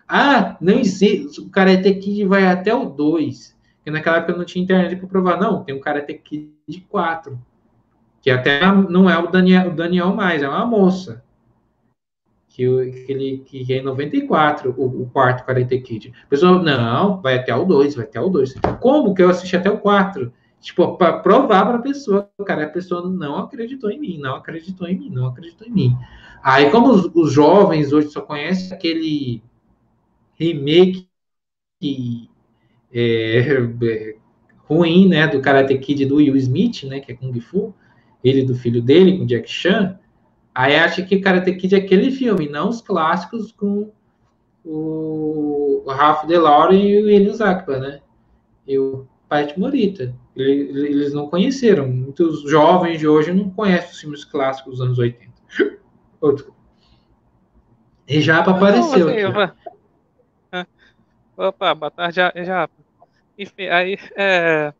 Ah, 0.08 0.56
não 0.60 0.78
existe, 0.78 1.40
o 1.40 1.50
Karate 1.50 1.94
Kid 1.94 2.24
vai 2.24 2.46
até 2.46 2.74
o 2.74 2.86
2, 2.86 3.56
porque 3.76 3.90
naquela 3.90 4.16
época 4.18 4.36
não 4.36 4.44
tinha 4.44 4.64
internet 4.64 4.96
para 4.96 5.06
provar, 5.06 5.38
não, 5.38 5.62
tem 5.62 5.74
um 5.74 5.80
Karate 5.80 6.14
Kid 6.14 6.86
4, 6.88 7.38
que 8.22 8.30
até 8.30 8.60
não 8.72 9.08
é 9.08 9.18
o 9.18 9.26
Daniel, 9.26 9.68
o 9.68 9.74
Daniel 9.74 10.14
mais, 10.14 10.42
é 10.42 10.48
uma 10.48 10.64
moça 10.64 11.22
que, 12.48 12.64
que, 13.06 13.12
ele, 13.12 13.38
que 13.46 13.72
é 13.72 13.78
em 13.78 13.82
94, 13.82 14.74
o, 14.76 15.02
o 15.02 15.10
quarto 15.10 15.44
Karate 15.44 15.78
Kid. 15.78 16.12
A 16.24 16.26
pessoa, 16.26 16.60
não, 16.60 17.20
vai 17.20 17.36
até 17.36 17.54
o 17.54 17.64
2, 17.64 17.94
vai 17.94 18.04
até 18.04 18.20
o 18.20 18.28
2. 18.28 18.54
Como 18.80 19.14
que 19.14 19.22
eu 19.22 19.30
assisti 19.30 19.56
até 19.56 19.70
o 19.70 19.78
4? 19.78 20.32
Tipo, 20.60 20.96
para 20.96 21.18
provar 21.20 21.66
para 21.66 21.76
a 21.76 21.82
pessoa, 21.82 22.28
cara, 22.44 22.64
a 22.64 22.68
pessoa 22.68 23.08
não 23.08 23.36
acreditou 23.36 23.92
em 23.92 24.00
mim, 24.00 24.18
não 24.18 24.34
acreditou 24.34 24.88
em 24.88 24.98
mim, 24.98 25.08
não 25.08 25.26
acreditou 25.28 25.68
em 25.68 25.70
mim. 25.70 25.96
Aí, 26.42 26.68
como 26.70 26.90
os, 26.90 27.08
os 27.14 27.32
jovens 27.32 27.92
hoje 27.92 28.08
só 28.08 28.22
conhecem 28.22 28.76
aquele 28.76 29.40
remake 30.38 31.08
é, 32.92 33.38
é, 33.40 34.16
ruim, 34.58 35.08
né, 35.08 35.26
do 35.26 35.40
Karate 35.40 35.76
Kid 35.78 36.06
do 36.06 36.16
Will 36.16 36.36
Smith, 36.36 36.84
né, 36.84 37.00
que 37.00 37.12
é 37.12 37.14
Kung 37.14 37.38
Fu, 37.40 37.74
ele 38.22 38.44
do 38.44 38.54
filho 38.54 38.82
dele, 38.82 39.18
com 39.18 39.26
Jack 39.26 39.50
Chan, 39.50 39.98
Aí 40.58 40.74
acha 40.74 41.04
que 41.04 41.20
Karate 41.20 41.54
Kid 41.54 41.72
é 41.76 41.78
aquele 41.78 42.10
filme, 42.10 42.48
não 42.48 42.68
os 42.68 42.80
clássicos 42.80 43.52
com 43.52 43.92
o, 44.64 45.84
o 45.86 45.92
Ralph 45.92 46.26
DeLauren 46.26 46.84
e 46.84 47.00
o 47.00 47.06
William 47.06 47.32
Zakpa, 47.32 47.78
né? 47.78 48.00
E 48.66 48.76
o 48.76 49.06
Pat 49.28 49.56
Morita. 49.56 50.12
Eles 50.34 51.14
não 51.14 51.28
conheceram. 51.28 51.86
Muitos 51.86 52.42
jovens 52.42 52.98
de 52.98 53.06
hoje 53.06 53.32
não 53.32 53.50
conhecem 53.50 53.90
os 53.92 54.00
filmes 54.00 54.24
clássicos 54.24 54.78
dos 54.78 54.80
anos 54.80 54.98
80. 54.98 55.32
Outro. 56.20 56.52
E 58.08 58.20
Japa 58.20 58.50
apareceu. 58.50 59.06
Não, 59.06 59.40
assim. 59.40 59.52
Opa, 61.38 61.74
boa 61.74 61.90
tarde, 61.90 62.20
Japa. 62.44 62.74
Enfim, 63.38 63.68
aí, 63.68 63.96
é... 64.16 64.72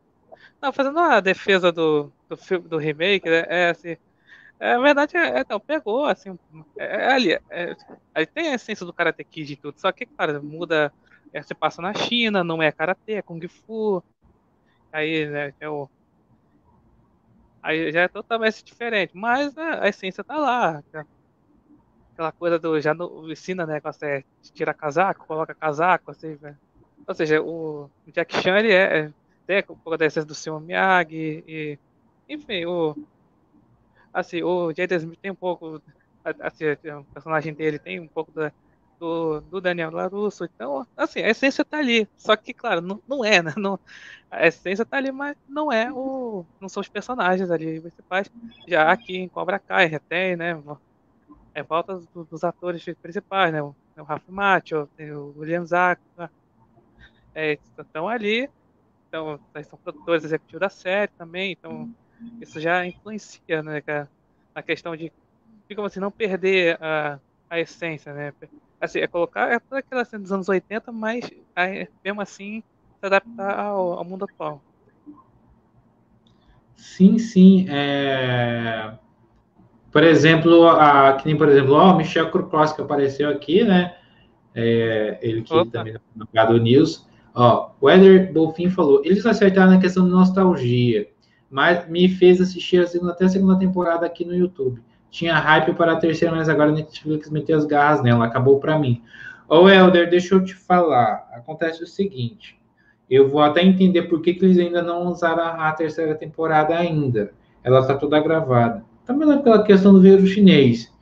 Não, 0.60 0.72
fazendo 0.72 0.98
a 0.98 1.20
defesa 1.20 1.70
do, 1.70 2.12
do 2.28 2.36
filme, 2.36 2.68
do 2.68 2.76
remake, 2.78 3.30
né, 3.30 3.44
é 3.48 3.70
assim, 3.70 3.96
é, 4.58 4.72
a 4.72 4.78
verdade 4.80 5.16
é, 5.16 5.40
é 5.40 5.44
não, 5.48 5.60
pegou, 5.60 6.04
assim, 6.04 6.36
é, 6.76 6.84
é 6.84 7.12
ali, 7.12 7.32
é, 7.48 7.76
aí 8.12 8.26
tem 8.26 8.48
a 8.48 8.54
essência 8.56 8.84
do 8.84 8.92
Karate 8.92 9.22
Kid 9.22 9.52
e 9.52 9.56
tudo, 9.56 9.78
só 9.78 9.92
que, 9.92 10.04
cara, 10.04 10.40
muda, 10.42 10.92
é, 11.32 11.40
você 11.40 11.54
passa 11.54 11.80
na 11.80 11.94
China, 11.94 12.42
não 12.42 12.60
é 12.60 12.72
Karate, 12.72 13.12
é 13.12 13.22
Kung 13.22 13.46
Fu, 13.46 14.02
aí, 14.92 15.26
né, 15.26 15.54
é 15.60 15.68
o... 15.68 15.88
Aí 17.62 17.92
já 17.92 18.02
é 18.02 18.08
totalmente 18.08 18.64
diferente, 18.64 19.12
mas 19.16 19.54
né, 19.54 19.78
a 19.80 19.88
essência 19.88 20.24
tá 20.24 20.36
lá, 20.36 20.82
aquela 22.18 22.32
coisa 22.32 22.58
do, 22.58 22.80
já 22.80 22.92
no, 22.92 23.30
ensina, 23.30 23.64
né, 23.64 23.80
quando 23.80 23.94
você 23.94 24.24
tira 24.52 24.74
casaco, 24.74 25.24
coloca 25.24 25.54
casaco, 25.54 26.10
assim, 26.10 26.36
né? 26.42 26.56
ou 27.06 27.14
seja, 27.14 27.40
o 27.40 27.88
Jack 28.12 28.42
Chan, 28.42 28.58
ele 28.58 28.72
é, 28.72 29.12
tem 29.46 29.60
um 29.60 29.76
pouco 29.76 29.96
da 29.96 30.04
essência 30.04 30.26
do 30.26 30.34
Sr. 30.34 30.60
Miyagi, 30.60 31.44
e, 31.46 31.78
enfim, 32.28 32.66
o 32.66 32.96
assim, 34.12 34.42
o 34.42 34.72
Jaden 34.74 34.98
Smith 34.98 35.20
tem 35.20 35.30
um 35.30 35.36
pouco, 35.36 35.80
assim, 36.40 36.64
o 36.90 37.04
personagem 37.04 37.54
dele 37.54 37.78
tem 37.78 38.00
um 38.00 38.08
pouco 38.08 38.32
da, 38.32 38.50
do, 38.98 39.40
do 39.42 39.60
Daniel 39.60 39.92
Larusso, 39.92 40.44
então, 40.44 40.84
assim, 40.96 41.20
a 41.20 41.28
essência 41.28 41.64
tá 41.64 41.78
ali, 41.78 42.08
só 42.16 42.34
que, 42.34 42.52
claro, 42.52 42.80
não, 42.80 43.00
não 43.06 43.24
é, 43.24 43.40
né, 43.40 43.54
não, 43.56 43.78
a 44.28 44.44
essência 44.44 44.84
tá 44.84 44.96
ali, 44.96 45.12
mas 45.12 45.36
não 45.48 45.70
é 45.70 45.92
o, 45.92 46.44
não 46.60 46.68
são 46.68 46.80
os 46.80 46.88
personagens 46.88 47.48
ali 47.48 47.80
principais, 47.80 48.28
já 48.66 48.90
aqui 48.90 49.18
em 49.18 49.28
Cobra 49.28 49.60
Kai, 49.60 49.86
retém, 49.86 50.36
né, 50.36 50.60
é 51.58 51.62
volta 51.62 52.00
dos, 52.14 52.44
atores 52.44 52.84
principais, 53.02 53.52
né, 53.52 53.62
o, 53.62 53.74
o 53.96 54.32
Macchio, 54.32 54.88
tem 54.96 55.10
o 55.12 55.34
William 55.36 55.64
Zaka, 55.66 56.30
é, 57.34 57.58
estão 57.78 58.08
ali, 58.08 58.48
então, 59.08 59.40
são 59.64 59.78
produtores 59.78 60.24
executivos 60.24 60.60
da 60.60 60.68
série 60.68 61.10
também, 61.18 61.52
então 61.52 61.92
isso 62.40 62.60
já 62.60 62.86
influencia, 62.86 63.62
né, 63.62 63.80
cara, 63.80 64.08
na 64.54 64.62
questão 64.62 64.96
de, 64.96 65.12
como 65.74 65.86
assim, 65.86 66.00
não 66.00 66.10
perder 66.10 66.78
a, 66.82 67.18
a 67.50 67.58
essência, 67.58 68.12
né? 68.12 68.32
Assim, 68.80 69.00
é 69.00 69.06
colocar 69.06 69.52
é 69.52 69.58
toda 69.58 69.80
aquela 69.80 70.04
cena 70.04 70.22
dos 70.22 70.32
anos 70.32 70.48
80, 70.48 70.92
mas 70.92 71.28
aí, 71.54 71.88
mesmo 72.04 72.20
assim 72.20 72.62
se 73.00 73.06
adaptar 73.06 73.58
ao, 73.58 73.94
ao 73.94 74.04
mundo 74.04 74.24
atual. 74.24 74.62
Sim, 76.76 77.18
sim. 77.18 77.66
É... 77.68 78.96
Por 79.98 80.06
exemplo, 80.06 80.68
a, 80.68 81.14
que 81.14 81.26
nem, 81.26 81.36
por 81.36 81.48
exemplo, 81.48 81.74
ó, 81.74 81.92
o 81.92 81.96
Michel 81.96 82.30
Krukowski 82.30 82.76
que 82.76 82.82
apareceu 82.82 83.28
aqui, 83.30 83.64
né? 83.64 83.94
É, 84.54 85.18
ele 85.20 85.42
que 85.42 85.54
Opa. 85.54 85.70
também 85.70 85.94
é 86.34 86.46
do 86.46 86.58
News. 86.58 87.06
Ó, 87.34 87.70
o 87.80 87.90
Eder 87.90 88.32
Bolfin 88.32 88.70
falou, 88.70 89.02
eles 89.04 89.24
acertaram 89.26 89.72
na 89.72 89.80
questão 89.80 90.04
de 90.04 90.10
nostalgia 90.10 91.08
mas 91.50 91.88
me 91.88 92.08
fez 92.08 92.40
assistir 92.40 92.82
a 92.82 92.86
segunda, 92.86 93.12
até 93.12 93.24
a 93.24 93.28
segunda 93.28 93.58
temporada 93.58 94.04
aqui 94.04 94.24
no 94.24 94.34
YouTube. 94.34 94.82
Tinha 95.10 95.38
hype 95.38 95.74
para 95.74 95.92
a 95.92 95.96
terceira, 95.96 96.34
mas 96.34 96.48
agora 96.48 96.70
a 96.70 96.74
Netflix 96.74 97.30
meteu 97.30 97.56
as 97.56 97.64
garras 97.64 98.02
nela, 98.02 98.26
acabou 98.26 98.60
para 98.60 98.78
mim. 98.78 99.02
Ô, 99.48 99.68
Helder, 99.68 100.10
deixa 100.10 100.34
eu 100.34 100.44
te 100.44 100.54
falar. 100.54 101.26
Acontece 101.32 101.82
o 101.82 101.86
seguinte: 101.86 102.60
eu 103.08 103.28
vou 103.28 103.40
até 103.40 103.62
entender 103.62 104.02
por 104.02 104.20
que, 104.20 104.34
que 104.34 104.44
eles 104.44 104.58
ainda 104.58 104.82
não 104.82 105.06
usaram 105.06 105.42
a 105.62 105.72
terceira 105.72 106.14
temporada 106.14 106.76
ainda. 106.76 107.32
Ela 107.64 107.80
está 107.80 107.94
toda 107.94 108.20
gravada. 108.20 108.84
Também 109.08 109.32
é 109.32 109.38
pela 109.38 109.64
questão 109.64 109.94
do 109.94 110.02
vírus 110.02 110.28
chinês. 110.28 110.92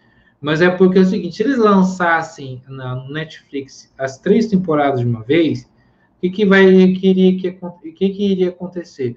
Mas 0.41 0.63
é 0.63 0.71
porque 0.71 0.97
é 0.97 1.03
o 1.03 1.05
seguinte: 1.05 1.35
se 1.35 1.43
eles 1.43 1.59
lançassem 1.59 2.63
na 2.69 3.05
Netflix 3.09 3.93
as 3.99 4.17
três 4.17 4.47
temporadas 4.47 5.01
de 5.01 5.07
uma 5.07 5.25
vez, 5.25 5.65
o 5.65 6.21
que, 6.21 6.31
que, 6.31 6.47
vai, 6.47 6.65
que, 6.93 7.33
que, 7.35 7.93
que, 7.93 8.11
que 8.11 8.31
iria 8.31 8.51
acontecer? 8.51 9.17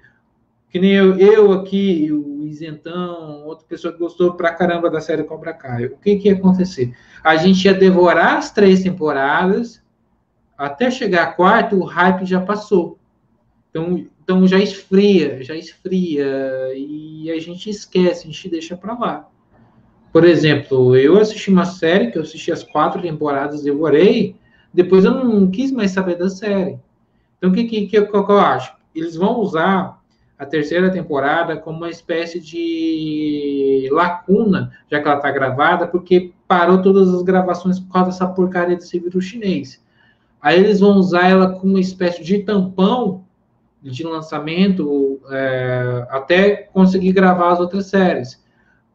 Que 0.71 0.79
nem 0.79 0.93
eu, 0.93 1.15
eu 1.19 1.51
aqui, 1.53 2.11
o 2.11 2.47
Isentão, 2.47 3.45
outra 3.45 3.63
pessoa 3.67 3.93
que 3.93 3.99
gostou 3.99 4.33
pra 4.33 4.55
caramba 4.55 4.89
da 4.89 4.99
série 4.99 5.23
Cobra 5.23 5.53
Kai. 5.53 5.85
O 5.85 5.97
que, 5.97 6.15
que 6.15 6.27
ia 6.27 6.33
acontecer? 6.33 6.91
A 7.23 7.35
gente 7.35 7.63
ia 7.65 7.75
devorar 7.75 8.37
as 8.37 8.51
três 8.51 8.81
temporadas, 8.81 9.83
até 10.57 10.89
chegar 10.89 11.23
a 11.25 11.31
quarta, 11.31 11.75
o 11.75 11.83
hype 11.83 12.25
já 12.25 12.41
passou. 12.41 12.97
Então, 13.69 14.03
então 14.29 14.45
já 14.45 14.59
esfria, 14.59 15.43
já 15.43 15.55
esfria, 15.55 16.71
e 16.75 17.31
a 17.31 17.39
gente 17.39 17.67
esquece, 17.67 18.27
a 18.27 18.31
gente 18.31 18.47
deixa 18.47 18.77
para 18.77 18.93
lá. 18.93 19.27
Por 20.13 20.23
exemplo, 20.23 20.95
eu 20.95 21.17
assisti 21.17 21.49
uma 21.49 21.65
série 21.65 22.11
que 22.11 22.17
eu 22.19 22.21
assisti 22.21 22.51
as 22.51 22.63
quatro 22.63 23.01
temporadas, 23.01 23.63
devorei, 23.63 24.35
depois 24.71 25.03
eu 25.03 25.15
não 25.15 25.49
quis 25.49 25.71
mais 25.71 25.89
saber 25.89 26.15
da 26.15 26.29
série. 26.29 26.77
Então, 27.39 27.49
o 27.49 27.53
que, 27.53 27.63
que, 27.63 27.87
que, 27.87 27.97
eu, 27.97 28.07
que 28.07 28.31
eu 28.31 28.37
acho? 28.37 28.71
Eles 28.93 29.15
vão 29.15 29.39
usar 29.39 29.99
a 30.37 30.45
terceira 30.45 30.91
temporada 30.91 31.57
como 31.57 31.77
uma 31.77 31.89
espécie 31.89 32.39
de 32.39 33.89
lacuna, 33.91 34.71
já 34.91 35.01
que 35.01 35.07
ela 35.07 35.17
está 35.17 35.31
gravada, 35.31 35.87
porque 35.87 36.33
parou 36.47 36.83
todas 36.83 37.11
as 37.11 37.23
gravações 37.23 37.79
por 37.79 37.91
causa 37.91 38.11
dessa 38.11 38.27
porcaria 38.27 38.75
desse 38.75 38.99
vírus 38.99 39.25
chinês. 39.25 39.83
Aí 40.39 40.59
eles 40.59 40.79
vão 40.79 40.97
usar 40.97 41.27
ela 41.27 41.49
como 41.49 41.73
uma 41.73 41.79
espécie 41.79 42.23
de 42.23 42.43
tampão 42.43 43.25
de 43.81 44.03
lançamento 44.03 45.19
é, 45.29 46.07
até 46.09 46.55
conseguir 46.55 47.13
gravar 47.13 47.53
as 47.53 47.59
outras 47.59 47.87
séries. 47.87 48.43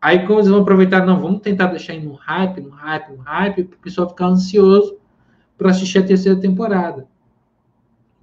Aí, 0.01 0.27
como 0.27 0.39
eles 0.39 0.51
vão 0.51 0.61
aproveitar, 0.61 1.07
não, 1.07 1.21
vamos 1.21 1.41
tentar 1.41 1.69
deixar 1.69 1.95
no 1.95 2.13
hype, 2.13 2.61
no 2.61 2.71
hype, 2.71 3.13
no 3.13 3.23
hype, 3.23 3.65
para 3.65 3.77
o 3.77 3.81
pessoal 3.81 4.09
ficar 4.09 4.27
ansioso 4.27 4.99
para 5.57 5.71
assistir 5.71 5.99
a 5.99 6.03
terceira 6.03 6.39
temporada. 6.39 7.07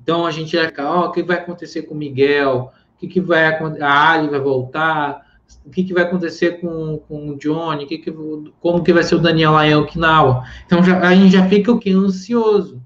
Então, 0.01 0.25
a 0.25 0.31
gente 0.31 0.55
vai 0.55 0.67
ficar, 0.67 0.91
ó, 0.91 1.05
oh, 1.05 1.07
o 1.07 1.11
que 1.11 1.23
vai 1.23 1.37
acontecer 1.37 1.83
com 1.83 1.95
o 1.95 1.97
Miguel? 1.97 2.71
O 2.95 2.99
que, 2.99 3.07
que 3.07 3.21
vai 3.21 3.47
acontecer? 3.47 3.83
A 3.83 4.11
Ali 4.11 4.29
vai 4.29 4.39
voltar? 4.39 5.25
O 5.65 5.69
que, 5.69 5.83
que 5.83 5.93
vai 5.93 6.03
acontecer 6.03 6.59
com, 6.61 6.99
com 7.07 7.29
o 7.29 7.37
Johnny? 7.37 7.85
Que 7.85 7.97
que, 7.97 8.11
como 8.59 8.83
que 8.83 8.93
vai 8.93 9.03
ser 9.03 9.15
o 9.15 9.19
Daniel 9.19 9.51
lá 9.51 9.67
em 9.67 9.75
Okinawa? 9.75 10.43
Então, 10.65 10.83
já, 10.83 10.99
a 10.99 11.13
gente 11.13 11.31
já 11.33 11.47
fica 11.47 11.71
o 11.71 11.79
quê? 11.79 11.91
Ansioso. 11.91 12.80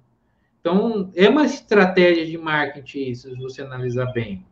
Então, 0.66 1.12
é 1.16 1.30
uma 1.30 1.46
estratégia 1.46 2.26
de 2.26 2.40
marketing 2.40 3.12
isso, 3.12 3.30
se 3.30 3.38
você 3.38 3.62
analisar 3.62 4.08
bem. 4.08 4.44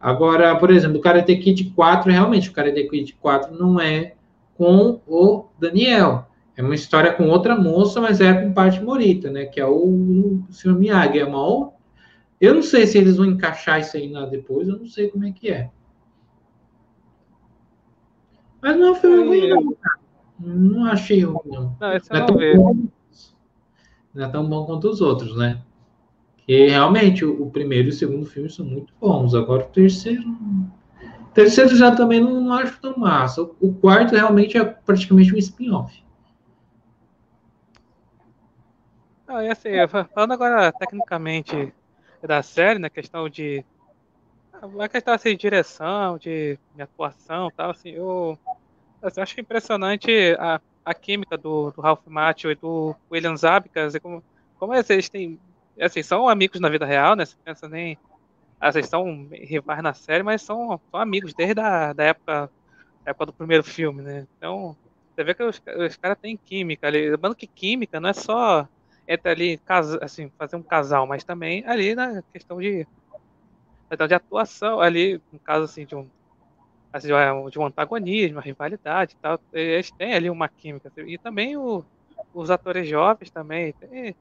Agora, 0.00 0.56
por 0.56 0.70
exemplo, 0.70 0.96
o 0.96 1.00
Karate 1.02 1.36
Kid 1.36 1.72
4, 1.76 2.10
realmente, 2.10 2.48
o 2.48 2.54
Karate 2.54 2.88
Kid 2.88 3.12
4 3.20 3.54
não 3.54 3.78
é 3.78 4.14
com 4.54 4.98
o 5.06 5.44
Daniel. 5.60 6.26
É 6.56 6.62
uma 6.62 6.74
história 6.74 7.12
com 7.12 7.28
outra 7.28 7.54
moça, 7.54 8.00
mas 8.00 8.18
é 8.18 8.32
com 8.32 8.54
parte 8.54 8.82
Morita, 8.82 9.30
né? 9.30 9.44
Que 9.44 9.60
é 9.60 9.66
o, 9.66 9.76
o 9.76 10.46
Sr. 10.48 10.72
Miyagi. 10.72 11.18
É 11.18 11.26
uma 11.26 11.70
Eu 12.40 12.54
não 12.54 12.62
sei 12.62 12.86
se 12.86 12.96
eles 12.96 13.18
vão 13.18 13.26
encaixar 13.26 13.78
isso 13.78 13.94
aí 13.98 14.10
lá 14.10 14.24
depois, 14.24 14.66
eu 14.66 14.78
não 14.78 14.86
sei 14.86 15.10
como 15.10 15.26
é 15.26 15.32
que 15.32 15.50
é. 15.50 15.68
Mas 18.62 18.74
não 18.74 18.86
é 18.86 18.90
um 18.92 18.94
filme 18.94 19.22
ruim, 19.22 19.48
não. 19.50 19.76
Não 20.40 20.86
achei 20.86 21.22
ruim, 21.24 21.36
não. 21.44 21.76
Não, 21.78 21.92
esse 21.92 22.10
não 22.10 22.20
é 22.20 22.24
tão 22.24 22.36
bom 22.56 22.86
não 24.16 24.24
é 24.24 24.28
tão 24.28 24.48
bom 24.48 24.64
quanto 24.64 24.88
os 24.88 25.00
outros, 25.00 25.36
né? 25.36 25.60
Que 26.38 26.68
realmente 26.68 27.24
o, 27.24 27.42
o, 27.42 27.50
primeiro 27.50 27.88
e 27.88 27.90
o 27.90 27.92
segundo 27.92 28.24
filme 28.24 28.48
são 28.48 28.64
muito 28.64 28.92
bons. 28.98 29.34
Agora 29.34 29.64
o 29.64 29.68
terceiro. 29.68 30.22
O 31.20 31.34
terceiro 31.34 31.76
já 31.76 31.94
também 31.94 32.20
não, 32.20 32.40
não 32.40 32.52
acho 32.54 32.80
tão 32.80 32.96
massa. 32.96 33.42
O, 33.42 33.54
o, 33.60 33.74
quarto 33.74 34.14
realmente 34.14 34.56
é 34.56 34.64
praticamente 34.64 35.34
um 35.34 35.38
spin-off. 35.38 36.02
Ah, 39.28 39.44
e 39.44 39.50
assim, 39.50 39.70
falando 40.14 40.32
agora 40.32 40.72
tecnicamente 40.72 41.74
da 42.22 42.42
série, 42.42 42.78
na 42.78 42.88
questão 42.88 43.28
de. 43.28 43.64
A 44.80 44.88
questão 44.88 45.12
assim, 45.12 45.30
de 45.30 45.36
direção, 45.36 46.16
de, 46.16 46.58
de 46.74 46.82
atuação 46.82 47.50
tal, 47.54 47.70
assim, 47.72 47.90
eu, 47.90 48.38
assim, 49.02 49.20
eu 49.20 49.22
acho 49.22 49.38
impressionante 49.38 50.10
a, 50.38 50.58
a 50.86 50.94
química 50.94 51.36
do, 51.36 51.72
do 51.72 51.80
Ralph 51.80 52.06
Macchio 52.06 52.48
e 52.48 52.54
do 52.54 52.94
William 53.10 53.36
Zabka, 53.36 53.86
assim, 53.86 53.98
como, 53.98 54.22
como 54.56 54.72
é, 54.72 54.84
eles 54.88 55.08
têm, 55.08 55.36
assim, 55.80 56.00
são 56.00 56.28
amigos 56.28 56.60
na 56.60 56.68
vida 56.68 56.86
real, 56.86 57.16
né? 57.16 57.24
Você 57.26 57.34
pensa 57.44 57.68
nem, 57.68 57.98
assim, 58.60 58.84
são 58.84 59.26
rivais 59.32 59.82
na 59.82 59.92
série, 59.92 60.22
mas 60.22 60.42
são, 60.42 60.80
são 60.88 61.00
amigos 61.00 61.34
desde 61.34 61.60
a 61.60 61.92
da 61.92 62.04
época, 62.04 62.48
época 63.04 63.26
do 63.26 63.32
primeiro 63.32 63.64
filme, 63.64 64.00
né? 64.00 64.28
Então, 64.38 64.76
você 65.12 65.24
vê 65.24 65.34
que 65.34 65.42
os, 65.42 65.60
os 65.76 65.96
caras 65.96 66.18
têm 66.22 66.36
química 66.36 66.86
ali. 66.86 67.10
Lembrando 67.10 67.34
que 67.34 67.48
química 67.48 67.98
não 67.98 68.10
é 68.10 68.12
só 68.12 68.68
entre 69.08 69.28
ali, 69.28 69.60
assim, 70.00 70.30
fazer 70.38 70.54
um 70.54 70.62
casal, 70.62 71.04
mas 71.04 71.24
também 71.24 71.64
ali 71.66 71.96
na 71.96 72.22
questão 72.32 72.60
de, 72.60 72.86
questão 73.88 74.06
de 74.06 74.14
atuação, 74.14 74.80
ali, 74.80 75.20
no 75.32 75.40
caso, 75.40 75.64
assim, 75.64 75.84
de 75.84 75.96
um 75.96 76.08
de 77.04 77.58
um 77.58 77.66
antagonismo, 77.66 78.40
rivalidade 78.40 79.14
e 79.14 79.16
tal. 79.20 79.40
Eles 79.52 79.90
têm 79.92 80.14
ali 80.14 80.30
uma 80.30 80.48
química. 80.48 80.88
Assim, 80.88 81.02
e 81.08 81.18
também 81.18 81.56
o, 81.56 81.84
os 82.32 82.50
atores 82.50 82.88
jovens 82.88 83.30
também. 83.30 83.72
Tem, 83.74 84.14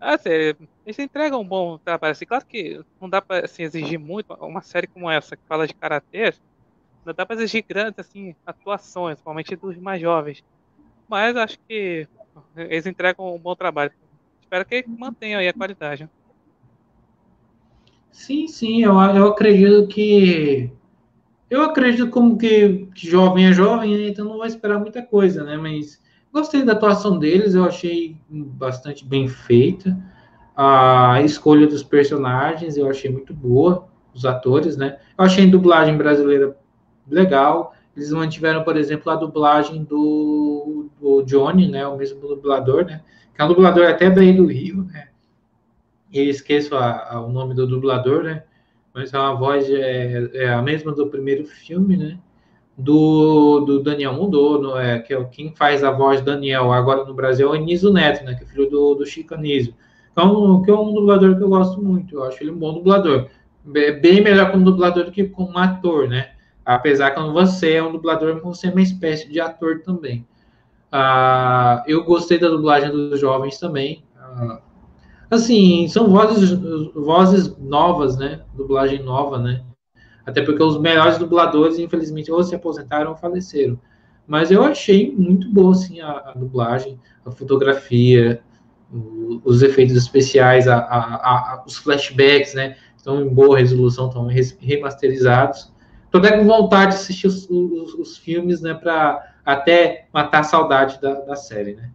assim, 0.00 0.30
eles 0.84 0.98
entregam 0.98 1.40
um 1.40 1.48
bom 1.48 1.78
trabalho. 1.78 2.12
Assim, 2.12 2.26
claro 2.26 2.44
que 2.46 2.82
não 3.00 3.08
dá 3.08 3.20
para 3.22 3.44
assim, 3.44 3.62
exigir 3.62 3.98
muito 3.98 4.32
uma 4.34 4.62
série 4.62 4.86
como 4.86 5.10
essa, 5.10 5.36
que 5.36 5.42
fala 5.48 5.66
de 5.66 5.74
karatê, 5.74 6.34
não 7.04 7.14
dá 7.14 7.24
para 7.24 7.36
exigir 7.36 7.64
grandes 7.68 7.98
assim, 7.98 8.34
atuações, 8.44 9.14
principalmente 9.14 9.56
dos 9.56 9.76
mais 9.78 10.00
jovens. 10.00 10.42
Mas 11.08 11.36
acho 11.36 11.56
que 11.68 12.08
eles 12.56 12.86
entregam 12.86 13.34
um 13.34 13.38
bom 13.38 13.54
trabalho. 13.54 13.92
Espero 14.42 14.64
que 14.64 14.84
mantenham 14.86 15.40
aí 15.40 15.48
a 15.48 15.52
qualidade. 15.52 16.08
Sim, 18.10 18.48
sim, 18.48 18.82
eu, 18.82 18.92
eu 18.92 19.28
acredito 19.28 19.86
que 19.88 20.70
eu 21.48 21.62
acredito 21.62 22.10
como 22.10 22.36
que, 22.36 22.88
que 22.94 23.08
jovem 23.08 23.46
é 23.46 23.52
jovem, 23.52 23.96
né? 23.96 24.08
então 24.08 24.24
não 24.24 24.38
vai 24.38 24.48
esperar 24.48 24.78
muita 24.78 25.02
coisa, 25.02 25.44
né? 25.44 25.56
Mas 25.56 26.00
gostei 26.32 26.62
da 26.64 26.72
atuação 26.72 27.18
deles, 27.18 27.54
eu 27.54 27.64
achei 27.64 28.16
bastante 28.28 29.04
bem 29.04 29.28
feita. 29.28 29.96
A 30.56 31.20
escolha 31.22 31.66
dos 31.66 31.82
personagens 31.82 32.76
eu 32.76 32.88
achei 32.88 33.10
muito 33.10 33.32
boa, 33.32 33.88
os 34.12 34.24
atores, 34.24 34.76
né? 34.76 34.98
Eu 35.16 35.24
achei 35.24 35.46
a 35.46 35.50
dublagem 35.50 35.96
brasileira 35.96 36.56
legal. 37.08 37.74
Eles 37.96 38.10
mantiveram, 38.10 38.64
por 38.64 38.76
exemplo, 38.76 39.12
a 39.12 39.16
dublagem 39.16 39.84
do, 39.84 40.88
do 41.00 41.22
Johnny, 41.22 41.68
né? 41.68 41.86
O 41.86 41.96
mesmo 41.96 42.20
dublador, 42.20 42.86
né? 42.86 43.02
Que 43.34 43.42
é 43.42 43.44
um 43.44 43.48
dublador 43.48 43.86
até 43.86 44.10
daí 44.10 44.32
do 44.32 44.46
Rio, 44.46 44.84
né? 44.84 45.08
Eu 46.12 46.24
esqueço 46.24 46.74
a, 46.74 47.12
a, 47.12 47.20
o 47.20 47.30
nome 47.30 47.54
do 47.54 47.66
dublador, 47.66 48.24
né? 48.24 48.44
Mas 48.96 49.12
a 49.12 49.30
voz 49.34 49.68
é, 49.68 50.30
é 50.32 50.48
a 50.48 50.62
mesma 50.62 50.90
do 50.90 51.06
primeiro 51.08 51.44
filme, 51.44 51.98
né? 51.98 52.18
Do, 52.78 53.60
do 53.60 53.82
Daniel 53.82 54.14
mudou, 54.14 54.60
no, 54.60 54.78
é, 54.78 54.98
que 55.00 55.12
é 55.12 55.22
quem 55.24 55.54
faz 55.54 55.84
a 55.84 55.90
voz 55.90 56.22
Daniel 56.22 56.72
agora 56.72 57.04
no 57.04 57.12
Brasil 57.12 57.48
é 57.48 57.50
o 57.50 57.60
Anísio 57.60 57.92
Neto, 57.92 58.24
né? 58.24 58.34
Que 58.34 58.44
é 58.44 58.46
filho 58.46 58.70
do, 58.70 58.94
do 58.94 59.04
Chico 59.04 59.34
Anísio. 59.34 59.74
Então, 60.10 60.62
que 60.62 60.70
é 60.70 60.74
um 60.74 60.94
dublador 60.94 61.36
que 61.36 61.42
eu 61.42 61.48
gosto 61.50 61.82
muito, 61.82 62.14
eu 62.14 62.24
acho 62.24 62.42
ele 62.42 62.50
um 62.50 62.58
bom 62.58 62.72
dublador. 62.72 63.28
Bem 63.62 64.22
melhor 64.22 64.50
como 64.50 64.64
dublador 64.64 65.04
do 65.04 65.12
que 65.12 65.24
como 65.24 65.58
ator, 65.58 66.08
né? 66.08 66.30
Apesar 66.64 67.10
que 67.10 67.20
você 67.20 67.74
é 67.74 67.82
um 67.82 67.92
dublador, 67.92 68.40
você 68.40 68.68
é 68.68 68.70
uma 68.70 68.80
espécie 68.80 69.28
de 69.28 69.38
ator 69.38 69.82
também. 69.82 70.26
Ah, 70.90 71.84
eu 71.86 72.02
gostei 72.02 72.38
da 72.38 72.48
dublagem 72.48 72.90
dos 72.90 73.20
jovens 73.20 73.58
também. 73.58 74.02
Ah, 74.18 74.62
Assim, 75.30 75.88
são 75.88 76.08
vozes, 76.08 76.52
vozes 76.94 77.56
novas, 77.58 78.16
né? 78.16 78.42
Dublagem 78.54 79.02
nova, 79.02 79.38
né? 79.38 79.62
Até 80.24 80.42
porque 80.42 80.62
os 80.62 80.80
melhores 80.80 81.18
dubladores, 81.18 81.78
infelizmente, 81.78 82.30
ou 82.30 82.42
se 82.42 82.54
aposentaram 82.54 83.10
ou 83.10 83.16
faleceram. 83.16 83.78
Mas 84.26 84.50
eu 84.50 84.62
achei 84.64 85.12
muito 85.12 85.48
boa, 85.50 85.72
assim, 85.72 86.00
a, 86.00 86.10
a 86.10 86.32
dublagem, 86.32 86.98
a 87.24 87.30
fotografia, 87.30 88.40
o, 88.92 89.40
os 89.44 89.62
efeitos 89.62 89.96
especiais, 89.96 90.66
a, 90.66 90.78
a, 90.78 91.64
os 91.66 91.76
flashbacks, 91.76 92.54
né? 92.54 92.76
Estão 92.96 93.20
em 93.22 93.28
boa 93.28 93.58
resolução, 93.58 94.08
estão 94.08 94.28
remasterizados. 94.60 95.72
Estou 96.04 96.20
até 96.20 96.36
com 96.36 96.44
vontade 96.44 96.92
de 96.92 96.96
assistir 96.98 97.26
os, 97.26 97.48
os, 97.48 97.94
os 97.94 98.16
filmes, 98.16 98.60
né? 98.60 98.74
Para 98.74 99.34
até 99.44 100.08
matar 100.12 100.40
a 100.40 100.44
saudade 100.44 101.00
da, 101.00 101.20
da 101.20 101.36
série, 101.36 101.74
né? 101.74 101.90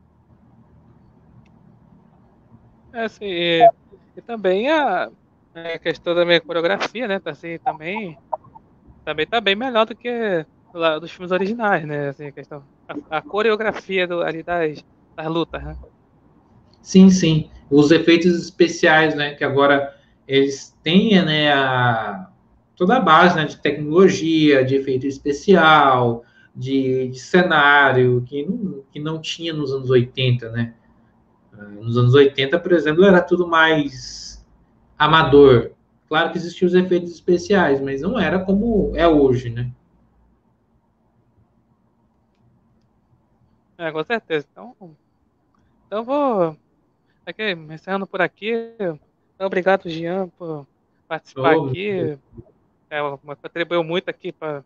É, 2.94 3.04
assim, 3.04 3.26
e, 3.26 3.70
e 4.18 4.22
também 4.22 4.70
a, 4.70 5.10
a, 5.56 5.80
questão 5.80 6.14
da 6.14 6.26
minha 6.26 6.42
coreografia, 6.42 7.08
né? 7.08 7.20
Tá, 7.20 7.32
assim, 7.32 7.58
também, 7.60 8.18
também 9.06 9.26
tá 9.26 9.40
bem 9.40 9.56
melhor 9.56 9.86
do 9.86 9.96
que 9.96 10.46
lá, 10.74 11.00
dos 11.00 11.12
filmes 11.12 11.32
originais, 11.32 11.86
né? 11.86 12.10
Assim, 12.10 12.28
a, 12.28 12.32
questão, 12.32 12.64
a, 12.88 13.18
a 13.18 13.22
coreografia 13.22 14.08
do, 14.08 14.22
ali 14.22 14.44
das, 14.44 14.84
das 15.16 15.28
lutas, 15.28 15.64
né? 15.64 15.76
Sim, 16.82 17.10
sim. 17.10 17.50
Os 17.70 17.92
efeitos 17.92 18.36
especiais, 18.42 19.16
né? 19.16 19.34
Que 19.36 19.44
agora 19.44 19.96
eles 20.28 20.78
têm, 20.84 21.24
né? 21.24 21.54
A, 21.54 22.28
toda 22.76 22.98
a 22.98 23.00
base 23.00 23.36
né, 23.36 23.46
de 23.46 23.58
tecnologia, 23.58 24.66
de 24.66 24.76
efeito 24.76 25.06
especial, 25.06 26.24
de, 26.56 27.10
de 27.10 27.20
cenário, 27.20 28.24
que 28.26 28.44
não, 28.44 28.84
que 28.92 29.00
não 29.00 29.22
tinha 29.22 29.54
nos 29.54 29.72
anos 29.72 29.90
80, 29.90 30.50
né? 30.50 30.74
Nos 31.70 31.98
anos 31.98 32.14
80, 32.14 32.60
por 32.60 32.72
exemplo, 32.72 33.04
era 33.04 33.22
tudo 33.22 33.48
mais 33.48 34.46
amador. 34.98 35.72
Claro 36.08 36.32
que 36.32 36.38
existiam 36.38 36.68
os 36.68 36.74
efeitos 36.74 37.12
especiais, 37.12 37.80
mas 37.80 38.02
não 38.02 38.20
era 38.20 38.40
como 38.40 38.92
é 38.96 39.08
hoje, 39.08 39.50
né? 39.50 39.72
É, 43.78 43.92
com 43.92 44.04
certeza. 44.04 44.46
Então, 44.52 44.76
então 45.88 46.04
vou 46.04 46.58
aqui, 47.26 47.52
encerrando 47.52 48.06
por 48.06 48.22
aqui. 48.22 48.54
Obrigado, 49.40 49.90
Jean, 49.90 50.28
por 50.38 50.68
participar 51.08 51.58
oh, 51.58 51.68
aqui. 51.68 52.18
É, 52.90 53.00
contribuiu 53.42 53.84
muito 53.84 54.10
aqui 54.10 54.32
para 54.32 54.64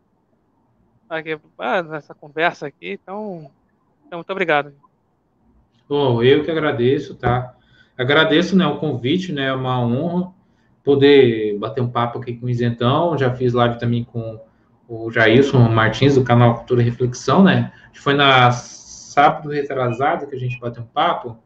nessa 1.89 2.13
conversa 2.13 2.67
aqui. 2.67 2.99
Então, 3.01 3.49
então 4.05 4.19
muito 4.19 4.31
obrigado. 4.31 4.73
Bom, 5.87 6.23
eu 6.23 6.43
que 6.43 6.51
agradeço, 6.51 7.15
tá? 7.15 7.55
Agradeço 7.97 8.55
né, 8.55 8.65
o 8.65 8.77
convite, 8.77 9.31
né? 9.31 9.47
É 9.47 9.53
uma 9.53 9.79
honra 9.79 10.33
poder 10.83 11.57
bater 11.57 11.81
um 11.81 11.89
papo 11.89 12.19
aqui 12.19 12.35
com 12.35 12.47
o 12.47 12.49
Isentão. 12.49 13.17
Já 13.17 13.33
fiz 13.33 13.53
live 13.53 13.79
também 13.79 14.03
com 14.03 14.39
o 14.87 15.11
Jailson 15.11 15.69
Martins, 15.69 16.15
do 16.15 16.23
canal 16.23 16.55
Cultura 16.55 16.81
e 16.81 16.85
Reflexão, 16.85 17.43
né? 17.43 17.71
Foi 17.93 18.13
na 18.13 18.51
sábado 18.51 19.49
retrasado 19.49 20.27
que 20.27 20.35
a 20.35 20.39
gente 20.39 20.59
bateu 20.59 20.83
um 20.83 20.87
papo. 20.87 21.37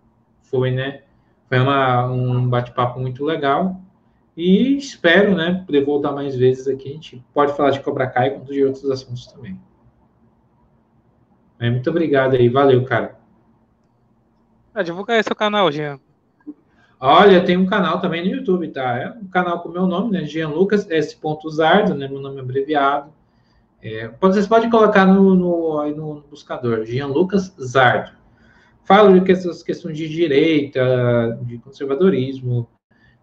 Foi, 0.42 0.72
né? 0.72 1.04
Foi 1.48 1.60
uma, 1.60 2.06
um 2.08 2.48
bate-papo 2.48 3.00
muito 3.00 3.24
legal. 3.24 3.80
E 4.36 4.78
espero, 4.78 5.36
né, 5.36 5.64
poder 5.66 5.84
voltar 5.84 6.14
mais 6.14 6.36
vezes 6.36 6.68
aqui. 6.68 6.92
A 6.92 6.94
gente 6.94 7.26
pode 7.34 7.56
falar 7.58 7.72
de 7.72 7.82
Cobra 7.82 8.08
Kai 8.08 8.38
e 8.38 8.40
de 8.46 8.64
outros 8.64 8.90
assuntos 8.90 9.28
também. 9.28 9.60
É, 11.60 11.70
muito 11.70 11.90
obrigado 11.90 12.36
aí. 12.36 12.48
Valeu, 12.48 12.84
cara. 12.86 13.19
Ah, 14.80 14.84
divulga 14.84 15.14
aí 15.14 15.22
seu 15.22 15.36
canal, 15.36 15.70
Jean. 15.70 16.00
Olha, 17.02 17.44
tem 17.44 17.58
um 17.58 17.66
canal 17.66 18.00
também 18.00 18.24
no 18.24 18.34
YouTube, 18.34 18.70
tá? 18.70 18.98
É 18.98 19.10
um 19.10 19.28
canal 19.28 19.60
com 19.60 19.68
o 19.68 19.72
meu 19.74 19.86
nome, 19.86 20.10
né? 20.10 20.24
Jean 20.24 20.48
Lucas 20.48 20.90
S. 20.90 21.18
Zardo, 21.52 21.94
né? 21.94 22.08
Meu 22.08 22.22
nome 22.22 22.38
é 22.38 22.40
abreviado. 22.40 23.12
É, 23.84 24.10
vocês 24.22 24.48
podem 24.48 24.70
colocar 24.70 25.06
no, 25.06 25.36
no, 25.36 25.92
no 25.94 26.24
buscador, 26.30 26.86
Jean 26.86 27.08
Lucas 27.08 27.54
Zardo. 27.62 28.12
Falo 28.86 29.20
de 29.20 29.26
questões, 29.26 29.62
questões 29.64 29.98
de 29.98 30.08
direita, 30.08 31.38
de 31.42 31.58
conservadorismo, 31.58 32.66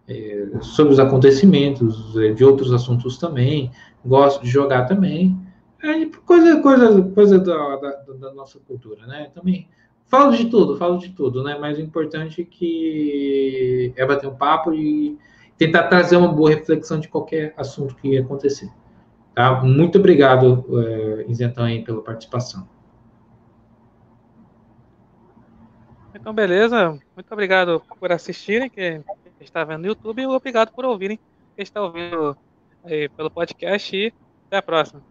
é, 0.07 0.49
sobre 0.61 0.93
os 0.93 0.99
acontecimentos, 0.99 2.15
é, 2.17 2.33
de 2.33 2.45
outros 2.45 2.71
assuntos 2.71 3.17
também. 3.17 3.71
Gosto 4.05 4.43
de 4.43 4.47
jogar 4.51 4.85
também. 4.85 5.35
É, 5.81 6.05
coisa, 6.23 6.61
coisa, 6.61 7.01
coisa 7.01 7.39
da, 7.39 7.75
da, 7.77 7.91
da 8.13 8.33
nossa 8.35 8.59
cultura, 8.59 9.07
né? 9.07 9.31
Também 9.33 9.67
falo 10.07 10.35
de 10.35 10.45
tudo, 10.45 10.77
falo 10.77 10.97
de 10.97 11.09
tudo, 11.09 11.43
né? 11.43 11.57
Mas 11.59 11.77
o 11.77 11.81
importante 11.81 12.41
é 12.41 12.45
que 12.45 13.93
é 13.95 14.05
bater 14.05 14.27
um 14.27 14.35
papo 14.35 14.73
e 14.73 15.17
tentar 15.57 15.83
trazer 15.83 16.17
uma 16.17 16.31
boa 16.31 16.49
reflexão 16.49 16.99
de 16.99 17.07
qualquer 17.07 17.53
assunto 17.57 17.95
que 17.95 18.17
acontecer. 18.17 18.69
Tá? 19.33 19.61
Muito 19.63 19.97
obrigado, 19.97 20.65
é, 20.79 21.25
Isentão, 21.29 21.65
aí, 21.65 21.83
pela 21.83 22.01
participação. 22.01 22.67
Então, 26.13 26.33
beleza. 26.33 26.97
Muito 27.15 27.31
obrigado 27.31 27.81
por 27.99 28.11
assistirem, 28.11 28.69
que 28.69 29.01
está 29.39 29.63
vendo 29.63 29.81
no 29.81 29.87
YouTube, 29.87 30.21
e 30.21 30.27
obrigado 30.27 30.71
por 30.71 30.85
ouvirem, 30.85 31.19
que 31.55 31.61
está 31.61 31.81
ouvindo 31.81 32.35
aí 32.83 33.07
pelo 33.09 33.29
podcast, 33.29 33.95
e 33.95 34.13
até 34.47 34.57
a 34.57 34.61
próxima. 34.61 35.01